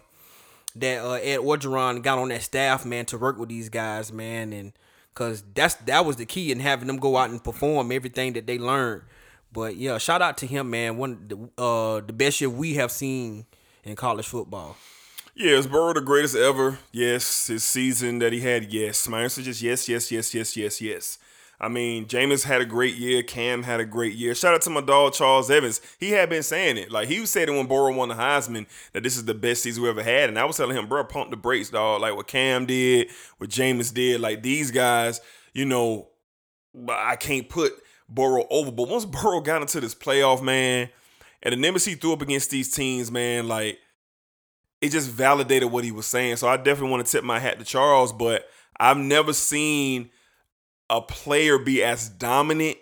[0.76, 4.52] that uh, Ed Orgeron got on that staff, man, to work with these guys, man,
[4.52, 4.72] and
[5.14, 8.46] cause that's that was the key in having them go out and perform everything that
[8.46, 9.02] they learned.
[9.56, 10.98] But yeah, shout out to him, man.
[10.98, 13.46] One the uh the best year we have seen
[13.84, 14.76] in college football.
[15.34, 16.78] Yeah, is Burrow the greatest ever?
[16.92, 17.46] Yes.
[17.46, 19.08] His season that he had, yes.
[19.08, 21.18] My answer is just yes, yes, yes, yes, yes, yes.
[21.58, 23.22] I mean, Jameis had a great year.
[23.22, 24.34] Cam had a great year.
[24.34, 25.80] Shout out to my dog Charles Evans.
[25.98, 26.92] He had been saying it.
[26.92, 29.62] Like he was saying it when Burrow won the Heisman that this is the best
[29.62, 30.28] season we ever had.
[30.28, 32.02] And I was telling him, bro, pump the brakes, dog.
[32.02, 33.08] Like what Cam did,
[33.38, 34.20] what Jameis did.
[34.20, 35.22] Like these guys,
[35.54, 36.08] you know,
[36.90, 37.72] I can't put
[38.08, 38.70] Burrow over.
[38.70, 40.88] But once Burrow got into this playoff, man,
[41.42, 43.78] and the numbers he threw up against these teams, man, like
[44.80, 46.36] it just validated what he was saying.
[46.36, 50.10] So I definitely want to tip my hat to Charles, but I've never seen
[50.88, 52.76] a player be as dominant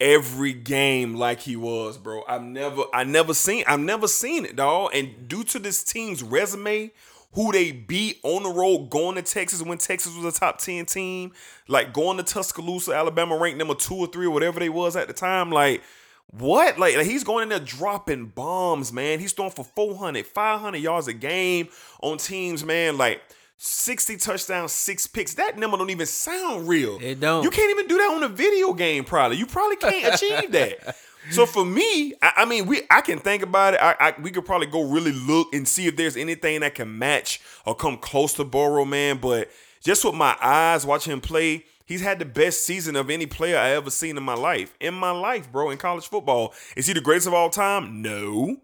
[0.00, 2.22] every game like he was, bro.
[2.28, 4.90] I've never I never seen I've never seen it, dog.
[4.94, 6.90] And due to this team's resume,
[7.36, 10.86] who they beat on the road, going to Texas when Texas was a top 10
[10.86, 11.32] team,
[11.68, 15.06] like going to Tuscaloosa, Alabama ranked number two or three or whatever they was at
[15.06, 15.82] the time, like
[16.30, 16.78] what?
[16.78, 19.20] Like, like, he's going in there dropping bombs, man.
[19.20, 21.68] He's throwing for 400, 500 yards a game
[22.00, 22.96] on teams, man.
[22.96, 23.20] Like
[23.58, 25.34] 60 touchdowns, six picks.
[25.34, 26.98] That number don't even sound real.
[27.00, 27.44] It don't.
[27.44, 29.36] You can't even do that on a video game, probably.
[29.36, 30.96] You probably can't achieve that.
[31.30, 33.80] So for me, I, I mean, we I can think about it.
[33.82, 36.98] I, I we could probably go really look and see if there's anything that can
[36.98, 39.18] match or come close to Burrow, man.
[39.18, 39.50] But
[39.82, 43.58] just with my eyes watching him play, he's had the best season of any player
[43.58, 44.74] I ever seen in my life.
[44.80, 46.54] In my life, bro, in college football.
[46.76, 48.02] Is he the greatest of all time?
[48.02, 48.58] No.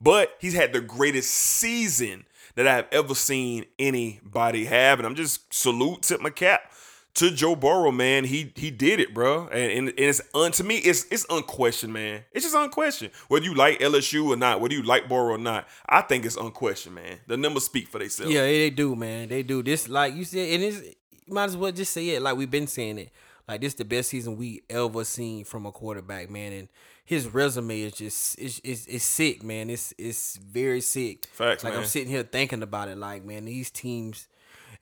[0.00, 2.26] But he's had the greatest season
[2.56, 4.98] that I've ever seen anybody have.
[4.98, 6.70] And I'm just salute, tip my cap
[7.14, 8.24] to Joe Burrow, man.
[8.24, 9.48] He he did it, bro.
[9.48, 12.24] And, and, and it's un, to me, it's it's unquestioned, man.
[12.32, 13.12] It's just unquestioned.
[13.28, 16.36] Whether you like LSU or not, whether you like Burrow or not, I think it's
[16.36, 17.20] unquestioned, man.
[17.26, 18.32] The numbers speak for themselves.
[18.32, 19.28] Yeah, they do, man.
[19.28, 19.62] They do.
[19.62, 20.82] This like you said, and it's
[21.26, 23.10] you might as well just say it like we've been saying it.
[23.46, 26.52] Like this the best season we ever seen from a quarterback, man.
[26.52, 26.68] And
[27.04, 29.70] his resume is just it's it's, it's sick, man.
[29.70, 31.26] It's it's very sick.
[31.26, 31.82] Facts, like man.
[31.82, 34.26] I'm sitting here thinking about it, like man, these teams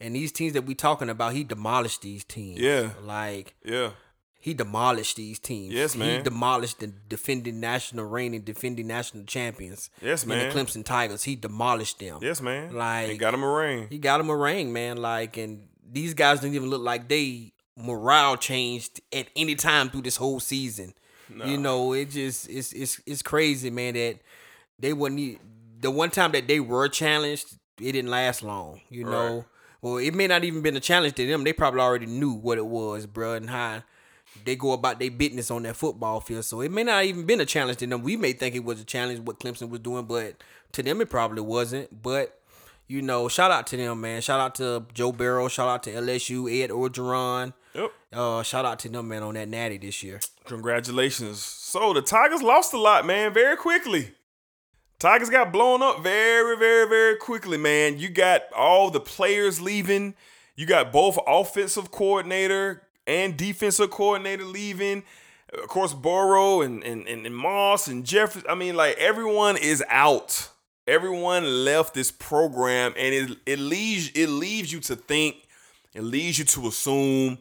[0.03, 2.61] and these teams that we talking about, he demolished these teams.
[2.61, 2.91] Yeah.
[3.05, 3.91] like Yeah.
[4.41, 5.73] he demolished these teams.
[5.73, 6.19] Yes, man.
[6.19, 9.89] He demolished the defending national reigning defending national champions.
[10.03, 10.49] Yes, man.
[10.49, 11.23] The Clemson Tigers.
[11.23, 12.19] He demolished them.
[12.21, 12.75] Yes, man.
[12.75, 13.87] Like He got him a ring.
[13.89, 14.97] he got him a ring, man.
[14.99, 20.03] Like, and these guys didn't even look like they morale changed at any time through
[20.03, 20.93] this whole season.
[21.47, 23.95] You know, it just it's it's it's crazy, man.
[23.95, 24.17] That
[24.79, 25.41] they wouldn't.
[25.81, 27.47] The one time that they were challenged,
[27.81, 28.83] it didn't last long.
[28.91, 29.47] You know,
[29.83, 31.43] Well, it may not even been a challenge to them.
[31.43, 33.83] They probably already knew what it was, bro, and how
[34.45, 36.45] they go about their business on that football field.
[36.45, 38.03] So it may not even been a challenge to them.
[38.03, 40.37] We may think it was a challenge what Clemson was doing, but
[40.73, 42.03] to them it probably wasn't.
[42.03, 42.39] But
[42.87, 44.21] you know, shout out to them, man.
[44.21, 45.49] Shout out to Joe Burrow.
[45.49, 47.53] Shout out to LSU, Ed Orgeron.
[47.75, 47.93] Yep.
[48.13, 50.21] Uh, shout out to them, man, on that natty this year.
[50.45, 51.41] Congratulations.
[51.41, 54.13] So the Tigers lost a lot, man, very quickly.
[55.03, 57.99] Tigers got blown up very, very, very quickly, man.
[57.99, 60.15] You got all the players leaving.
[60.55, 65.03] You got both offensive coordinator and defensive coordinator leaving.
[65.61, 68.49] Of course, Burrow and, and, and, Moss and Jefferson.
[68.49, 70.51] I mean, like everyone is out.
[70.87, 75.49] Everyone left this program, and it it leaves it leaves you to think,
[75.95, 77.39] it leaves you to assume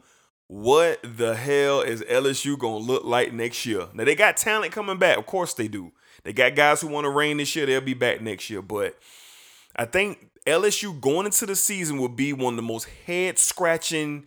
[0.48, 3.86] what the hell is LSU gonna look like next year?
[3.94, 5.92] Now they got talent coming back, of course they do.
[6.24, 8.62] They got guys who want to reign this year, they'll be back next year.
[8.62, 8.96] But
[9.74, 14.26] I think LSU going into the season will be one of the most head scratching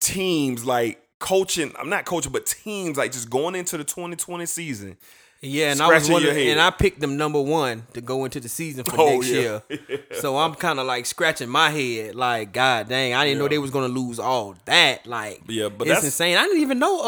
[0.00, 1.72] teams, like coaching.
[1.78, 4.96] I'm not coaching, but teams like just going into the 2020 season.
[5.40, 8.48] Yeah, and I was wondering, and I picked them number one to go into the
[8.48, 9.60] season for Oh, next yeah.
[9.68, 10.00] year.
[10.14, 13.58] So I'm kind of like scratching my head, like, God dang, I didn't know they
[13.58, 15.06] was gonna lose all that.
[15.06, 16.38] Like, Yeah, but it's that's- insane.
[16.38, 17.00] I didn't even know.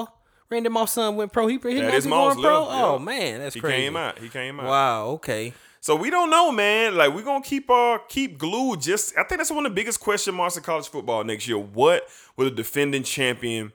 [0.00, 0.06] Uh,
[0.54, 1.46] Randy Moss' son went pro.
[1.46, 2.64] He, he That is Moss pro.
[2.64, 3.76] left, Oh man, that's he crazy.
[3.76, 4.18] He came out.
[4.18, 4.66] He came out.
[4.66, 5.06] Wow.
[5.08, 5.52] Okay.
[5.80, 6.96] So we don't know, man.
[6.96, 8.80] Like we're gonna keep uh keep glued.
[8.80, 11.58] Just I think that's one of the biggest question marks in college football next year.
[11.58, 13.72] What will the defending champion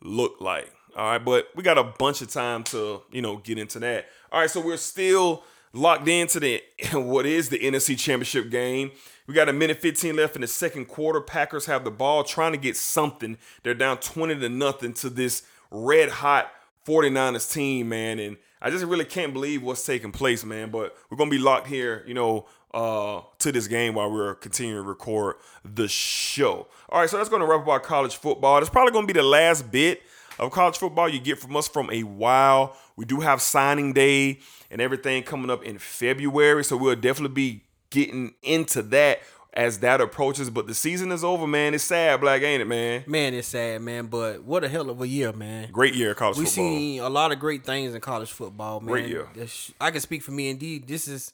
[0.00, 0.72] look like?
[0.96, 4.06] All right, but we got a bunch of time to you know get into that.
[4.32, 6.62] All right, so we're still locked into the
[6.94, 8.90] what is the NFC Championship game.
[9.26, 11.20] We got a minute 15 left in the second quarter.
[11.20, 13.38] Packers have the ball trying to get something.
[13.62, 16.50] They're down 20 to nothing to this red hot
[16.86, 18.18] 49ers team, man.
[18.18, 20.70] And I just really can't believe what's taking place, man.
[20.70, 24.82] But we're gonna be locked here, you know, uh, to this game while we're continuing
[24.82, 26.66] to record the show.
[26.88, 28.60] All right, so that's gonna wrap up our college football.
[28.60, 30.02] That's probably gonna be the last bit
[30.38, 32.76] of college football you get from us from a while.
[32.96, 34.40] We do have signing day
[34.70, 39.20] and everything coming up in February, so we'll definitely be getting into that
[39.54, 40.50] as that approaches.
[40.50, 41.74] But the season is over, man.
[41.74, 43.04] It's sad, black, ain't it, man?
[43.06, 44.06] Man, it's sad, man.
[44.06, 45.70] But what a hell of a year, man.
[45.70, 46.44] Great year of college football.
[46.44, 46.78] we football.
[46.78, 48.88] seen a lot of great things in college football, man.
[48.88, 49.28] Great year.
[49.34, 50.50] This- I can speak for me.
[50.50, 51.32] Indeed, this is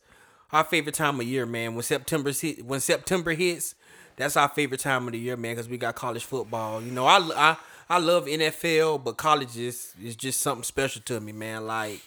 [0.52, 1.74] our favorite time of year, man.
[1.74, 3.74] When September hit, when September hits,
[4.16, 6.82] that's our favorite time of the year, man, because we got college football.
[6.82, 7.56] You know, I I
[7.90, 11.66] I love NFL, but college is is just something special to me, man.
[11.66, 12.00] Like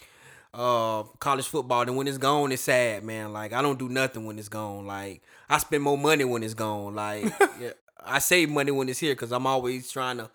[0.53, 3.31] uh college football and when it's gone it's sad man.
[3.33, 4.85] Like i don't do nothing when it's gone.
[4.85, 6.93] Like i spend more money when it's gone.
[6.95, 7.23] Like
[7.59, 7.71] yeah,
[8.05, 10.29] i save money when it's here because i'm always trying to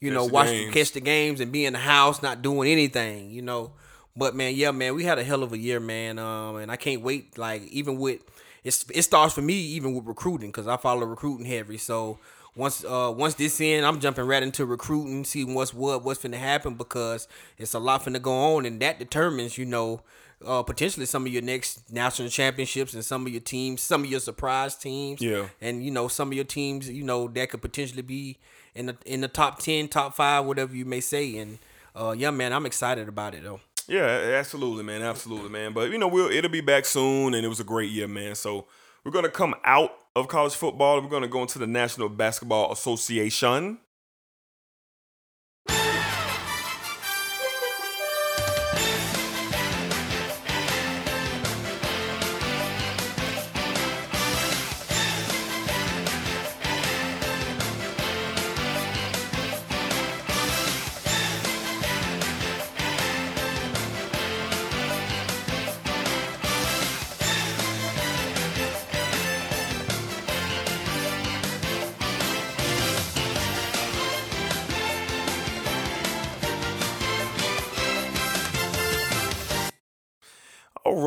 [0.00, 0.74] you Catch know the watch games.
[0.74, 3.72] catch the games and be in the house not doing anything you know.
[4.16, 6.76] But man yeah man we had a hell of a year man um and i
[6.76, 8.20] can't wait like even with
[8.64, 11.78] it's it starts for me even with recruiting because i follow recruiting heavy.
[11.78, 12.18] So
[12.56, 16.34] once uh once this in, I'm jumping right into recruiting, seeing what's what, what's finna
[16.38, 17.28] happen because
[17.58, 20.02] it's a lot finna go on, and that determines, you know,
[20.46, 24.10] uh potentially some of your next national championships and some of your teams, some of
[24.10, 25.46] your surprise teams, Yeah.
[25.60, 28.38] and you know some of your teams, you know, that could potentially be
[28.74, 31.58] in the in the top ten, top five, whatever you may say, and
[31.94, 33.60] uh yeah, man, I'm excited about it though.
[33.88, 34.04] Yeah,
[34.38, 35.02] absolutely, man.
[35.02, 35.72] Absolutely, man.
[35.72, 38.34] But you know, we'll it'll be back soon, and it was a great year, man.
[38.36, 38.66] So
[39.04, 41.00] we're gonna come out of college football.
[41.00, 43.78] We're gonna go into the National Basketball Association.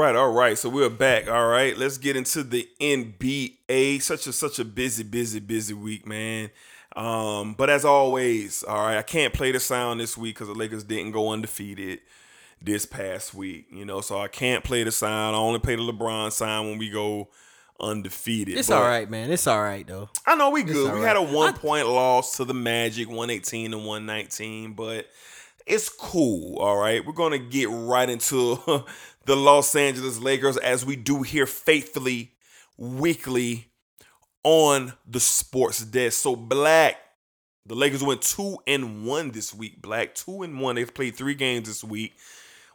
[0.03, 0.57] Right, all right.
[0.57, 1.29] So we're back.
[1.29, 4.01] All right, let's get into the NBA.
[4.01, 6.49] Such a such a busy, busy, busy week, man.
[6.95, 10.53] Um, but as always, all right, I can't play the sound this week because the
[10.53, 12.01] Lakers didn't go undefeated
[12.61, 13.67] this past week.
[13.71, 15.35] You know, so I can't play the sound.
[15.35, 17.29] I only play the LeBron sign when we go
[17.79, 18.57] undefeated.
[18.57, 19.31] It's But all right, man.
[19.31, 20.09] It's all right though.
[20.25, 20.93] I know we good.
[20.93, 25.07] We had a one point loss to the Magic, 118 to 119, but
[25.65, 26.57] it's cool.
[26.57, 27.05] All right.
[27.05, 28.83] We're gonna get right into
[29.25, 32.33] the Los Angeles Lakers as we do here faithfully
[32.77, 33.67] weekly
[34.43, 36.21] on the sports desk.
[36.21, 36.97] So black.
[37.65, 39.81] The Lakers went two and one this week.
[39.81, 40.75] Black two and one.
[40.75, 42.13] They've played three games this week.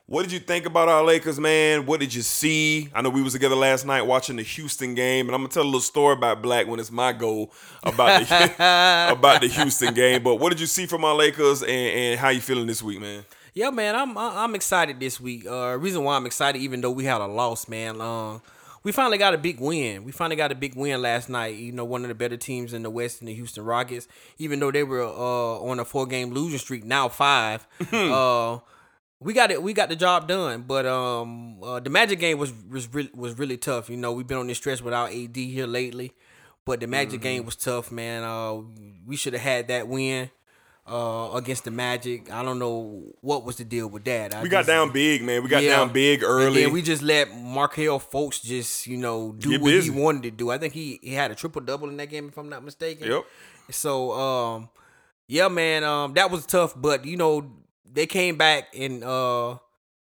[0.07, 1.85] What did you think about our Lakers, man?
[1.85, 2.89] What did you see?
[2.95, 5.65] I know we was together last night watching the Houston game, and I'm gonna tell
[5.65, 7.53] a little story about Black when it's my goal
[7.83, 8.55] about the
[9.13, 10.23] about the Houston game.
[10.23, 13.03] But what did you see from our Lakers, and, and how you feeling this week,
[13.03, 13.23] man?
[13.55, 15.47] Yeah, man, I'm I'm excited this week.
[15.47, 18.01] Uh, reason why I'm excited, even though we had a loss, man.
[18.01, 18.43] Um,
[18.83, 20.05] we finally got a big win.
[20.05, 21.57] We finally got a big win last night.
[21.57, 24.09] You know, one of the better teams in the West, in the Houston Rockets.
[24.39, 27.67] Even though they were uh, on a four game losing streak, now five.
[27.93, 28.59] uh,
[29.21, 29.63] we got it.
[29.63, 30.63] We got the job done.
[30.63, 33.91] But um, uh, the Magic game was was really, was really tough.
[33.91, 36.13] You know, we've been on this stretch without AD here lately,
[36.65, 38.23] but the Magic game was tough, man.
[38.23, 38.63] Uh,
[39.07, 40.31] we should have had that win.
[40.91, 44.35] Uh, against the Magic, I don't know what was the deal with that.
[44.35, 45.43] I We got just- down big, man.
[45.43, 45.77] We got Yeah.
[45.77, 46.63] down big And early.
[46.63, 49.93] then we just let Markelle Fultz just, you know, do Get what busy.
[49.93, 50.51] he wanted to do.
[50.51, 53.07] I think he, he had a triple double in that game, if I'm not mistaken.
[53.11, 53.25] Yep.
[53.71, 54.71] So, um,
[55.27, 57.51] yeah, man, um, that was tough, but you know,
[57.85, 59.57] they came back and uh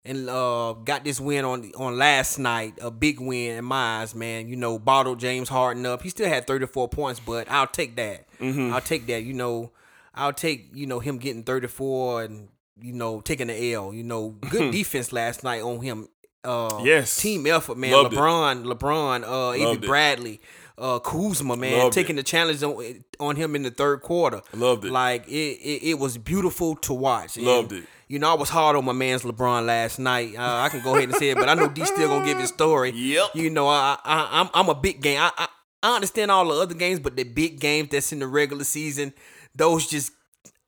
[0.05, 4.15] and uh got this win on on last night, a big win in my eyes,
[4.15, 4.49] man.
[4.49, 6.03] You know, bottled James Harden up.
[6.03, 8.27] He still had 34 points, but I'll take that.
[8.41, 8.73] Mhm.
[8.73, 9.23] I'll take that.
[9.23, 9.71] You know,
[10.15, 12.49] I'll take you know him getting 34 and
[12.81, 13.93] you know taking the L.
[13.95, 16.09] You know, good defense last night on him.
[16.43, 17.17] Uh, Yes.
[17.23, 17.93] team effort, man.
[17.93, 18.19] Loved it.
[18.19, 19.81] LeBron, LeBron, uh, it.
[19.81, 20.43] Bradley,
[20.77, 24.43] uh, Kuzma, man, Loved taking the challenge on, on him in the third quarter.
[24.53, 24.93] Loved it.
[24.93, 27.39] Like it, it, it was beautiful to watch.
[27.39, 27.85] And, Loved it.
[28.09, 30.35] You know, I was hard on my man's LeBron last night.
[30.37, 32.39] Uh, I can go ahead and say it, but I know D still gonna give
[32.39, 32.91] his story.
[32.95, 33.29] Yep.
[33.35, 35.19] You know, I, I I'm I'm a big game.
[35.19, 35.49] I, I
[35.83, 39.15] I understand all the other games, but the big games that's in the regular season,
[39.55, 40.13] those just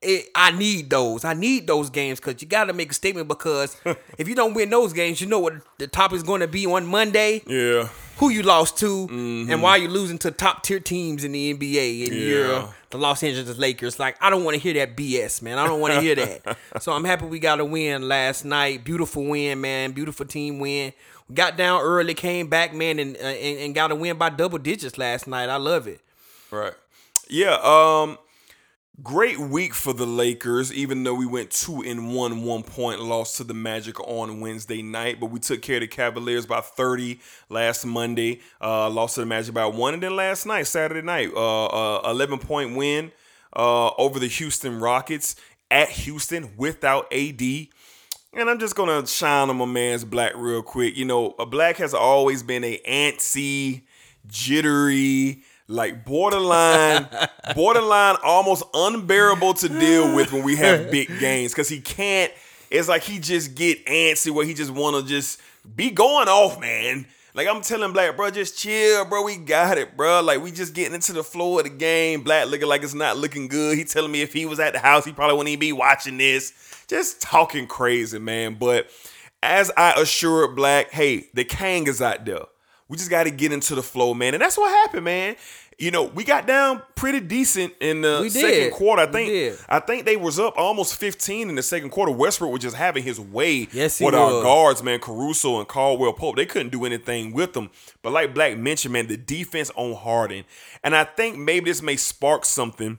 [0.02, 1.24] it, I need those.
[1.24, 3.28] I need those games because you got to make a statement.
[3.28, 3.76] Because
[4.18, 6.66] if you don't win those games, you know what the topic is going to be
[6.66, 7.42] on Monday.
[7.46, 7.88] Yeah.
[8.18, 12.06] Who you lost to, and why you losing to top tier teams in the NBA,
[12.06, 12.26] and Yeah.
[12.28, 13.98] you're the Los Angeles Lakers.
[13.98, 15.58] Like I don't want to hear that BS, man.
[15.58, 16.56] I don't want to hear that.
[16.80, 18.84] so I'm happy we got a win last night.
[18.84, 19.92] Beautiful win, man.
[19.92, 20.94] Beautiful team win.
[21.28, 24.30] We got down early, came back, man, and uh, and, and got a win by
[24.30, 25.50] double digits last night.
[25.50, 26.00] I love it.
[26.50, 26.72] Right.
[27.28, 27.58] Yeah.
[27.62, 28.16] Um.
[29.02, 33.36] Great week for the Lakers, even though we went two and one, one point loss
[33.36, 35.20] to the Magic on Wednesday night.
[35.20, 37.20] But we took care of the Cavaliers by 30
[37.50, 38.40] last Monday.
[38.58, 39.92] Uh, lost to the Magic by one.
[39.92, 43.12] And then last night, Saturday night, uh, uh 11 point win
[43.54, 45.36] uh, over the Houston Rockets
[45.70, 47.42] at Houston without AD.
[47.42, 50.96] And I'm just gonna shine on my man's Black real quick.
[50.96, 53.82] You know, a Black has always been a antsy,
[54.26, 57.08] jittery, like borderline,
[57.54, 61.54] borderline, almost unbearable to deal with when we have big games.
[61.54, 62.32] Cause he can't.
[62.70, 65.40] It's like he just get antsy where he just wanna just
[65.74, 67.06] be going off, man.
[67.34, 69.22] Like I'm telling Black, bro, just chill, bro.
[69.22, 70.22] We got it, bro.
[70.22, 72.22] Like we just getting into the flow of the game.
[72.22, 73.76] Black looking like it's not looking good.
[73.76, 76.16] He telling me if he was at the house, he probably wouldn't even be watching
[76.16, 76.54] this.
[76.88, 78.54] Just talking crazy, man.
[78.54, 78.88] But
[79.42, 82.46] as I assured Black, hey, the Kang is out there.
[82.88, 84.34] We just got to get into the flow, man.
[84.34, 85.36] And that's what happened, man.
[85.78, 89.02] You know, we got down pretty decent in the second quarter.
[89.02, 89.58] I think.
[89.68, 92.12] I think they was up almost 15 in the second quarter.
[92.12, 94.42] Westbrook was just having his way Yes, with our was.
[94.42, 95.00] guards, man.
[95.00, 96.36] Caruso and Caldwell Pope.
[96.36, 97.70] They couldn't do anything with them.
[98.02, 100.44] But like Black mentioned, man, the defense on Harden.
[100.82, 102.98] And I think maybe this may spark something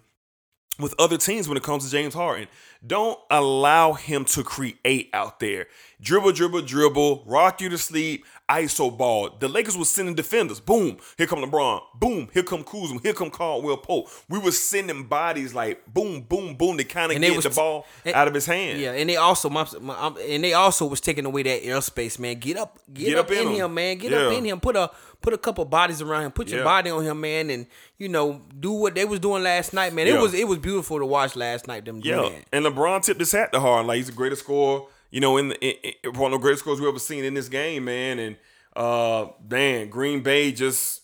[0.80, 2.48] with other teams when it comes to James Harden.
[2.86, 5.66] Don't allow him to create out there.
[6.00, 9.30] Dribble, dribble, dribble, rock you to sleep, ISO ball.
[9.40, 10.60] The Lakers was sending defenders.
[10.62, 11.82] Boom, here come LeBron.
[11.96, 13.00] Boom, here come Kuzma.
[13.04, 14.08] Here come Caldwell Pope.
[14.30, 17.86] We was sending bodies like boom, boom, boom to kind of get was the ball
[18.06, 18.80] and- out of his hand.
[18.80, 22.18] Yeah, and they also my, my um, and they also was taking away that airspace,
[22.20, 22.40] man.
[22.40, 23.54] Get up, get, Get up, up in him.
[23.56, 23.98] him, man.
[23.98, 24.60] Get up in him.
[24.62, 24.92] Put a
[25.22, 26.32] put a couple bodies around him.
[26.32, 26.64] Put your Yeah.
[26.66, 27.68] body on him, man, and
[27.98, 30.08] you know do what they was doing last night, man.
[30.08, 30.22] It Yeah.
[30.22, 31.84] was it was beautiful to watch last night.
[31.84, 33.88] Them Yeah, and LeBron tipped his hat to Harden.
[33.88, 36.64] Like he's the greatest scorer, you know, in the in, in, one of the greatest
[36.64, 38.20] scores we ever seen in this game, man.
[38.20, 38.38] And
[38.76, 41.02] uh, man, Green Bay just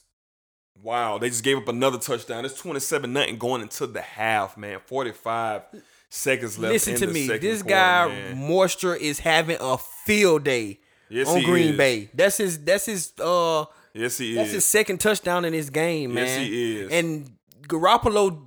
[0.81, 2.45] wow, they just gave up another touchdown.
[2.45, 4.79] It's twenty seven nothing going into the half, man.
[4.85, 5.63] Forty five
[6.09, 6.73] seconds left.
[6.73, 8.35] Listen to me, this quarter, guy man.
[8.37, 11.77] Mostert is having a field day Yes, on Green is.
[11.77, 12.09] Bay.
[12.13, 12.63] That's his.
[12.63, 13.13] That's his.
[13.19, 13.65] Uh,
[13.95, 14.53] Yes, he that's is.
[14.55, 16.25] his second touchdown in this game, man.
[16.25, 16.91] Yes, he is.
[16.91, 18.43] And Garoppolo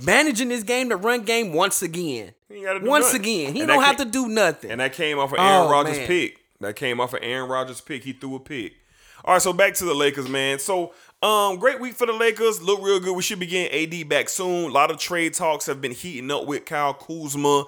[0.00, 2.34] managing this game, the run game once again.
[2.50, 3.20] He ain't gotta do Once nothing.
[3.20, 4.70] again, he And don't have ca- to do nothing.
[4.72, 6.06] And that came off of Aaron Oh, Rodgers' man.
[6.08, 6.38] pick.
[6.60, 8.04] That came off of Aaron Rodgers' pick.
[8.04, 8.72] He threw a pick.
[9.24, 10.58] All right, so back to the Lakers, man.
[10.58, 12.60] So, um, great week for the Lakers.
[12.60, 13.14] Look real good.
[13.14, 13.72] We should be getting
[14.02, 14.70] AD back soon.
[14.70, 17.66] A lot of trade talks have been heating up with Kyle Kuzma.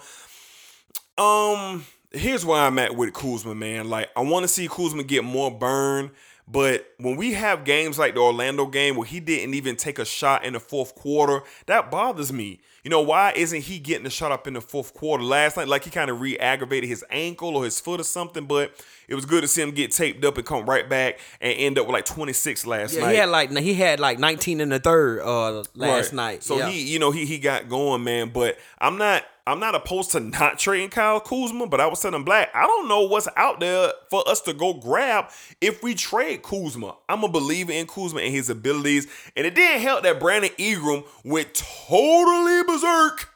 [1.19, 3.89] Um, here's where I'm at with Kuzma, man.
[3.89, 6.11] Like, I want to see Kuzma get more burn.
[6.49, 10.05] But when we have games like the Orlando game where he didn't even take a
[10.05, 12.61] shot in the fourth quarter, that bothers me.
[12.85, 15.69] You know, why isn't he getting the shot up in the fourth quarter last night?
[15.69, 18.75] Like he kind of re aggravated his ankle or his foot or something, but
[19.07, 21.79] it was good to see him get taped up and come right back and end
[21.79, 23.11] up with like 26 last Yeah, night.
[23.13, 26.13] he had like he had like 19 in the third uh last Right.
[26.13, 26.43] night.
[26.43, 26.71] So yeah.
[26.71, 28.31] he, you know, he he got going, man.
[28.31, 32.23] But I'm not I'm not opposed to not trading Kyle Kuzma, but I was telling
[32.23, 36.43] Black, I don't know what's out there for us to go grab if we trade
[36.43, 36.94] Kuzma.
[37.09, 41.02] I'm a believer in Kuzma and his abilities, and it didn't help that Brandon Ingram
[41.24, 43.28] went totally berserk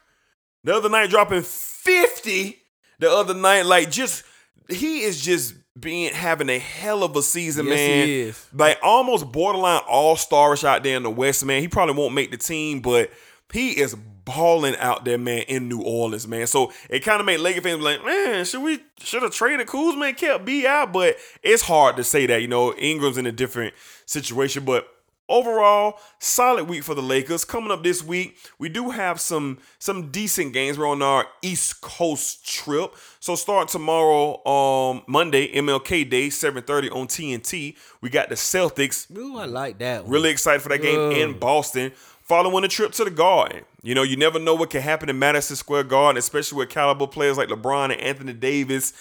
[0.63, 2.57] the other night, dropping 50
[2.99, 3.65] the other night.
[3.65, 4.23] Like just
[4.69, 8.07] he is just being having a hell of a season, Yes, he man.
[8.09, 8.45] is.
[8.53, 11.61] Like almost borderline all starish out there in the West, man.
[11.61, 13.11] He probably won't make the team, but
[13.51, 13.95] he is
[14.25, 16.47] balling out there, man, in New Orleans, man.
[16.47, 20.05] So it kind of made Lakers fans like, man, should we should have traded Kuzma
[20.07, 20.91] and kept B out?
[20.91, 22.41] But it's hard to say that.
[22.41, 23.73] You know, Ingram's in a different
[24.05, 24.87] situation, but
[25.29, 30.09] overall solid week for the lakers coming up this week we do have some some
[30.09, 36.27] decent games we're on our east coast trip so start tomorrow um monday mlk day
[36.29, 40.03] 7.30 on tnt we got the celtics Ooh, I like that.
[40.03, 40.11] One.
[40.13, 41.17] really excited for that game Ugh.
[41.17, 41.91] in boston
[42.27, 45.17] following a trip to the garden you know you never know what can happen in
[45.17, 48.93] madison square garden especially with caliber players like lebron and anthony davis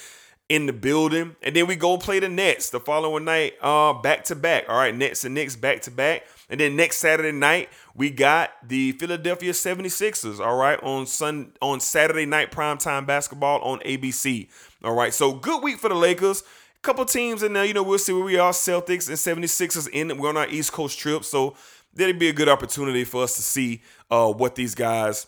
[0.48, 1.36] in the building.
[1.42, 4.64] And then we go play the Nets the following night, uh, back to back.
[4.68, 6.24] All right, Nets and Knicks back to back.
[6.48, 11.80] And then next Saturday night, we got the Philadelphia 76ers, all right, on Sun on
[11.80, 14.48] Saturday night primetime basketball on ABC.
[14.84, 15.12] All right.
[15.12, 16.44] So good week for the Lakers.
[16.82, 18.52] Couple teams in there, you know, we'll see where we are.
[18.52, 20.16] Celtics and 76ers in.
[20.18, 21.24] We're on our East Coast trip.
[21.24, 21.56] So
[21.96, 25.26] that'd be a good opportunity for us to see uh what these guys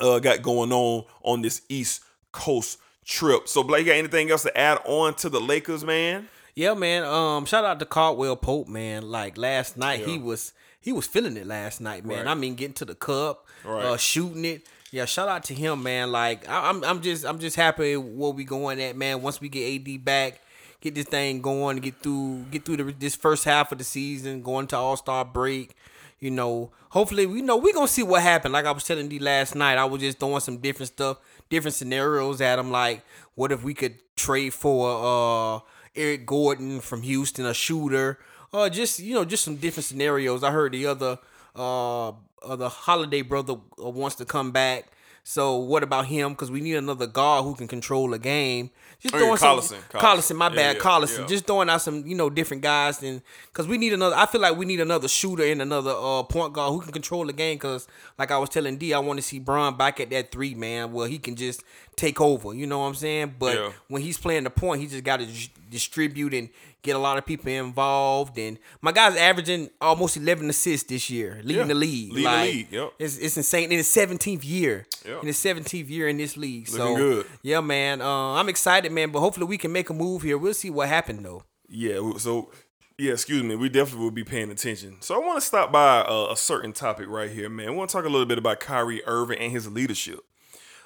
[0.00, 2.02] uh got going on on this East
[2.32, 3.48] Coast trip.
[3.48, 6.28] So Blake, got anything else to add on to the Lakers, man?
[6.56, 7.02] Yeah, man.
[7.04, 9.10] Um, shout out to Caldwell Pope, man.
[9.10, 12.18] Like last night, he was he was feeling it last night, man.
[12.18, 12.26] Right.
[12.28, 13.84] I mean, getting to the cup, Right.
[13.84, 14.66] uh, shooting it.
[14.90, 16.12] Yeah, shout out to him, man.
[16.12, 19.22] Like I, I'm, I'm just, I'm just happy where we going at, man.
[19.22, 20.40] Once we get AD back,
[20.84, 24.42] get this thing going, get through, get through the, this first half of the season,
[24.42, 25.74] going to All Star break.
[26.20, 28.52] You know, hopefully, we know we're gonna see what happened.
[28.52, 31.74] Like I was telling you last night, I was just throwing some different stuff, different
[31.74, 32.70] scenarios at him.
[32.70, 33.02] Like,
[33.34, 35.60] what if we could trade for uh
[35.96, 38.18] Eric Gordon from Houston, a shooter,
[38.52, 40.44] uh, just you know, just some different scenarios.
[40.44, 41.18] I heard the other
[41.56, 44.86] uh, uh the Holiday brother uh, wants to come back.
[45.26, 46.32] So what about him?
[46.32, 48.68] Because we need another guard who can control a game.
[49.00, 50.00] Just Oh, yeah, throwing some Collison, Collison.
[50.00, 51.18] Collison, my bad, yeah, Collison.
[51.20, 51.26] yeah.
[51.26, 54.14] Just throwing out some you know different guys, and because we need another.
[54.16, 57.24] I feel like we need another shooter and another uh point guard who can control
[57.26, 57.56] the game.
[57.56, 57.88] Because
[58.18, 60.92] like I was telling D, I want to see Bron back at that three man
[60.92, 61.64] where he can just
[61.96, 62.52] take over.
[62.54, 63.34] You know what I'm saying?
[63.38, 63.72] But Yeah.
[63.88, 65.26] when he's playing the point, he just got to
[65.70, 66.48] distribute and
[66.82, 68.38] get a lot of people involved.
[68.38, 72.12] And my guy's averaging almost 11 assists this year, leading Yeah, the league.
[72.12, 72.92] leading the league, yep.
[72.98, 73.70] It's, it's insane.
[73.72, 74.86] In his 17th year.
[75.06, 75.20] Yep.
[75.22, 76.68] In his 17th year in this league.
[76.68, 77.26] so good.
[77.42, 78.00] yeah, man.
[78.00, 79.10] Uh, I'm excited, man.
[79.10, 80.36] But hopefully we can make a move here.
[80.38, 81.42] We'll see what happened though.
[81.68, 82.50] Yeah, so
[82.98, 83.56] yeah, excuse me.
[83.56, 84.98] We definitely will be paying attention.
[85.00, 87.68] So I want to stop by a, a certain topic right here, man.
[87.68, 90.20] I want to talk a little bit about Kyrie Irving and his leadership.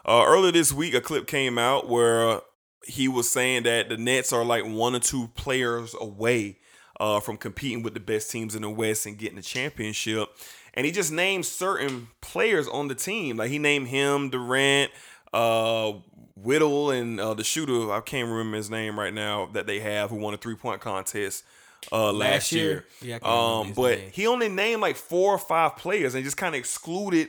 [0.09, 2.40] Uh, earlier this week, a clip came out where
[2.86, 6.56] he was saying that the Nets are like one or two players away
[6.98, 10.30] uh, from competing with the best teams in the West and getting the championship.
[10.72, 13.36] And he just named certain players on the team.
[13.36, 14.93] Like he named him, Durant,
[15.35, 15.93] uh,
[16.36, 17.93] Whittle, and uh, the shooter.
[17.93, 20.80] I can't remember his name right now that they have who won a three point
[20.80, 21.44] contest
[21.93, 22.64] uh, last, Last year.
[22.64, 22.85] year?
[23.02, 24.10] Yeah, I can't remember um, but name.
[24.14, 27.28] he only named like four or five players and just kind of excluded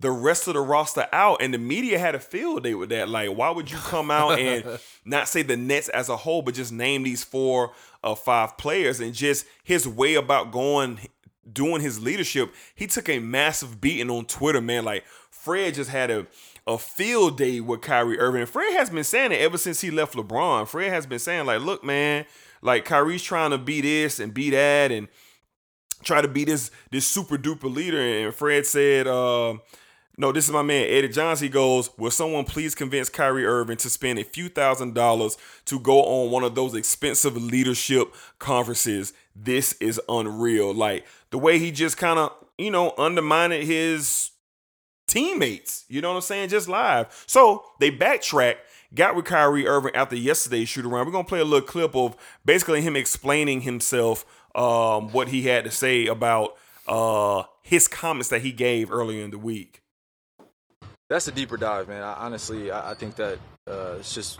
[0.00, 3.08] the rest of the roster out, and the media had a field day with that.
[3.08, 6.54] Like, why would you come out and not say the Nets as a whole, but
[6.54, 7.72] just name these four
[8.02, 10.98] or five players and just his way about going,
[11.50, 12.52] doing his leadership?
[12.74, 14.84] He took a massive beating on Twitter, man.
[14.84, 16.26] Like, Fred just had a
[16.66, 18.46] a field day with Kyrie Irving.
[18.46, 20.68] Fred has been saying it ever since he left LeBron.
[20.68, 22.26] Fred has been saying, like, look, man,
[22.62, 25.08] like Kyrie's trying to be this and be that and
[26.02, 28.00] try to be this this super duper leader.
[28.00, 29.54] And Fred said, uh,
[30.20, 31.46] no, this is my man Eddie Johnson.
[31.46, 35.80] He goes, Will someone please convince Kyrie Irving to spend a few thousand dollars to
[35.80, 39.14] go on one of those expensive leadership conferences?
[39.34, 40.74] This is unreal.
[40.74, 44.32] Like the way he just kind of, you know, undermined his
[45.08, 45.86] teammates.
[45.88, 46.50] You know what I'm saying?
[46.50, 47.24] Just live.
[47.26, 48.56] So they backtrack,
[48.94, 51.06] got with Kyrie Irving after yesterday's shoot around.
[51.06, 52.14] We're gonna play a little clip of
[52.44, 56.56] basically him explaining himself, um, what he had to say about
[56.86, 59.80] uh his comments that he gave earlier in the week.
[61.10, 62.04] That's a deeper dive, man.
[62.04, 63.38] I, honestly, I, I think that
[63.68, 64.38] uh, it's just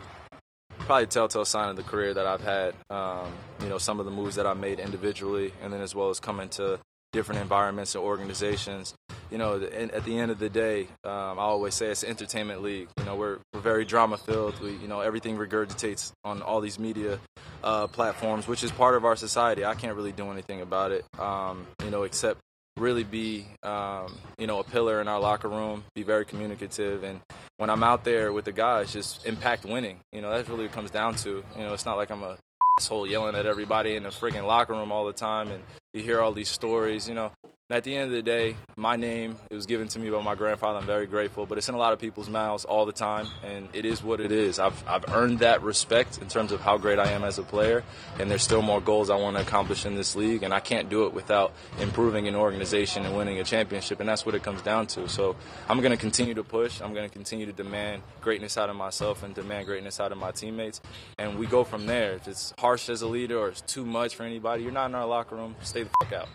[0.78, 2.74] probably a telltale sign of the career that I've had.
[2.88, 6.10] Um, you know, some of the moves that I made individually, and then as well
[6.10, 6.78] as coming to
[7.12, 8.94] different environments and organizations.
[9.32, 12.10] You know, and at the end of the day, um, I always say it's an
[12.10, 12.88] entertainment league.
[12.98, 14.60] You know, we're, we're very drama filled.
[14.60, 17.18] We, you know, everything regurgitates on all these media
[17.64, 19.64] uh, platforms, which is part of our society.
[19.64, 21.04] I can't really do anything about it.
[21.18, 22.40] Um, you know, except
[22.76, 27.20] really be, um, you know, a pillar in our locker room, be very communicative, and
[27.58, 30.00] when I'm out there with the guys, just impact winning.
[30.12, 31.44] You know, that's really what comes down to.
[31.56, 32.38] You know, it's not like I'm a
[32.78, 36.20] asshole yelling at everybody in the freaking locker room all the time, and you hear
[36.20, 37.08] all these stories.
[37.08, 37.32] You know,
[37.70, 40.20] and at the end of the day, my name it was given to me by
[40.20, 40.80] my grandfather.
[40.80, 43.68] I'm very grateful, but it's in a lot of people's mouths all the time, and
[43.72, 44.58] it is what it is.
[44.58, 47.84] I've I've earned that respect in terms of how great I am as a player,
[48.18, 50.88] and there's still more goals I want to accomplish in this league, and I can't
[50.90, 54.62] do it without improving an organization and winning a championship, and that's what it comes
[54.62, 55.08] down to.
[55.08, 55.36] So
[55.68, 56.80] I'm going to continue to push.
[56.80, 60.18] I'm going to continue to demand greatness out of myself and demand greatness out of
[60.18, 60.80] my teammates,
[61.18, 62.14] and we go from there.
[62.14, 64.96] If it's harsh as a leader or it's too much for anybody, you're not in
[64.96, 65.54] our locker room.
[65.62, 66.28] Stay the fuck out.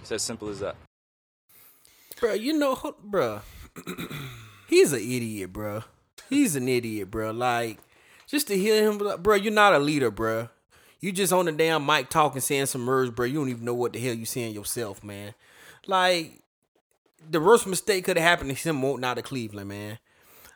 [0.00, 0.76] It's as simple as that.
[2.20, 2.34] bro.
[2.34, 3.40] You know, bro.
[4.68, 5.84] He's an idiot, bro.
[6.28, 7.32] He's an idiot, bro.
[7.32, 7.78] Like,
[8.26, 9.34] just to hear him, bro.
[9.34, 10.48] You're not a leader, bro.
[11.00, 13.26] You just on the damn mic talking, saying some words, bro.
[13.26, 15.34] You don't even know what the hell you saying yourself, man.
[15.86, 16.42] Like,
[17.28, 19.98] the worst mistake could have happened to him wanting out of Cleveland, man.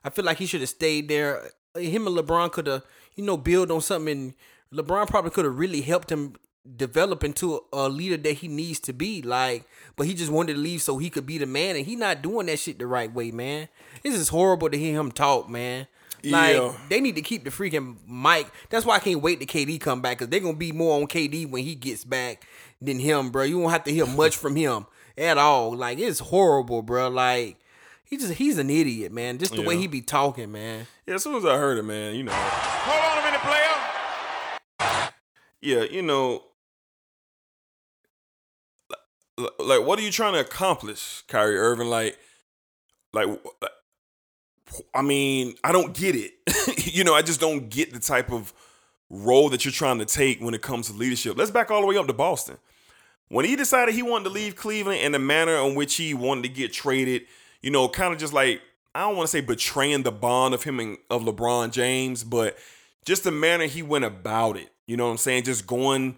[0.05, 1.51] I feel like he should have stayed there.
[1.75, 2.85] Him and LeBron could have,
[3.16, 4.35] you know, build on something.
[4.73, 6.35] And LeBron probably could have really helped him
[6.77, 9.23] develop into a, a leader that he needs to be.
[9.23, 9.65] Like,
[9.97, 12.23] but he just wanted to leave so he could be the man, and he not
[12.23, 13.69] doing that shit the right way, man.
[14.03, 15.86] This is horrible to hear him talk, man.
[16.23, 16.73] Like Yeah.
[16.89, 18.47] they need to keep the freaking mic.
[18.70, 21.07] That's why I can't wait to KD come back because they're gonna be more on
[21.07, 22.47] KD when he gets back
[22.81, 23.43] than him, bro.
[23.43, 24.86] You won't have to hear much from him
[25.19, 25.77] at all.
[25.77, 27.11] Like it's horrible, bro.
[27.11, 27.59] Like
[28.07, 29.36] he just he's an idiot, man.
[29.36, 30.86] Just the way he be talking, man.
[31.07, 32.32] Yeah, as soon as I heard it, man, you know.
[32.35, 35.11] Hold on a minute, player.
[35.61, 36.41] Yeah, you know, li-
[39.36, 41.89] like, what are you trying to accomplish, Kyrie Irving?
[41.89, 42.19] Like,
[43.12, 43.28] like,
[44.94, 46.32] I mean, I don't get it.
[46.94, 48.52] you know, I just don't get the type of
[49.11, 51.36] role that you're trying to take when it comes to leadership.
[51.36, 52.59] Let's back all the way up to Boston.
[53.28, 56.43] When he decided he wanted to leave Cleveland and the manner in which he wanted
[56.43, 57.23] to get traded,
[57.62, 58.61] you know, kind of just like
[58.94, 62.56] I don't want to say betraying the bond of him and of LeBron James, but
[63.05, 64.70] just the manner he went about it.
[64.86, 65.44] You know what I'm saying?
[65.44, 66.16] Just going,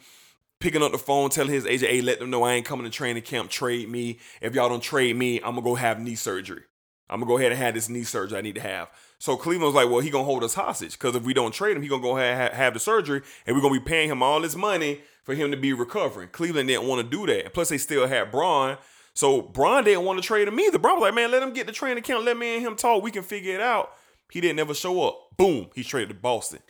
[0.60, 2.90] picking up the phone, telling his agent, hey, let them know I ain't coming to
[2.90, 4.18] training camp, trade me.
[4.40, 6.62] If y'all don't trade me, I'm gonna go have knee surgery.
[7.08, 8.90] I'm gonna go ahead and have this knee surgery I need to have.
[9.18, 11.76] So Cleveland was like, well, he gonna hold us hostage because if we don't trade
[11.76, 14.40] him, he gonna go ahead have the surgery, and we're gonna be paying him all
[14.40, 16.28] this money for him to be recovering.
[16.28, 18.78] Cleveland didn't want to do that, plus they still had Bron.
[19.14, 20.78] So Bron didn't want to trade him either.
[20.78, 23.02] Bron was like, man, let him get the training camp, let me and him talk,
[23.02, 23.92] we can figure it out.
[24.30, 25.36] He didn't ever show up.
[25.36, 26.60] Boom, he traded to Boston.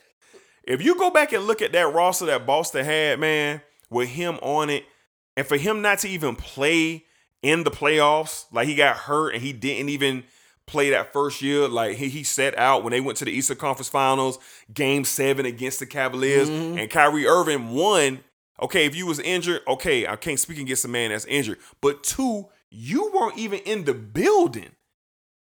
[0.63, 4.35] If you go back and look at that roster that Boston had, man, with him
[4.41, 4.85] on it,
[5.35, 7.05] and for him not to even play
[7.41, 10.23] in the playoffs, like he got hurt and he didn't even
[10.65, 13.57] play that first year, like he, he set out when they went to the Eastern
[13.57, 14.37] Conference Finals,
[14.73, 16.77] game seven against the Cavaliers, mm-hmm.
[16.77, 18.19] and Kyrie Irving won.
[18.61, 21.59] Okay, if you was injured, okay, I can't speak against a man that's injured.
[21.79, 24.71] But two, you weren't even in the building.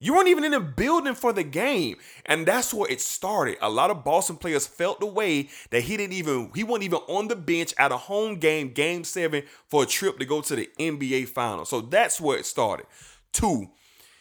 [0.04, 1.96] You weren't even in the building for the game.
[2.26, 3.56] And that's where it started.
[3.62, 7.00] A lot of Boston players felt the way that he didn't even, he wasn't even
[7.08, 10.58] on the bench at a home game, game seven, for a trip to go to
[10.58, 11.70] the NBA finals.
[11.70, 12.86] So that's where it started.
[13.32, 13.70] Two,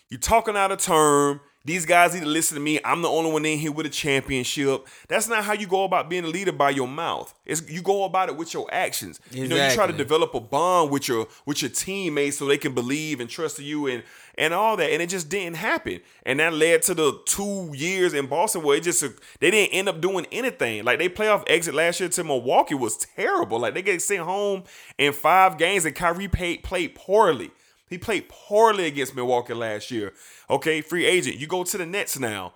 [0.09, 1.41] you're talking out of term.
[1.65, 2.81] These guys need to listen to me.
[2.85, 4.87] I'm the only one in here with a championship.
[5.09, 7.33] That's not how you go about being a leader by your mouth.
[7.47, 9.21] It's you go about it with your actions.
[9.31, 12.59] You know, you try to develop a bond with your with your teammates so they
[12.59, 14.03] can believe and trust you and
[14.37, 14.91] and all that.
[14.91, 16.01] And it just didn't happen.
[16.27, 19.05] And that led to the two years in Boston where it just
[19.39, 20.85] they didn't end up doing anything.
[20.85, 23.61] Like they playoff exit last year to Milwaukee was terrible.
[23.61, 24.65] Like they get sent home
[24.99, 27.53] in five games and Kyrie played played poorly.
[27.93, 30.13] He played poorly against Milwaukee last year.
[30.49, 31.37] Okay, free agent.
[31.37, 32.55] You go to the Nets now.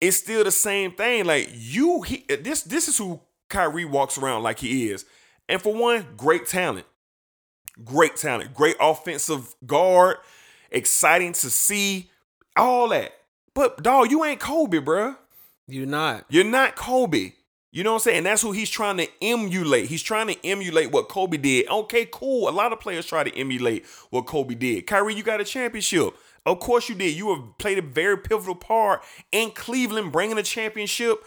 [0.00, 1.24] It's still the same thing.
[1.24, 5.04] Like you, he, this this is who Kyrie walks around like he is.
[5.48, 6.86] And for one, great talent,
[7.84, 10.18] great talent, great offensive guard,
[10.70, 12.10] exciting to see,
[12.56, 13.12] all that.
[13.54, 15.16] But dog, you ain't Kobe, bruh.
[15.66, 16.24] You're not.
[16.28, 17.32] You're not Kobe.
[17.74, 18.24] You know what I'm saying?
[18.24, 19.86] That's who he's trying to emulate.
[19.86, 21.66] He's trying to emulate what Kobe did.
[21.68, 22.48] Okay, cool.
[22.48, 24.86] A lot of players try to emulate what Kobe did.
[24.86, 26.14] Kyrie, you got a championship.
[26.44, 27.16] Of course you did.
[27.16, 31.24] You have played a very pivotal part in Cleveland, bringing a championship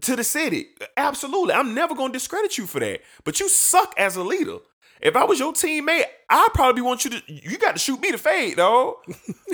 [0.00, 0.68] to the city.
[0.96, 1.54] Absolutely.
[1.54, 3.00] I'm never going to discredit you for that.
[3.24, 4.58] But you suck as a leader.
[5.00, 7.22] If I was your teammate, I'd probably want you to.
[7.26, 9.00] You got to shoot me to fade, though.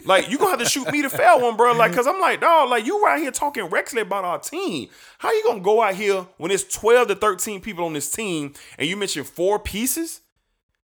[0.04, 1.72] like you gonna have to shoot me to fail one, bro.
[1.72, 4.88] Like, cause I'm like, dog, like you right here talking recklessly about our team.
[5.18, 8.54] How you gonna go out here when it's 12 to 13 people on this team
[8.78, 10.20] and you mention four pieces?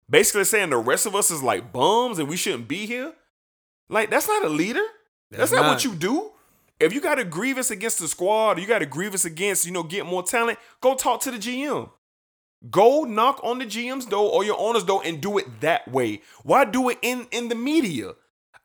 [0.09, 3.13] Basically saying the rest of us is like bums and we shouldn't be here.
[3.87, 4.83] Like that's not a leader.
[5.31, 5.73] That's, That's not, not.
[5.73, 6.31] what you do.
[6.79, 9.71] If you got a grievance against the squad, or you got a grievance against, you
[9.71, 11.89] know, get more talent, go talk to the GM.
[12.69, 16.21] Go knock on the GM's door or your owner's door and do it that way.
[16.43, 18.13] Why do it in in the media?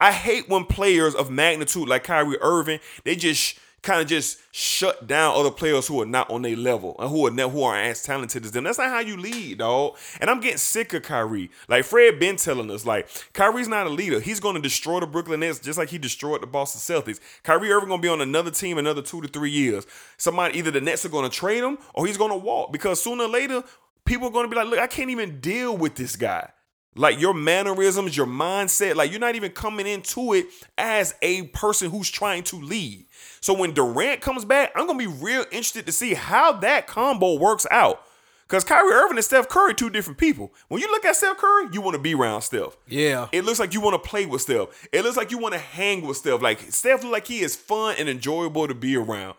[0.00, 5.06] I hate when players of magnitude like Kyrie Irving, they just kind of just shut
[5.06, 7.86] down other players who are not on their level and who are ne- who aren't
[7.86, 8.64] as talented as them.
[8.64, 9.96] That's not how you lead, dog.
[10.20, 11.50] And I'm getting sick of Kyrie.
[11.68, 14.20] Like Fred been telling us, like Kyrie's not a leader.
[14.20, 17.20] He's going to destroy the Brooklyn Nets just like he destroyed the Boston Celtics.
[17.42, 19.86] Kyrie Irving going to be on another team another two to three years.
[20.16, 23.02] Somebody either the Nets are going to trade him or he's going to walk because
[23.02, 23.62] sooner or later
[24.04, 26.50] people are going to be like, look, I can't even deal with this guy.
[26.96, 30.46] Like your mannerisms, your mindset, like you're not even coming into it
[30.78, 33.06] as a person who's trying to lead.
[33.40, 37.36] So when Durant comes back, I'm gonna be real interested to see how that combo
[37.36, 38.00] works out.
[38.46, 40.52] Because Kyrie Irving and Steph Curry, two different people.
[40.68, 42.76] When you look at Steph Curry, you want to be around Steph.
[42.86, 43.28] Yeah.
[43.32, 44.86] It looks like you want to play with Steph.
[44.92, 46.42] It looks like you want to hang with Steph.
[46.42, 49.34] Like Steph look like he is fun and enjoyable to be around.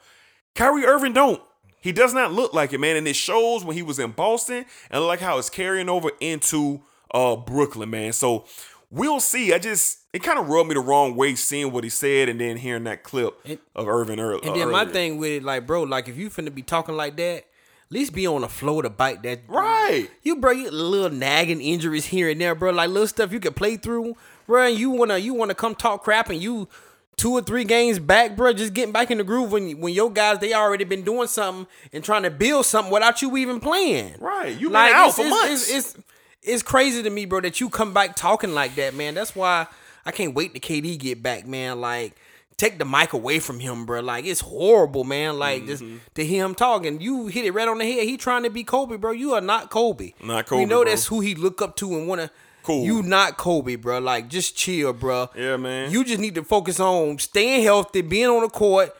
[0.55, 1.41] Kyrie Irving don't.
[1.85, 2.95] He does not look like it, man.
[2.95, 6.81] And it shows when he was in Boston and like how it's carrying over into
[7.13, 8.11] uh Brooklyn, man.
[8.11, 8.45] So
[8.89, 9.53] we'll see.
[9.53, 12.41] I just it kind of rubbed me the wrong way seeing what he said and
[12.41, 13.39] then hearing that clip
[13.75, 14.51] of Irving earlier.
[14.51, 17.17] And then my thing with it, like, bro, like if you finna be talking like
[17.17, 17.45] that, at
[17.91, 19.41] least be on the floor to bite that.
[19.47, 20.09] Right.
[20.23, 22.71] You bro, you little nagging injuries here and there, bro.
[22.71, 24.15] Like little stuff you can play through,
[24.47, 24.69] bro.
[24.69, 26.67] And you wanna you wanna come talk crap and you
[27.17, 28.53] two or three games back, bro.
[28.53, 31.67] Just getting back in the groove when when your guys they already been doing something
[31.93, 34.15] and trying to build something without you even playing.
[34.19, 34.57] Right.
[34.59, 35.69] You been out for months.
[35.71, 36.03] It's, it's
[36.43, 39.15] it's crazy to me, bro, that you come back talking like that, man.
[39.15, 39.67] That's why
[40.05, 41.81] I can't wait to KD get back, man.
[41.81, 42.15] Like
[42.57, 43.99] take the mic away from him, bro.
[44.01, 45.37] Like it's horrible, man.
[45.39, 45.97] Like just Mm-hmm.
[46.15, 48.03] to hear him talking, you hit it right on the head.
[48.03, 49.11] He trying to be Kobe, bro.
[49.11, 50.13] You are not Kobe.
[50.23, 50.91] Not Kobe, We know bro.
[50.91, 52.29] that's who he look up to and wanna.
[52.65, 52.83] Cool.
[52.83, 53.99] You not Kobe, bro.
[53.99, 55.29] Like just chill, bro.
[55.35, 55.91] Yeah, man.
[55.91, 58.91] You just need to focus on staying healthy, being on the court,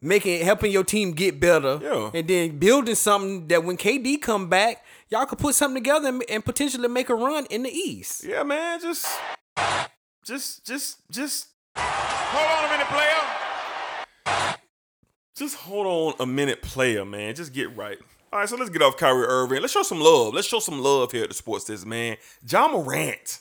[0.00, 1.80] making helping your team get better.
[1.82, 2.12] Yeah.
[2.14, 6.22] And then building something that when KD come back, y'all could put something together and,
[6.30, 8.22] and potentially make a run in the East.
[8.22, 8.80] Yeah, man.
[8.80, 9.08] Just,
[10.24, 11.48] just, just, just.
[11.76, 14.54] Hold on a minute, player.
[15.34, 17.34] Just hold on a minute, player, man.
[17.34, 17.98] Just get right.
[18.30, 19.62] All right, so let's get off Kyrie Irving.
[19.62, 20.34] Let's show some love.
[20.34, 22.18] Let's show some love here at the Sports Desk, man.
[22.46, 23.40] Ja Morant.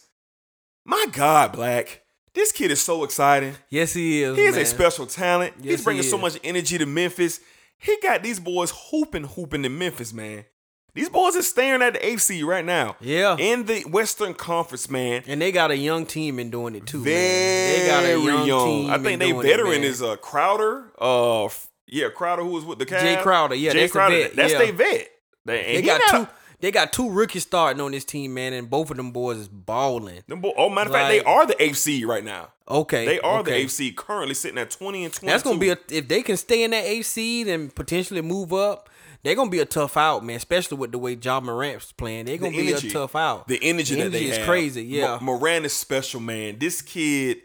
[0.85, 2.03] My God, Black.
[2.33, 3.55] This kid is so exciting.
[3.69, 4.37] Yes, he is.
[4.37, 4.63] He is man.
[4.63, 5.55] a special talent.
[5.57, 7.41] Yes, He's bringing he so much energy to Memphis.
[7.77, 10.45] He got these boys hooping, hooping in Memphis, man.
[10.93, 12.95] These boys are staring at the AFC right now.
[13.01, 13.35] Yeah.
[13.37, 15.23] In the Western Conference, man.
[15.27, 17.03] And they got a young team in doing it too.
[17.03, 17.79] Very man.
[17.79, 18.65] They got a young, young.
[18.65, 18.89] team.
[18.89, 19.83] I think they veteran man.
[19.83, 20.91] is uh Crowder.
[20.97, 21.49] Uh,
[21.87, 23.01] yeah, Crowder who was with the Cavs.
[23.01, 24.15] Jay Crowder, yeah, Jay that's the Crowder.
[24.17, 24.59] vet, That's yeah.
[24.59, 25.07] they vet.
[25.45, 26.17] They, They got two.
[26.17, 29.37] a- They got two rookies starting on this team, man, and both of them boys
[29.37, 30.23] is balling.
[30.27, 32.49] them bo- oh, matter of fact, they are the AFC right now.
[32.69, 33.51] Okay, They are okay.
[33.61, 35.31] the AFC currently sitting at twenty and twenty.
[35.31, 38.89] That's gonna be a if they can stay in that seed and potentially move up.
[39.23, 40.35] They're gonna be a tough out, man.
[40.35, 43.47] Especially with the way Ja Morant's playing, they're gonna be a tough out.
[43.47, 44.45] The energy, The that they energy is have.
[44.47, 44.83] crazy.
[44.83, 46.57] Yeah, Mo- Moran is special, man.
[46.59, 47.37] This kid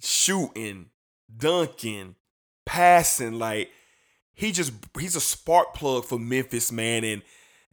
[0.00, 0.86] shooting,
[1.34, 2.14] dunking,
[2.64, 3.70] passing, like
[4.34, 7.04] he just he's a spark plug for Memphis, man.
[7.04, 7.22] And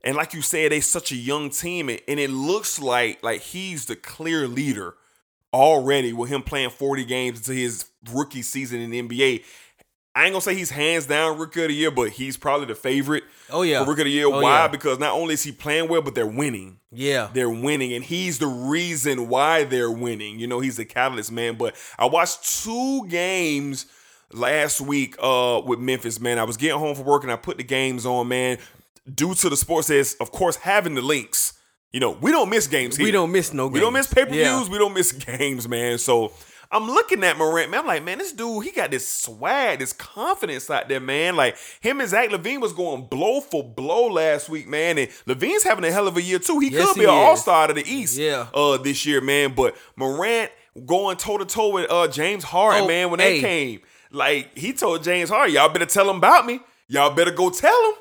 [0.03, 3.41] and like you said, they such a young team, and, and it looks like like
[3.41, 4.95] he's the clear leader
[5.53, 9.43] already with him playing 40 games into his rookie season in the NBA.
[10.15, 12.75] I ain't gonna say he's hands down rookie of the year, but he's probably the
[12.75, 13.23] favorite.
[13.49, 13.83] Oh, yeah.
[13.83, 14.25] for rookie of the year.
[14.25, 14.61] Oh, Why?
[14.61, 14.67] yeah.
[14.67, 16.79] Because not only is he playing well, but they're winning.
[16.91, 17.29] yeah.
[17.31, 20.39] They're winning, and he's the reason why they're winning.
[20.39, 21.55] You know, he's the catalyst, man.
[21.55, 23.85] But I watched two games
[24.33, 26.39] last week uh with Memphis, man.
[26.39, 28.57] I was getting home from work and I put the games on, man.
[29.13, 31.53] Due to the Sports Desk, of course, having the links.
[31.91, 33.05] You know, we don't miss games here.
[33.05, 33.73] We don't miss no games.
[33.73, 34.45] We don't miss pay per views.
[34.45, 34.69] Yeah.
[34.69, 35.97] We don't miss games, man.
[35.97, 36.31] So
[36.71, 37.79] I'm looking at Morant, man.
[37.79, 41.35] I'm like, man, this dude, he got this swag, this confidence out there, man.
[41.35, 44.99] Like him and Zach LaVine was going blow for blow last week, man.
[44.99, 46.59] And LaVine's having a hell of a year too.
[46.59, 48.45] He Yes, could be an all star of the East, Yeah.
[48.53, 49.53] uh, this year, man.
[49.55, 50.51] But Morant
[50.85, 53.37] going toe to toe with uh James Harden, Oh, man, when hey.
[53.37, 53.79] they came,
[54.11, 56.59] like he told James Harden, y'all better tell him about me.
[56.87, 57.95] Y'all better go tell him.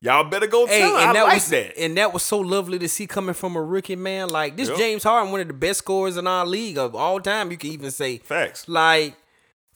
[0.00, 0.96] Y'all better go Hey, tell him.
[0.96, 1.78] I and that like was that.
[1.78, 4.30] and that was so lovely to see coming from a rookie man.
[4.30, 4.78] Like this Yep.
[4.78, 7.50] James Harden, one of the best scorers in our league of all time.
[7.50, 8.68] You can even say Facts.
[8.68, 9.14] Like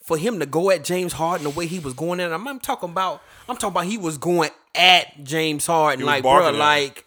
[0.03, 2.59] for him to go at James Harden the way he was going at him, I'm
[2.59, 3.21] talking about.
[3.47, 6.05] I'm talking about he was going at James Harden.
[6.05, 7.05] Like, bro, like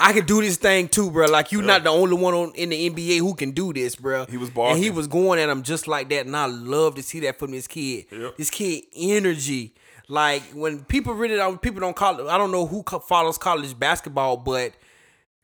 [0.00, 1.26] I can do this thing too, bro.
[1.26, 4.26] Like you're not the only one on, in the NBA who can do this, bro.
[4.26, 7.02] He was and he was going at him just like that, and I love to
[7.02, 8.06] see that from this kid.
[8.10, 8.36] Yep.
[8.36, 9.74] This kid energy.
[10.08, 12.20] Like when people really don't, people don't call.
[12.20, 14.72] it- I don't know who follows college basketball, but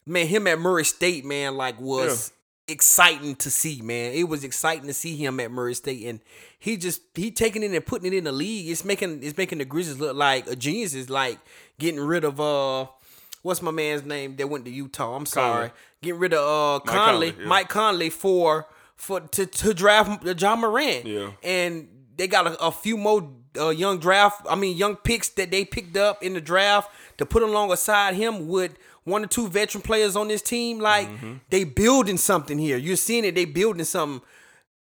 [0.05, 2.33] man, him at Murray State, man, like was
[2.69, 4.13] exciting to see, man.
[4.13, 6.21] It was exciting to see him at Murray State, and
[6.59, 8.69] he just he taking it and putting it in the league.
[8.69, 10.93] It's making it's making the Grizzlies look like a genius.
[10.93, 11.39] Is like
[11.79, 12.87] getting rid of uh,
[13.43, 15.17] what's my man's name that went to Utah?
[15.17, 15.73] I'm sorry, Conley.
[16.03, 17.49] getting rid of uh Mike Conley, Conley, yeah.
[17.49, 21.07] Mike Conley for for to to draft Ja Morant.
[21.07, 21.31] Yeah.
[21.43, 24.47] and they got a, a few more uh, young draft.
[24.49, 28.47] I mean, young picks that they picked up in the draft to put alongside him
[28.47, 30.79] with one or two veteran players on this team.
[30.81, 31.35] Like Mm-hmm.
[31.49, 32.77] they building something here.
[32.77, 33.35] You're seeing it.
[33.35, 34.21] They building something.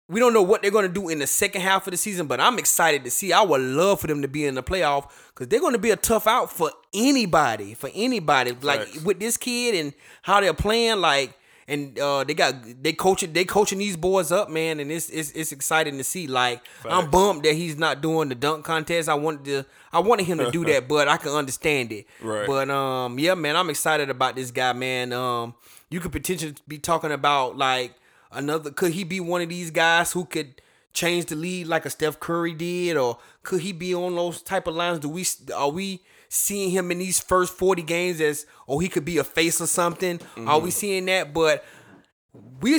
[0.09, 2.27] We don't know what they're going to do in the second half of the season,
[2.27, 3.33] but I'm excited to see.
[3.33, 5.91] I would love for them to be in the playoff because they're going to be
[5.91, 7.75] a tough out for anybody.
[7.75, 9.93] For anybody, like with this kid and
[10.23, 11.37] how they're playing, like
[11.69, 15.33] and uh, they got they coaching they coaching these boys up, man, and it's it's,
[15.33, 16.27] it's exciting to see.
[16.27, 19.09] Like I'm bummed that he's not doing the dunk contest.
[19.09, 22.07] I wanted to I wanted him to do that, but I can understand it.
[22.21, 22.47] Right.
[22.47, 25.13] But um, yeah, man, I'm excited about this guy, man.
[25.13, 25.55] Um,
[25.91, 27.95] you could potentially be talking about like
[28.33, 28.71] another.
[28.71, 30.61] Could he be one of these guys who could
[30.93, 34.67] change the lead like a Steph Curry did, or could he be on those type
[34.67, 34.99] of lines?
[34.99, 35.25] Do we
[35.55, 39.25] are we seeing him in these first 40 games as oh he could be a
[39.25, 40.21] face or something?
[40.39, 40.71] Are we mm-hmm.
[40.71, 41.33] seeing that?
[41.33, 41.65] But
[42.61, 42.79] we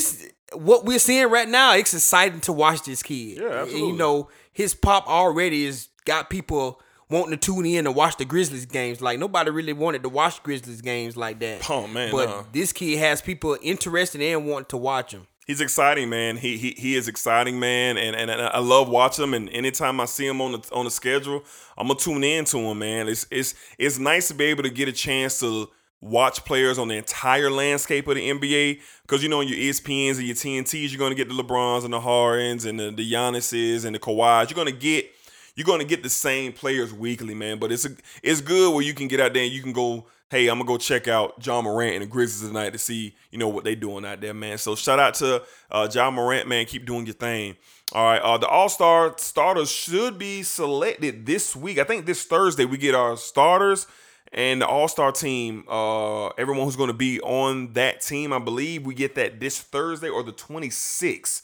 [0.53, 3.37] what we're seeing right now, it's exciting to watch this kid.
[3.37, 3.87] Yeah, And, absolutely.
[3.89, 8.25] you know, his pop already has got people wanting to tune in to watch the
[8.25, 9.01] Grizzlies games.
[9.01, 11.69] Like nobody really wanted to watch Grizzlies games like that.
[11.69, 12.45] Oh, man, But no.
[12.51, 15.27] this kid has people interested and want to watch him.
[15.47, 16.35] He's exciting, man.
[16.35, 19.33] He he he is exciting, man, and and I love watching him.
[19.33, 21.41] And anytime I see him on the on the schedule,
[21.77, 23.07] I'm gonna tune in to him, man.
[23.07, 25.69] It's it's it's nice to be able to get a chance to
[26.01, 28.81] watch players on the entire landscape of the NBA.
[29.03, 32.01] Because you know, your ESPNs and your TNTs, you're gonna get the LeBrons and the
[32.01, 34.49] Hardens and the, the Giannis's and the Kawhis.
[34.49, 35.09] You're gonna get
[35.55, 37.57] you're gonna get the same players weekly, man.
[37.57, 37.91] But it's a,
[38.21, 40.67] it's good where you can get out there and you can go, hey, I'm gonna
[40.67, 43.75] go check out Ja Morant and the Grizzlies tonight to see, you know, what they
[43.75, 44.57] doing out there, man.
[44.57, 46.65] So shout out to uh, Ja Morant, man.
[46.65, 47.55] Keep doing your thing.
[47.93, 51.77] All right, uh, the All Star starters should be selected this week.
[51.77, 53.87] I think this Thursday we get our starters
[54.33, 55.63] and the All Star team.
[55.69, 59.61] Uh, everyone who's going to be on that team, I believe we get that this
[59.61, 61.43] Thursday or the 26th.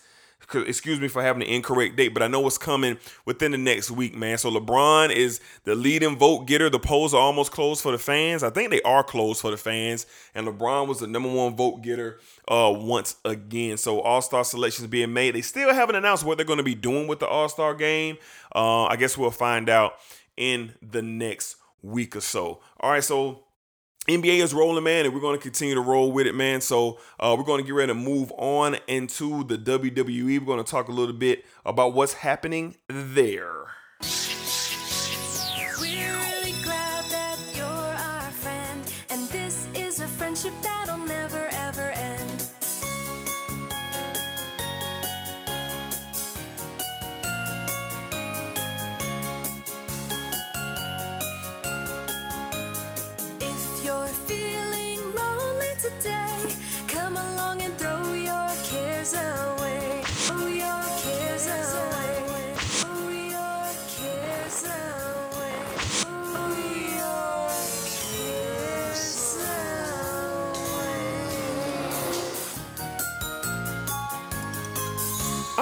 [0.55, 3.91] Excuse me for having the incorrect date, but I know it's coming within the next
[3.91, 4.37] week, man.
[4.37, 6.69] So LeBron is the leading vote getter.
[6.69, 8.43] The polls are almost closed for the fans.
[8.43, 10.05] I think they are closed for the fans,
[10.35, 13.77] and LeBron was the number one vote getter uh, once again.
[13.77, 15.35] So All Star selections being made.
[15.35, 18.17] They still haven't announced what they're going to be doing with the All Star game.
[18.55, 19.95] Uh, I guess we'll find out
[20.37, 22.61] in the next week or so.
[22.79, 23.43] All right, so
[24.07, 26.59] NBA is rolling, man, and we're going to continue to roll with it, man.
[26.59, 30.39] So uh, we're going to get ready to move on into the WWE.
[30.39, 33.67] We're going to talk a little bit about what's happening there.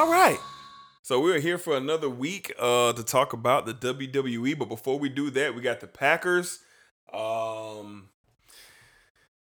[0.02, 0.40] All right.
[1.03, 4.57] So we're here for another week uh, to talk about the WWE.
[4.57, 6.57] But before we do that, we got the Packers.
[7.14, 8.10] Um,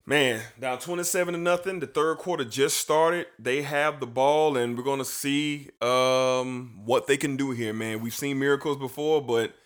[0.06, 1.80] man, down twenty-seven to nothing.
[1.80, 3.26] The third quarter just started.
[3.36, 8.00] They have the ball, and we're gonna see um, what they can do here, man.
[8.00, 9.56] We've seen miracles before, but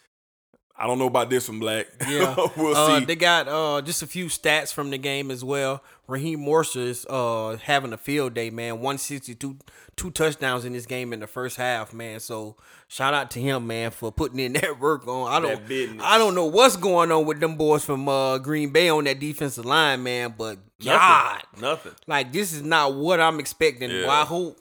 [0.81, 1.89] I don't know about this one, Black.
[2.09, 3.05] Yeah, we'll uh, see.
[3.05, 5.83] They got uh, just a few stats from the game as well.
[6.07, 8.75] Raheem Mostert is uh, having a field day, man.
[8.75, 9.59] 162,
[9.97, 12.21] two touchdowns in this game in the first half, man.
[12.21, 12.57] So
[12.87, 15.33] shout out to him, man, for putting in that work on.
[15.33, 16.01] I don't.
[16.01, 19.19] I don't know what's going on with them boys from uh, Green Bay on that
[19.19, 20.35] defensive line, man.
[20.39, 20.99] But Nothing.
[20.99, 21.93] God, Nothing.
[22.07, 23.91] like this is not what I'm expecting.
[23.91, 24.07] Yeah.
[24.07, 24.59] Well, I hope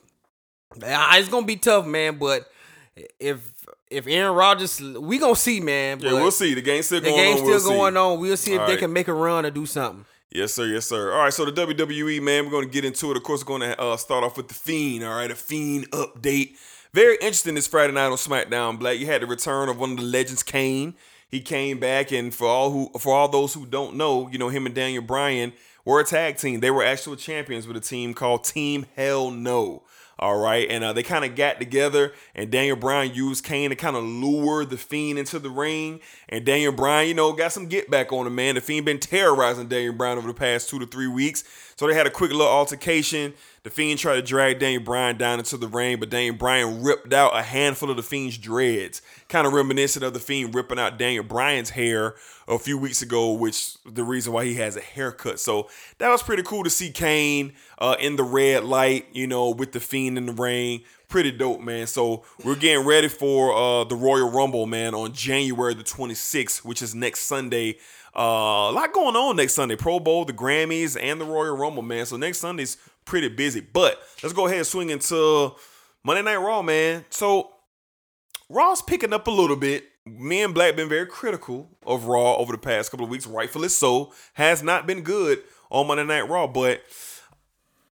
[0.76, 2.18] it's gonna be tough, man.
[2.18, 2.49] But
[3.19, 3.57] if
[3.89, 5.99] if Aaron Rodgers, we gonna see, man.
[5.99, 6.53] Yeah, we'll see.
[6.53, 7.45] The game's still the going game's on.
[7.47, 7.99] We'll going see.
[7.99, 8.19] on.
[8.19, 8.80] We'll see if All they right.
[8.80, 10.05] can make a run or do something.
[10.31, 10.65] Yes, sir.
[10.65, 11.11] Yes, sir.
[11.14, 11.34] All right.
[11.34, 13.18] So the WWE, man, we're going to get into it.
[13.18, 15.03] Of course, we're going to uh, start off with the Fiend.
[15.05, 16.57] All right, a Fiend update.
[16.93, 18.77] Very interesting this Friday night on SmackDown.
[18.77, 20.95] Black, you had the return of one of the legends, Kane.
[21.30, 24.49] he came back, and for all who for all those who don't know, you know
[24.49, 25.53] him and Daniel Bryan
[25.85, 26.59] were a tag team.
[26.59, 29.84] They were actual champions with a team called Team Hell No.
[30.19, 33.76] All right, and uh, they kind of got together, and Daniel Bryan used Kane to
[33.76, 35.99] kind of lure the Fiend into the ring.
[36.27, 38.56] And Daniel Bryan, you know, got some get back on him, man.
[38.56, 41.44] The Fiend been terrorizing Daniel Bryan over the past two to three weeks,
[41.78, 43.36] so they had a quick little altercation.
[43.62, 47.14] The Fiend tried to drag Daniel Bryan down into the ring, but Daniel Bryan ripped
[47.14, 50.98] out a handful of the Fiend's dreads, kind of reminiscent of the Fiend ripping out
[50.98, 52.16] Daniel Bryan's hair
[52.48, 55.40] a few weeks ago, which the reason why he has a haircut.
[55.40, 59.52] So that was pretty cool to see Kane uh, in the red light, you know,
[59.52, 60.82] with the Fiend in the ring.
[61.10, 61.86] Pretty dope, man.
[61.86, 66.82] So we're getting ready for uh, the Royal Rumble, man, on January the 26th, which
[66.82, 67.78] is next Sunday.
[68.18, 69.76] Uh, a lot going on next Sunday.
[69.76, 72.06] Pro Bowl, the Grammys, and the Royal Rumble, man.
[72.07, 73.60] So next Sunday's pretty busy.
[73.60, 75.53] But let's go ahead and swing into
[76.03, 77.06] Monday Night Raw, man.
[77.11, 77.52] So
[78.49, 79.85] Raw's picking up a little bit.
[80.06, 83.69] Me and Black been very critical of Raw over the past couple of weeks, rightfully
[83.69, 84.14] so.
[84.34, 86.81] Has not been good on Monday Night Raw, but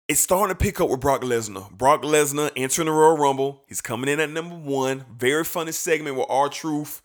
[0.10, 1.72] it's starting to pick up with Brock Lesnar.
[1.72, 3.64] Brock Lesnar entering the Royal Rumble.
[3.68, 5.06] He's coming in at number one.
[5.16, 7.02] Very funny segment with R Truth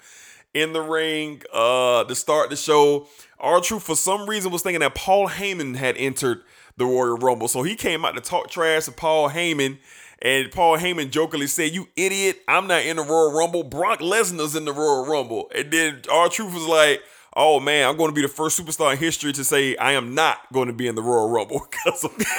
[0.54, 3.06] in the ring uh, to start the show.
[3.38, 6.42] R Truth, for some reason, was thinking that Paul Heyman had entered
[6.76, 7.48] the Royal Rumble.
[7.48, 9.78] So he came out to talk trash to Paul Heyman.
[10.22, 13.64] And Paul Heyman jokingly said, You idiot, I'm not in the Royal Rumble.
[13.64, 15.50] Brock Lesnar's in the Royal Rumble.
[15.54, 17.02] And then R Truth was like,
[17.36, 20.14] Oh man, I'm going to be the first superstar in history to say I am
[20.14, 22.30] not going to be in the Royal Rumble because of, because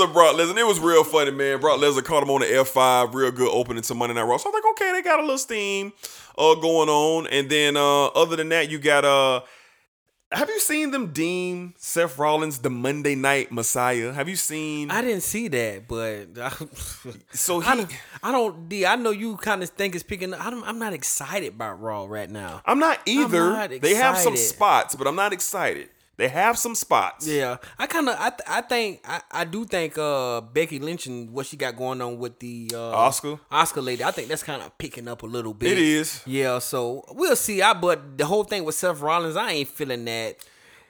[0.00, 0.58] of Brock Lesnar.
[0.58, 1.60] It was real funny, man.
[1.60, 4.38] Brock Lesnar caught him on the F5, real good opening to Monday Night Raw.
[4.38, 5.92] So I'm like, okay, they got a little steam
[6.36, 7.28] uh, going on.
[7.28, 9.42] And then uh, other than that, you got uh
[10.32, 14.12] have you seen them deem Seth Rollins the Monday Night Messiah?
[14.12, 14.90] Have you seen?
[14.90, 16.28] I didn't see that, but
[17.32, 17.90] so he, I don't,
[18.22, 18.68] I don't.
[18.68, 20.32] D, I know you kind of think it's picking.
[20.32, 20.44] up.
[20.44, 22.62] I I'm not excited about Raw right now.
[22.64, 23.48] I'm not either.
[23.48, 25.88] I'm not they have some spots, but I'm not excited.
[26.20, 27.26] They have some spots.
[27.26, 31.06] Yeah, I kind of, I, th- I think, I, I do think uh Becky Lynch
[31.06, 33.40] and what she got going on with the uh, Asuka?
[33.50, 34.04] Asuka lady.
[34.04, 35.72] I think that's kind of picking up a little bit.
[35.72, 36.20] It is.
[36.26, 37.62] Yeah, so we'll see.
[37.62, 40.36] I but the whole thing with Seth Rollins, I ain't feeling that.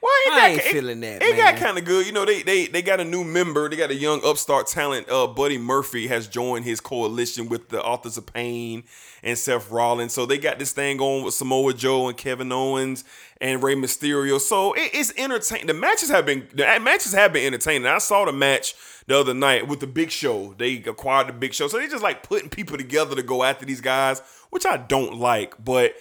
[0.01, 1.21] Well, it I got, ain't it- feeling that.
[1.21, 1.37] It man.
[1.37, 2.05] got kind of good.
[2.07, 3.69] You know, they they they got a new member.
[3.69, 5.07] They got a young upstart talent.
[5.09, 8.83] Uh, Buddy Murphy has joined his coalition with the Authors of Pain
[9.21, 10.13] and Seth Rollins.
[10.13, 13.03] So they got this thing going with Samoa Joe and Kevin Owens
[13.39, 14.39] and Rey Mysterio.
[14.39, 15.67] So it, it's entertaining.
[15.67, 17.85] The matches have been the matches have been entertaining.
[17.85, 18.73] I saw the match
[19.05, 20.55] the other night with the Big Show.
[20.57, 23.65] They acquired the Big Show, so they just like putting people together to go after
[23.67, 25.93] these guys, which I don't like, but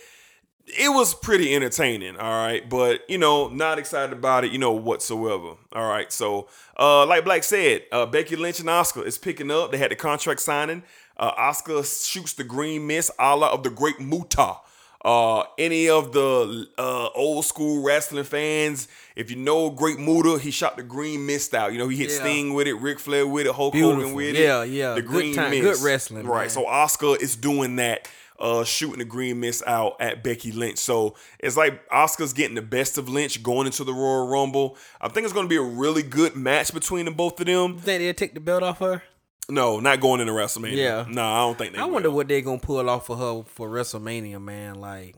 [0.78, 2.68] it was pretty entertaining, all right.
[2.68, 5.54] But you know, not excited about it, you know, whatsoever.
[5.72, 6.12] All right.
[6.12, 6.48] So,
[6.78, 9.72] uh, like Black said, uh, Becky Lynch and Asuka is picking up.
[9.72, 10.82] They had the contract signing.
[11.16, 14.56] Uh, Asuka shoots the green mist, a la of the Great Muta.
[15.02, 18.86] Uh, any of the uh, old school wrestling fans,
[19.16, 21.72] if you know Great Muta, he shot the green mist out.
[21.72, 22.18] You know, he hit Yeah.
[22.18, 24.68] Sting with it, Ric Flair with it, Hulk Hogan with Yeah, it.
[24.68, 24.88] yeah.
[24.90, 24.94] Yeah.
[24.96, 26.40] The Good green time- good wrestling, Right.
[26.42, 26.50] man.
[26.50, 28.08] So Asuka is doing that,
[28.40, 30.78] uh, shooting the green mist out at Becky Lynch.
[30.78, 34.76] So it's like Asuka's getting the best of Lynch going into the Royal Rumble.
[35.00, 37.72] I think it's going to be a really good match between the both of them.
[37.74, 39.02] You think they'll take the belt off her?
[39.48, 40.76] No, not going into WrestleMania.
[40.76, 41.06] Yeah.
[41.08, 41.94] No, I don't think they I will.
[41.94, 44.76] wonder what they're gonna pull off for her for WrestleMania, man.
[44.76, 45.16] Like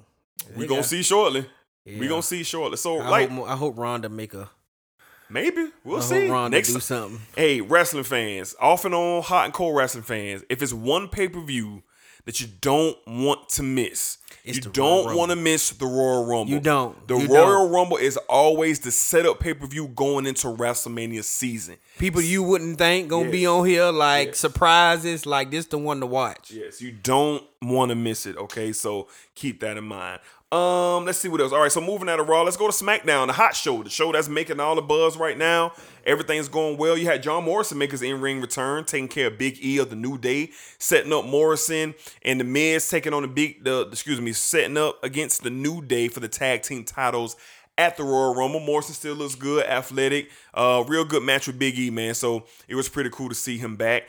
[0.51, 1.47] We're going to got- see shortly.
[1.85, 1.99] Yeah.
[1.99, 2.77] We're going to see shortly.
[2.77, 4.49] So, I like, hope, I hope Ronda make a
[5.29, 6.29] Maybe we'll I see.
[6.29, 7.21] Ronda Next do something.
[7.35, 10.45] Hey, wrestling fans, off and on, hot and cold wrestling fans.
[10.51, 11.83] If it's one pay per view
[12.25, 16.53] that you don't want to miss, It's you don't want to miss the Royal Rumble.
[16.53, 17.09] You don't.
[17.09, 17.73] The You Royal don't.
[17.73, 21.77] Rumble is always the setup pay per view going into WrestleMania season.
[21.99, 25.27] people you wouldn't think gonna be on here like surprises.
[25.27, 26.51] Like this, the one to watch.
[26.51, 28.37] Yes, you don't want to miss it.
[28.37, 30.21] Okay, so keep that in mind.
[30.53, 31.51] Um, let's see what else.
[31.53, 33.89] All right, so moving out of Raw, let's go to SmackDown, the hot show, the
[33.89, 35.73] show that's making all the buzz right now.
[36.05, 36.97] Everything's going well.
[36.97, 39.97] You had John Morrison make his in-ring return, taking care of Big E of the
[39.97, 44.33] New Day, setting up Morrison and the Miz taking on the big, the excuse me,
[44.33, 47.37] setting up against the New Day for the tag team titles
[47.79, 48.61] at the Royal Rumble.
[48.61, 52.15] Morrison still looks good, athletic, uh, real good match with Big E, man.
[52.15, 54.05] So it was pretty cool to see him back.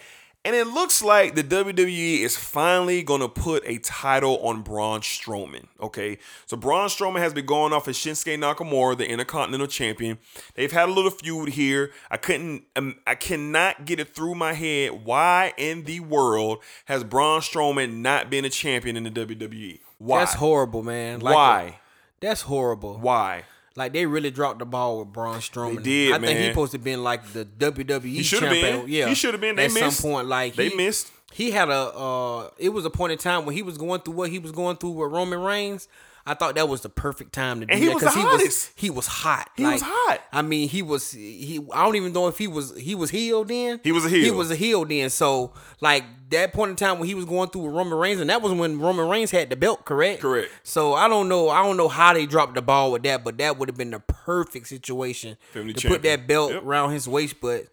[0.46, 5.68] And it looks like the WWE is finally gonna put a title on Braun Strowman.
[5.80, 10.18] Okay, so Braun Strowman has been going off as Shinsuke Nakamura, the Intercontinental Champion.
[10.56, 11.92] They've had a little feud here.
[12.12, 15.06] I couldn't, um, I cannot get it through my head.
[15.06, 19.80] Why in the world has Braun Strowman not been a champion in the WWE?
[19.98, 20.20] Why?
[20.20, 21.22] That's horrible, man.
[21.22, 21.80] Like, Why?
[22.20, 22.98] That's horrible.
[23.00, 23.44] Why?
[23.76, 25.78] Like they really dropped the ball with Braun Strowman.
[25.78, 26.52] They did, I think he man.
[26.54, 28.82] supposed to been like the WWE He champion.
[28.82, 28.86] been.
[28.88, 29.56] Yeah, He should have been.
[29.56, 29.98] They At missed.
[30.00, 31.12] some point, like they he- missed.
[31.32, 34.14] he had a uh it was a point in time when he was going through
[34.14, 35.88] what he was going through with Roman Reigns.
[36.26, 38.72] I thought that was the perfect time to do And he that the he was
[38.76, 39.50] he was hot.
[39.58, 40.22] He was hot.
[40.32, 41.60] I mean, he was he.
[41.74, 43.82] I don't even know if he was he was healed then.
[43.84, 44.36] He was a He heel.
[44.36, 45.10] was a heel then.
[45.10, 45.52] So
[45.82, 48.42] like that point in time when he was going through with Roman Reigns, and that
[48.42, 50.22] was when Roman Reigns had the belt, correct?
[50.22, 50.50] Correct.
[50.64, 51.50] So I don't know.
[51.50, 53.92] I don't know how they dropped the ball with that, but that would have been
[53.92, 56.64] the perfect situation Family to put that belt Yep.
[56.64, 57.66] around his waist, but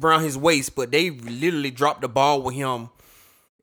[0.00, 0.76] around his waist.
[0.76, 2.90] But they literally dropped the ball with him.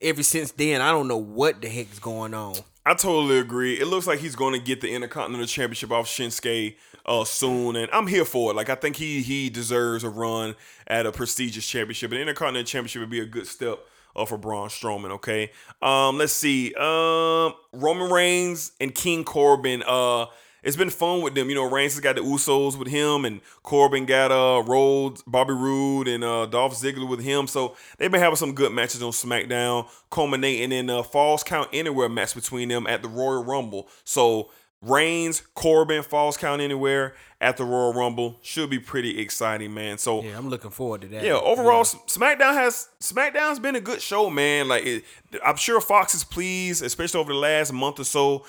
[0.02, 2.56] Ever since then, I don't know what the heck's going on.
[2.86, 3.80] I totally agree.
[3.80, 7.90] It looks like he's going to get the Intercontinental Championship off Shinsuke uh, soon, and
[7.94, 8.56] I'm here for it.
[8.56, 10.56] Like I think he he deserves a run
[10.88, 12.12] at a prestigious championship.
[12.12, 13.80] An Intercontinental Championship would be a good step
[14.16, 15.12] uh, for Braun Strowman.
[15.12, 15.52] Okay,
[15.82, 16.74] um, let's see.
[16.76, 19.84] Um, Roman Reigns and King Corbin.
[19.86, 20.26] Uh,
[20.64, 21.50] it's been fun with them.
[21.50, 25.54] You know, Reigns has got the Usos with him, and Corbin got uh Rhodes, Bobby
[25.54, 27.48] Roode, and uh Dolph Ziggler with him.
[27.48, 32.10] So they've been having some good matches on SmackDown, culminating in a Falls Count Anywhere
[32.10, 33.88] match between them at the Royal Rumble.
[34.04, 34.50] So
[34.82, 39.98] Reigns, Corbin, Falls Count Anywhere at the Royal Rumble should be pretty exciting, man.
[39.98, 41.24] So Yeah, I'm looking forward to that.
[41.24, 44.68] yeah, overall, S- SmackDown has SmackDown's been a good show, man.
[44.68, 45.04] Like it,
[45.46, 48.46] I'm sure Fox is pleased, especially over the last month or so.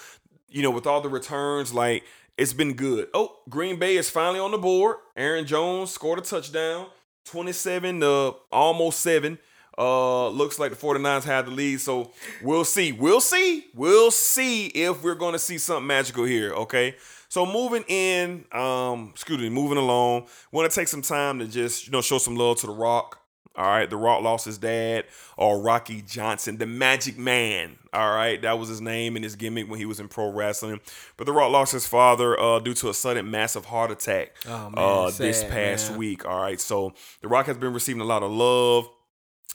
[0.48, 2.04] You know, with all the returns, like
[2.36, 3.08] it's been good.
[3.14, 4.96] Oh, Green Bay is finally on the board.
[5.16, 6.86] Aaron Jones scored a touchdown,
[7.24, 9.38] 27 to almost seven.
[9.76, 12.12] Uh, looks like the 49ers have the lead, so
[12.42, 12.92] we'll see.
[12.92, 13.66] We'll see.
[13.74, 16.52] We'll see if we're to see something magical here.
[16.52, 16.94] Okay.
[17.28, 20.26] So moving in, um, excuse me, moving along.
[20.52, 23.23] Want to take some time to just you know show some love to the Rock.
[23.56, 25.04] All right, the Rock lost his dad,
[25.36, 27.76] or Rocky Johnson, the Magic Man.
[27.92, 30.80] All right, that was his name and his gimmick when he was in pro wrestling.
[31.16, 34.70] But the Rock lost his father uh, due to a sudden massive heart attack Oh,
[34.70, 35.98] man, uh, this past man.
[36.00, 36.24] week.
[36.26, 38.88] All right, so the Rock has been receiving a lot of love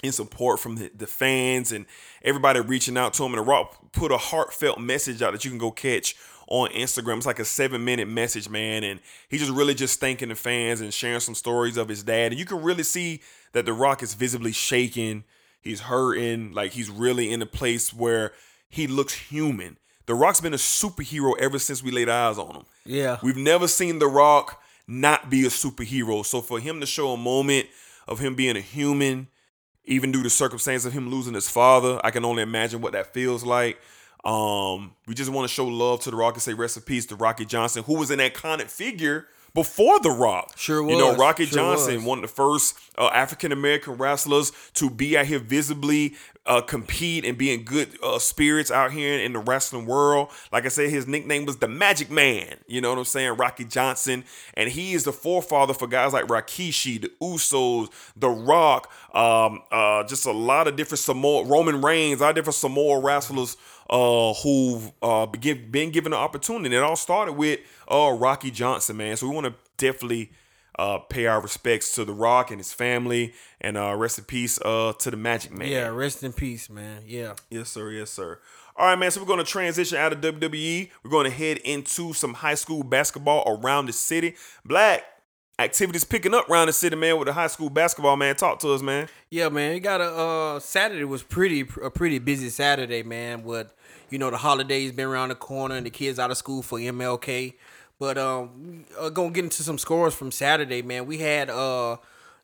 [0.02, 1.86] and support from the, the fans and
[2.24, 3.34] everybody reaching out to him.
[3.34, 6.16] And The Rock put a heartfelt message out that you can go catch
[6.48, 7.18] on Instagram.
[7.18, 8.86] It's like a seven minute message, man.
[8.86, 12.32] And he's just really just thanking the fans and sharing some stories of his dad.
[12.32, 13.20] And you can really see
[13.54, 15.24] that The Rock is visibly shaking.
[15.62, 16.54] He's hurting.
[16.54, 18.34] Like he's really in a place where
[18.70, 19.78] he looks human.
[20.06, 22.66] The Rock's been a superhero ever since we laid eyes on him.
[22.86, 23.18] Yeah.
[23.22, 26.26] We've never seen The Rock not be a superhero.
[26.26, 27.68] So for him to show a moment
[28.08, 29.28] of him being a human,
[29.86, 33.14] even due to circumstance of him losing his father, I can only imagine what that
[33.14, 33.80] feels like.
[34.26, 37.06] Um, we just want to show love to The Rock and say rest in peace
[37.08, 40.58] to Rocky Johnson, who was an iconic figure before The Rock.
[40.58, 40.92] Sure was.
[40.92, 41.16] You know.
[41.16, 42.04] Rocky Sure Johnson, was.
[42.04, 46.16] one of the first uh, African American wrestlers to be out here visibly
[46.46, 50.30] uh, compete and be in good uh, spirits out here in the wrestling world.
[50.52, 52.58] Like I said, his nickname was the Magic Man.
[52.68, 53.38] You know what I'm saying?
[53.38, 54.24] Rocky Johnson,
[54.56, 60.04] and he is the forefather for guys like Rikishi, the Usos, The Rock, um, uh,
[60.06, 63.56] just a lot of different Samoa, Roman Reigns, a lot of different Samoa wrestlers
[63.90, 66.76] uh, who've uh, been, been given an opportunity.
[66.76, 69.18] It all started with uh, Rocky Johnson, man.
[69.18, 70.32] So we want to definitely
[70.78, 74.60] uh, pay our respects to The Rock and his family, and uh, rest in peace
[74.64, 75.68] uh, to the Magic Man.
[75.68, 77.04] Yeah, rest in peace, man.
[77.06, 77.34] Yeah.
[77.50, 77.90] Yes, sir.
[77.92, 78.40] Yes, sir.
[78.78, 79.12] All right, man.
[79.12, 80.90] So we're going to transition out of WWE.
[81.04, 84.36] We're going to head into some high school basketball around the city.
[84.64, 85.04] Black
[85.60, 88.36] activities picking up around the city, man, with the high school basketball, man.
[88.36, 89.10] Talk to us, man.
[89.30, 89.74] Yeah, man.
[89.74, 93.44] We got a uh Saturday was pretty a pretty busy Saturday, man.
[93.44, 93.74] With
[94.12, 96.80] you know the holidays been around the corner and the kids out of school for
[96.80, 97.54] MLK.
[98.00, 101.06] But um, gonna get into some scores from Saturday, man.
[101.06, 101.98] We had uh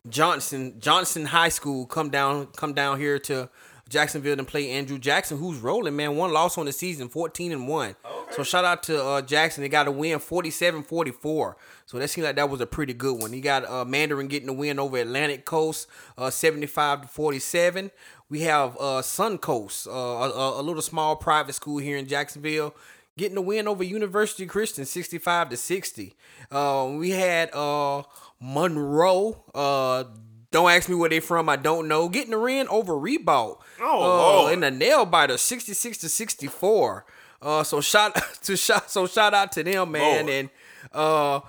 [0.08, 3.48] Johnson Johnson High School come down come down here to
[3.88, 6.16] Jacksonville and play Andrew Jackson, who's rolling, man.
[6.16, 7.94] One loss on the season, 14 and 1.
[8.30, 9.62] So shout out to uh, Jackson.
[9.62, 11.54] They got a win 47-44.
[11.86, 13.32] So that seemed like that was a pretty good one.
[13.32, 15.86] He got uh, Mandarin getting the win over Atlantic Coast,
[16.18, 17.92] uh, 75 to 47.
[18.28, 22.74] We have uh, Suncoast, uh, a, a little small private school here in Jacksonville,
[23.16, 26.14] getting the win over University Christian, 65 to 60.
[26.50, 28.02] Uh, we had uh,
[28.40, 29.44] Monroe.
[29.54, 30.04] Uh,
[30.50, 31.48] don't ask me where they from.
[31.48, 32.08] I don't know.
[32.08, 33.62] Getting the win over Ribault.
[33.80, 37.04] Oh, uh, in the nail biter, 66 to 64.
[37.42, 40.26] Uh, so shout to shout so shout out to them, man.
[40.26, 40.30] Lord.
[40.34, 40.50] And
[40.92, 41.40] uh,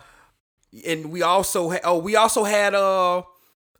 [0.85, 3.23] and we also ha- oh we also had uh,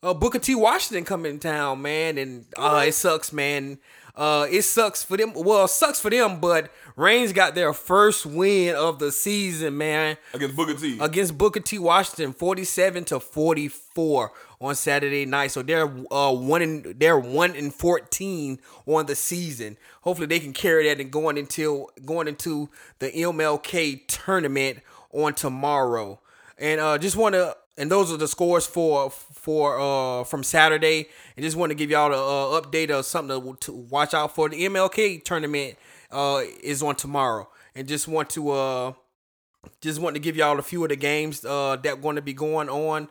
[0.04, 3.80] uh Booker T Washington coming in town, man, and uh it sucks, man.
[4.18, 5.32] Uh, it sucks for them.
[5.36, 10.18] Well, it sucks for them, but Raines got their first win of the season, man.
[10.34, 10.98] Against Booker T.
[11.00, 15.52] Against Booker T Washington, forty-seven to forty-four on Saturday night.
[15.52, 19.78] So they're uh one in they're one in fourteen on the season.
[20.02, 24.80] Hopefully they can carry that and going until going into the MLK tournament
[25.12, 26.20] on tomorrow.
[26.58, 29.12] And uh just want to and those are the scores for
[29.48, 31.08] for uh from Saturday.
[31.38, 34.36] And just want to give y'all a uh, update of something to, to watch out
[34.36, 34.50] for.
[34.50, 35.78] The MLK tournament
[36.12, 38.94] uh is on tomorrow, and just want to uh
[39.80, 42.34] just want to give y'all a few of the games uh that going to be
[42.34, 43.08] going on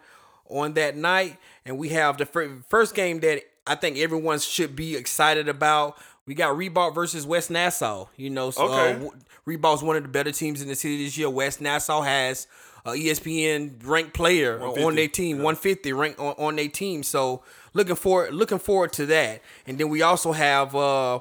[0.51, 1.39] on that night.
[1.65, 5.97] And we have the fir- first game that I think everyone should be excited about.
[6.27, 8.09] We got Ribault versus West Nassau.
[8.17, 8.93] You know, so uh, Okay.
[8.93, 9.13] w-
[9.47, 11.31] Ribault's one of the better teams in the city this year.
[11.31, 12.47] West Nassau has
[12.87, 17.03] a ESPN ranked player on their team, 150 ranked on, on their team.
[17.03, 17.43] So
[17.75, 19.43] looking forward, looking forward to that.
[19.67, 21.21] And then we also have uh,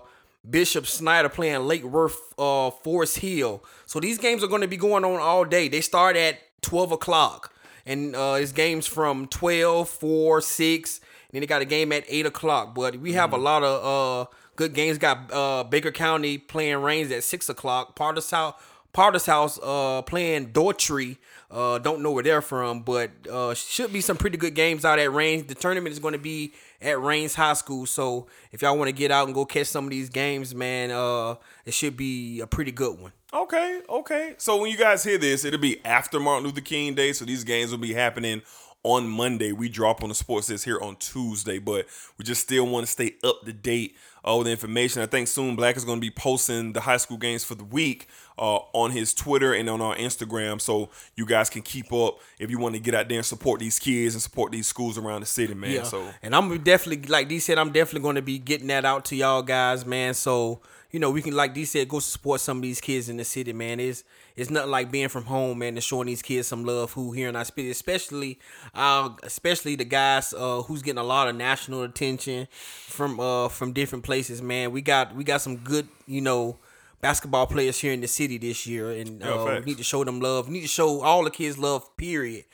[0.50, 3.64] Bishop Snyder playing Lake Worth, uh, Forest Hill.
[3.86, 5.68] So these games are going to be going on all day.
[5.68, 7.54] They start at 12 o'clock,
[7.86, 10.98] and uh, it's games from 12, 4, 6.
[10.98, 12.76] And Then they got a game at 8 o'clock.
[12.76, 14.98] But we have a lot of uh, good games.
[14.98, 17.96] Got uh, Baker County playing Raines at 6 o'clock.
[17.96, 18.56] Partis House,
[18.94, 21.18] Partis House uh, playing Daughtry.
[21.56, 25.00] Uh, don't know where they're from, but uh, should be some pretty good games out
[25.00, 25.46] at Raines.
[25.46, 28.92] The tournament is going to be at Raines High School, so if y'all want to
[28.92, 32.48] get out and go catch some of these games, man, uh, it should be a
[32.48, 33.14] pretty good one.
[33.34, 34.36] Okay, okay.
[34.38, 37.14] So when you guys hear this, it'll be after Martin Luther King Day.
[37.14, 38.42] So these games will be happening
[38.84, 39.52] on Monday.
[39.54, 41.86] We drop on the Sports Desk here on Tuesday, but
[42.18, 43.96] we just still want to stay up to date
[44.34, 45.02] with the information.
[45.02, 47.64] I think soon Black is going to be posting the high school games for the
[47.64, 48.08] week
[48.38, 52.50] uh, on his Twitter and on our Instagram, so you guys can keep up if
[52.50, 55.22] you want to get out there and support these kids and support these schools around
[55.22, 55.86] the city, man.
[55.86, 59.06] So and I'm definitely like D said, I'm definitely going to be getting that out
[59.06, 60.14] to y'all guys, man.
[60.14, 60.62] So
[60.92, 63.26] you know, we can like D said, go support some of these kids in the
[63.26, 63.80] city, man.
[63.80, 64.04] It's
[64.36, 67.30] it's nothing like being from home, man, and showing these kids some love who here
[67.30, 68.40] in our city, especially
[68.74, 72.48] uh especially the guys uh who's getting a lot of national attention
[72.88, 74.72] from uh from different places, man.
[74.72, 76.58] We got we got some good, you know,
[77.02, 80.20] basketball players here in the city this year and uh, we need to show them
[80.20, 80.48] love.
[80.48, 82.46] We need to show all the kids love, period.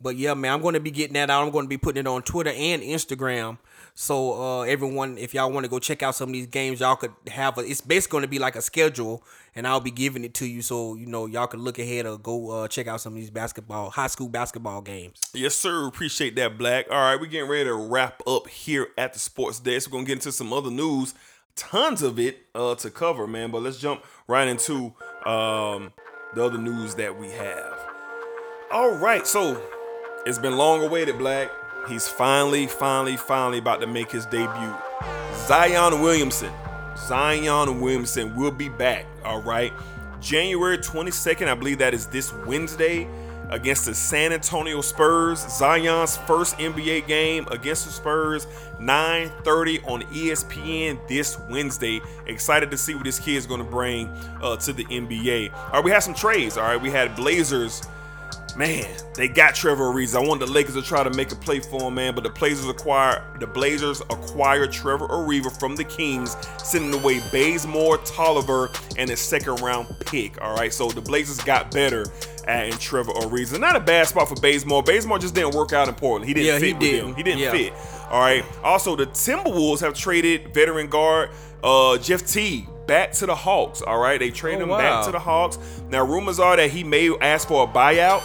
[0.00, 1.44] But yeah, man, I'm going to be getting that out.
[1.44, 3.58] I'm going to be putting it on Twitter and Instagram.
[4.00, 6.96] So uh, everyone, if y'all want to go check out some of these games, y'all
[6.96, 7.60] could have a.
[7.60, 9.22] It's basically going to be like a schedule,
[9.54, 12.16] and I'll be giving it to you, so you know y'all could look ahead or
[12.16, 15.20] go uh, check out some of these basketball, high school basketball games.
[15.34, 15.86] Yes, sir.
[15.86, 16.86] Appreciate that, Black.
[16.90, 19.90] All right, we're getting ready to wrap up here at the Sports Desk.
[19.90, 21.12] We're gonna get into some other news,
[21.54, 23.50] tons of it uh, to cover, man.
[23.50, 24.94] But let's jump right into
[25.26, 25.92] um,
[26.34, 27.78] the other news that we have.
[28.72, 29.62] All right, so
[30.24, 31.50] it's been long awaited, Black.
[31.88, 34.74] He's finally, finally, finally about to make his debut.
[35.46, 36.52] Zion Williamson.
[36.96, 39.72] Zion Williamson will be back, all right?
[40.20, 43.08] January 22nd, I believe that is this Wednesday
[43.50, 45.40] against the San Antonio Spurs.
[45.40, 48.46] Zion's first NBA game against the Spurs,
[48.78, 52.00] 9:30 on ESPN this Wednesday.
[52.26, 54.06] Excited to see what this kid is going to bring
[54.40, 55.52] uh, to the NBA.
[55.52, 56.56] All right, we had some trades.
[56.56, 57.82] All right, we had Blazers.
[58.60, 60.16] Man, they got Trevor Ariza.
[60.22, 62.14] I want the Lakers to try to make a play for him, man.
[62.14, 67.96] But the Blazers acquire the Blazers acquired Trevor Ariza from the Kings, sending away Bazemore,
[68.04, 70.38] Tolliver, and a second round pick.
[70.42, 72.04] All right, so the Blazers got better
[72.46, 73.58] adding Trevor Ariza.
[73.58, 74.82] Not a bad spot for Bazemore.
[74.82, 76.26] Bazemore just didn't work out in Portland.
[76.28, 77.06] He didn't Yeah, fit he with didn't.
[77.06, 77.16] them.
[77.16, 77.52] He didn't Yeah.
[77.52, 77.72] fit.
[78.10, 78.44] All right.
[78.62, 81.30] Also, the Timberwolves have traded veteran guard
[81.64, 83.82] uh, Jeff Teague back to the Hawks.
[83.82, 84.78] All right, they traded Oh, him wow.
[84.78, 85.58] back to the Hawks.
[85.90, 88.20] Now, rumors are that he may ask for a buyout.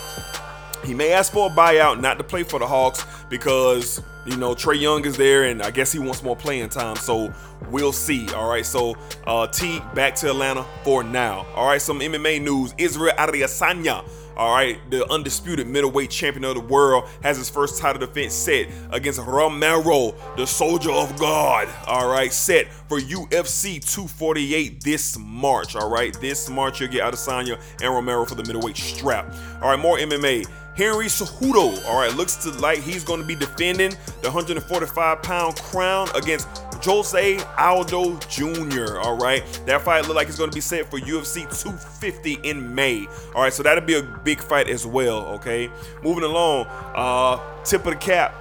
[0.83, 3.05] He may ask for a buyout, not to play for the Hawks,
[3.37, 6.95] because you know Trae Young is there, and I guess he wants more playing time.
[6.95, 7.33] So
[7.69, 8.31] we'll see.
[8.33, 8.65] All right.
[8.65, 8.95] So
[9.27, 11.45] uh, T back to Atlanta for now.
[11.53, 11.81] All right.
[11.81, 14.07] Some MMA news: Israel Adesanya.
[14.37, 18.67] All right, the undisputed middleweight champion of the world has his first title defense set
[18.91, 21.69] against Romero, the soldier of God.
[21.87, 25.77] All right, set for UFC 248 this March.
[25.77, 29.33] All right, this March you'll get Adesanya and Romero for the middleweight strap.
[29.61, 30.45] All right, more MMA.
[30.75, 33.91] Henry Cejudo, all right, looks to like he's going to be defending
[34.21, 36.47] the 145 pound crown against
[36.83, 38.99] Jose Aldo Jr.
[38.99, 42.73] All right, that fight look like it's going to be set for UFC 250 in
[42.73, 43.07] May.
[43.33, 45.25] All right, so that'll be a big fight as well.
[45.35, 45.69] Okay,
[46.03, 48.35] moving along, uh, tip of the cap.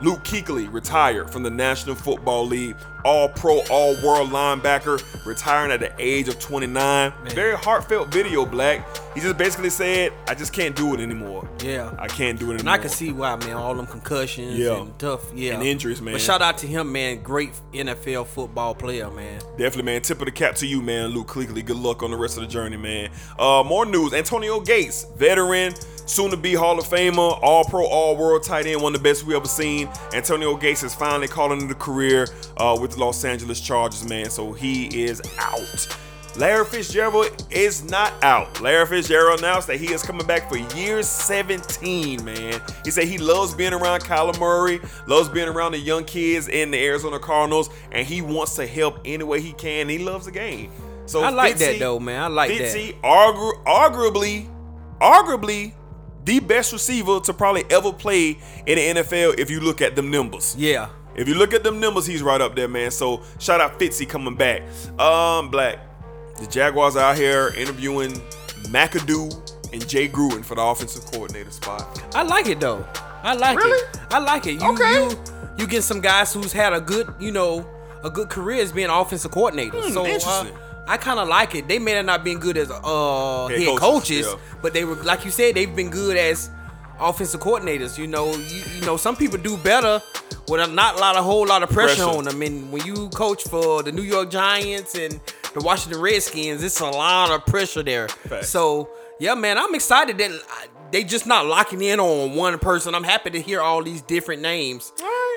[0.00, 5.80] Luke Kuechly retired from the National Football League, all pro, all world linebacker, retiring at
[5.80, 7.12] the age of 29.
[7.26, 8.86] Very heartfelt video, Black.
[9.14, 11.48] He just basically said, I just can't do it anymore.
[11.62, 11.94] Yeah.
[11.98, 12.60] I can't do it anymore.
[12.60, 12.68] And.
[12.70, 13.52] I can see why, man.
[13.54, 14.80] All them concussions Yeah.
[14.80, 16.14] and tough, yeah, And injuries, man.
[16.14, 17.22] But shout out to him, man.
[17.22, 19.40] Great NFL football player, man.
[19.56, 20.02] Definitely, man.
[20.02, 21.64] Tip of the cap to you, man, Luke Kuechly.
[21.64, 23.10] Good luck on the rest of the journey, man.
[23.38, 25.74] Uh, more news: Antonio Gates, veteran,
[26.06, 29.08] soon to be Hall of Famer, All Pro, All World tight end, one of the
[29.08, 29.88] best we ever seen.
[30.12, 32.26] Antonio Gates is finally calling it a career
[32.56, 34.30] uh, with the Los Angeles Chargers, man.
[34.30, 35.86] So he is out.
[36.36, 38.60] Larry Fitzgerald is not out.
[38.60, 42.60] Larry Fitzgerald announced that he is coming back for year 17, man.
[42.84, 46.72] He said he loves being around Kyler Murray, loves being around the young kids in
[46.72, 49.88] the Arizona Cardinals, and he wants to help any way he can.
[49.88, 50.72] He loves the game.
[51.06, 52.22] So I like that though, man.
[52.22, 52.74] I like that.
[52.74, 54.48] Fitzy, argu- arguably,
[55.00, 55.72] arguably
[56.24, 60.10] the best receiver to probably ever play in the NFL if you look at them
[60.10, 60.56] numbers.
[60.58, 60.88] Yeah.
[61.16, 62.90] If you look at them numbers, he's right up there, man.
[62.90, 64.62] So shout out Fitzy coming back.
[64.98, 65.78] Um, Black.
[66.38, 68.10] The Jaguars are out here interviewing
[68.64, 72.00] McAdoo and Jay Gruden for the offensive coordinator spot.
[72.14, 72.84] I like it though.
[73.22, 73.78] I like Really?
[73.78, 74.00] it.
[74.10, 74.60] I like it.
[74.60, 74.92] You, Okay.
[75.04, 75.18] You,
[75.58, 77.66] you get some guys who's had a good, you know,
[78.02, 79.80] a good career as being offensive coordinator.
[79.80, 80.46] Hmm, so uh.
[80.86, 81.66] I kind of like it.
[81.68, 84.58] They may have not been good as uh, Head head, coaches, coaches, yeah.
[84.60, 86.50] but they were, like you said, they've been good as
[87.08, 87.98] offensive coordinators.
[87.98, 90.02] You know, you, you know, some people do better
[90.48, 92.18] with a not lot, a whole lot of pressure, Pressure.
[92.18, 92.42] on them.
[92.42, 95.20] And when you coach for the New York Giants and
[95.54, 98.08] the Washington Redskins, it's a lot of pressure there.
[98.42, 98.88] So
[99.20, 102.94] yeah, man, I'm excited that I- they just not locking in on one person.
[102.94, 104.92] I'm happy to hear all these different names.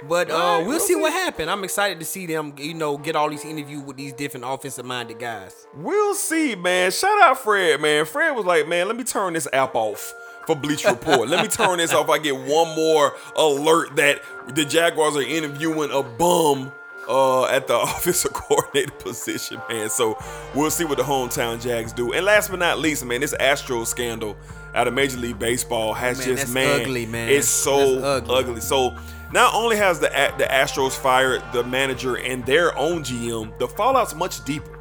[0.07, 1.18] But uh, we'll, we'll see, what see.
[1.18, 1.49] happens.
[1.49, 4.85] I'm excited to see them, you know, get all these interviews with these different offensive
[4.85, 5.65] minded guys.
[5.76, 6.91] We'll see, man.
[6.91, 8.06] Shout out Fred, man.
[8.06, 10.14] Fred was like, man, let me turn this app off
[10.48, 11.30] for Bleacher Report.
[11.30, 12.10] let me turn this off.
[12.10, 16.72] I get one more alert that the Jaguars are interviewing a bum
[17.07, 19.90] uh, at the offensive coordinator position, man.
[19.90, 20.18] So
[20.56, 22.14] we'll see what the hometown Jags do.
[22.14, 24.38] And last but not least, man, this Astro scandal
[24.74, 27.30] out of Major League Baseball has Man, just man, ugly, man.
[27.30, 28.36] It's so ugly.
[28.36, 28.61] ugly.
[28.61, 28.95] So
[29.34, 30.07] not only has the
[30.38, 34.80] the Astros fired the manager and their own GM, the fallout's much deeper.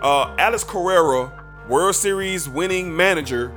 [0.00, 1.32] Uh, Alex Cora,
[1.68, 3.52] World Series winning manager,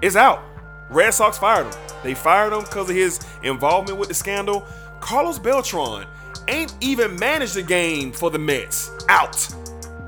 [0.00, 0.42] is out.
[0.88, 1.80] Red Sox fired him.
[2.02, 4.66] They fired him because of his involvement with the scandal.
[5.00, 6.06] Carlos Beltran
[6.48, 8.90] ain't even managed the game for the Mets.
[9.08, 9.48] Out.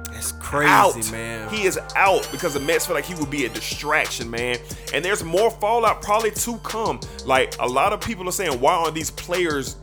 [0.04, 1.12] That's crazy, out.
[1.12, 1.48] man.
[1.48, 4.58] He is out because the Mets feel like he would be a distraction, man.
[4.92, 7.00] And there's more fallout probably to come.
[7.24, 9.76] Like a lot of people are saying, why aren't these players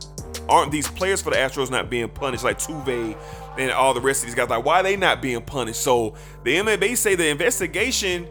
[0.48, 2.44] aren't these players for the Astros not being punished?
[2.44, 3.16] Like Tuve
[3.58, 4.48] and all the rest of these guys.
[4.48, 5.80] Like, why are they not being punished?
[5.80, 6.14] So
[6.44, 8.28] the MLB say the investigation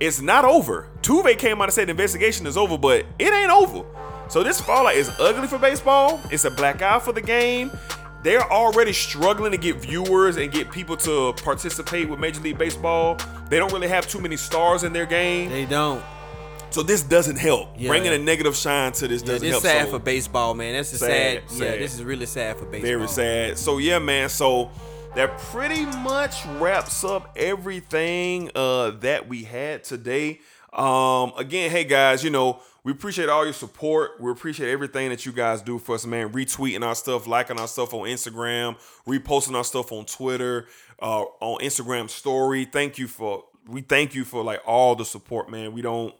[0.00, 0.88] is not over.
[1.02, 3.84] Tuve came out and said the investigation is over, but it ain't over.
[4.28, 6.20] So this fallout is ugly for baseball.
[6.30, 7.70] It's a black eye for the game.
[8.22, 13.18] They're already struggling to get viewers and get people to participate with Major League Baseball.
[13.50, 15.50] They don't really have too many stars in their game.
[15.50, 16.02] They don't.
[16.70, 17.68] So this doesn't help.
[17.76, 17.88] Yeah.
[17.88, 19.62] Bringing a negative shine to this doesn't help.
[19.62, 19.76] this help.
[19.80, 20.72] sad So- for baseball, man.
[20.72, 21.34] That's a Sad, sad.
[21.50, 21.80] Yeah, sad.
[21.80, 22.90] this is really sad for baseball.
[22.90, 23.58] Very sad.
[23.58, 24.28] So yeah, man.
[24.30, 24.70] So
[25.14, 30.40] that pretty much wraps up everything uh, that we had today.
[30.72, 34.20] Um, again, hey guys, you know we appreciate all your support.
[34.20, 36.30] We appreciate everything that you guys do for us, man.
[36.32, 38.76] Retweeting our stuff, liking our stuff on Instagram,
[39.06, 40.68] reposting our stuff on Twitter,
[41.00, 42.66] uh, on Instagram story.
[42.66, 45.72] Thank you for we thank you for like all the support, man.
[45.72, 46.14] We don't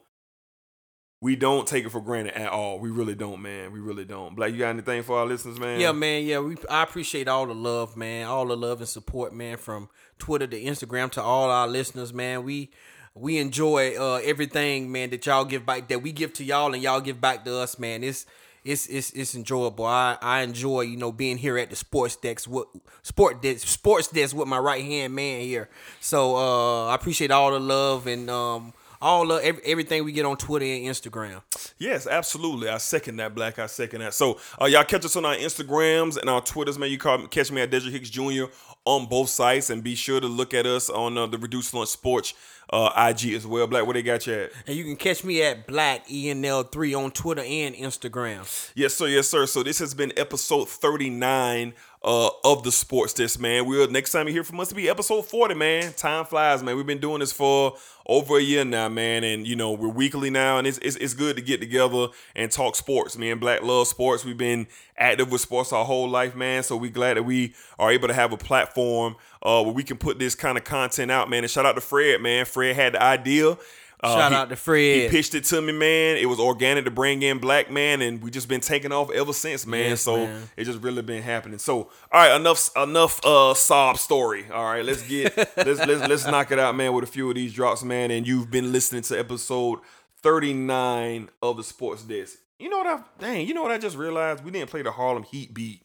[1.25, 2.79] we don't take it for granted at all.
[2.79, 3.73] We really don't, man.
[3.73, 4.37] We really don't.
[4.37, 5.81] Black, you got anything for our listeners, man?
[5.81, 6.23] Yeah, man.
[6.23, 8.27] Yeah, we I appreciate all the love, man.
[8.27, 9.89] All the love and support, man, from
[10.19, 12.45] Twitter to Instagram to all our listeners, man.
[12.45, 12.73] We
[13.15, 16.83] we enjoy uh everything, man, that y'all give back that we give to y'all and
[16.83, 18.05] y'all give back to us, man.
[18.05, 18.27] It's
[18.63, 19.87] it's it's it's enjoyable.
[19.87, 22.69] I I enjoy, you know, being here at the sports desk what
[23.03, 25.71] sport desk sports desk with my right hand man here.
[26.01, 28.75] So uh I appreciate all the love and um
[29.05, 31.43] all the every, everything we get on Twitter and Instagram.
[31.79, 32.71] Yes, absolutely.
[32.71, 33.59] I second that, Black.
[33.59, 34.15] I second that.
[34.15, 36.91] So, uh, y'all catch us on our Instagrams and our Twitters, man.
[36.91, 38.45] You call catch me at Desert Hicks Jr.
[38.87, 41.91] on both sites, and be sure to look at us on uh, the Reduced Lunch
[41.91, 42.33] Sports
[42.71, 43.67] uh, IG as well.
[43.67, 44.53] Black, where they got you at?
[44.67, 48.73] And you can catch me at Black ENL3 on Twitter and Instagram.
[48.75, 49.07] Yes, sir.
[49.07, 49.45] Yes, sir.
[49.45, 51.75] So this has been episode 39
[52.05, 53.65] uh, of the Sports Desk, man.
[53.65, 55.95] We'll next time you hear from us to be episode 40, man.
[55.95, 56.77] Time flies, man.
[56.77, 57.77] We've been doing this for
[58.07, 59.25] over a year now, man.
[59.25, 62.53] And you know, we're weekly now, and it's it's, it's good to get together and
[62.53, 63.17] talk sports.
[63.17, 64.23] Me and Black love sports.
[64.23, 64.67] We've been
[64.99, 66.63] active with sports our whole life, man.
[66.63, 69.97] So we're glad that we are able to have a platform uh, where we can
[69.97, 71.43] put this kind of content out, man.
[71.43, 72.45] And shout out to Fred, man.
[72.45, 73.57] Fred had the idea.
[74.05, 75.03] Uh, Shout he- out to Fred.
[75.03, 76.17] He pitched it to me, man.
[76.17, 79.33] It was organic to bring in Black Man, and we just been taking off ever
[79.33, 79.91] since, man.
[79.91, 80.49] Yes, so man.
[80.57, 81.59] it just really been happening.
[81.59, 84.45] So, all right, enough enough uh sob story.
[84.53, 87.35] All right, let's get let's let's let's knock it out, man, with a few of
[87.35, 88.11] these drops, man.
[88.11, 89.79] And you've been listening to episode
[90.23, 92.39] 39 of the Sports Desk.
[92.59, 94.45] You know what I dang, you know what I just realized?
[94.45, 95.81] We didn't play the Harlem Heat beat.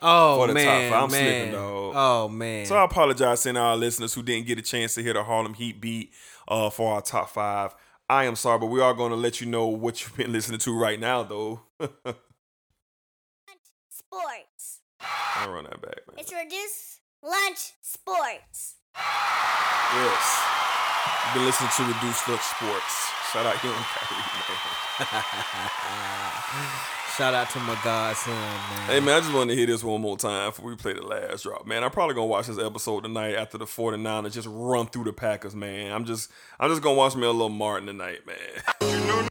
[0.00, 1.04] Oh for the man, top five.
[1.04, 1.32] I'm man.
[1.34, 1.92] slipping, dog.
[1.96, 2.66] Oh man.
[2.66, 5.54] So I apologize to our listeners who didn't get a chance to hear the Harlem
[5.54, 6.12] Heat beat
[6.48, 7.74] uh, for our top five.
[8.08, 10.60] I am sorry, but we are going to let you know what you've been listening
[10.60, 11.62] to right now, though.
[13.88, 14.80] Sports.
[15.36, 16.16] I'll run that back, man.
[16.18, 18.76] It's reduced lunch sports.
[19.94, 20.42] Yes.
[21.26, 23.10] You've been listening to Reduced Lunch Sports.
[23.32, 25.12] Shout out Young Kyrie, man.
[27.16, 28.86] Shout out to my godson, man.
[28.88, 31.00] Hey man, I just want to hear this one more time before we play the
[31.00, 31.66] last drop.
[31.66, 35.14] Man, I'm probably gonna watch this episode tonight after the 49ers just run through the
[35.14, 35.92] Packers, man.
[35.92, 36.30] I'm just
[36.60, 38.36] I'm just gonna watch me a little Martin tonight, man.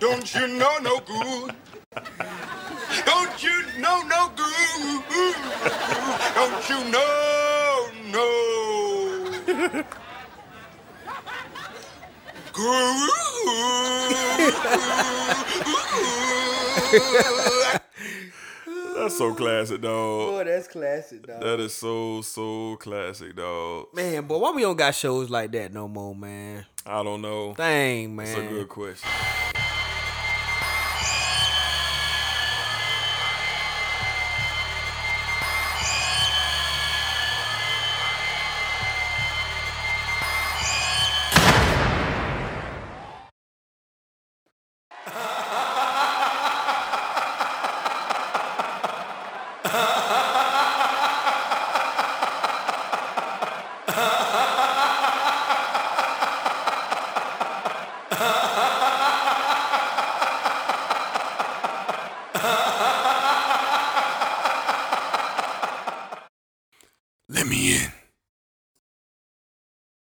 [0.00, 1.54] Don't you know no good?
[3.06, 5.02] Don't you know no good?
[6.34, 9.86] Don't you know no good?
[18.94, 20.30] That's so classic, dog.
[20.30, 21.40] Boy, that's classic, dog.
[21.40, 23.88] That is so so classic, dog.
[23.92, 26.64] Man, boy, why we don't got shows like that no more, man?
[26.86, 27.54] I don't know.
[27.56, 28.26] Dang, man.
[28.26, 29.10] That's a good question.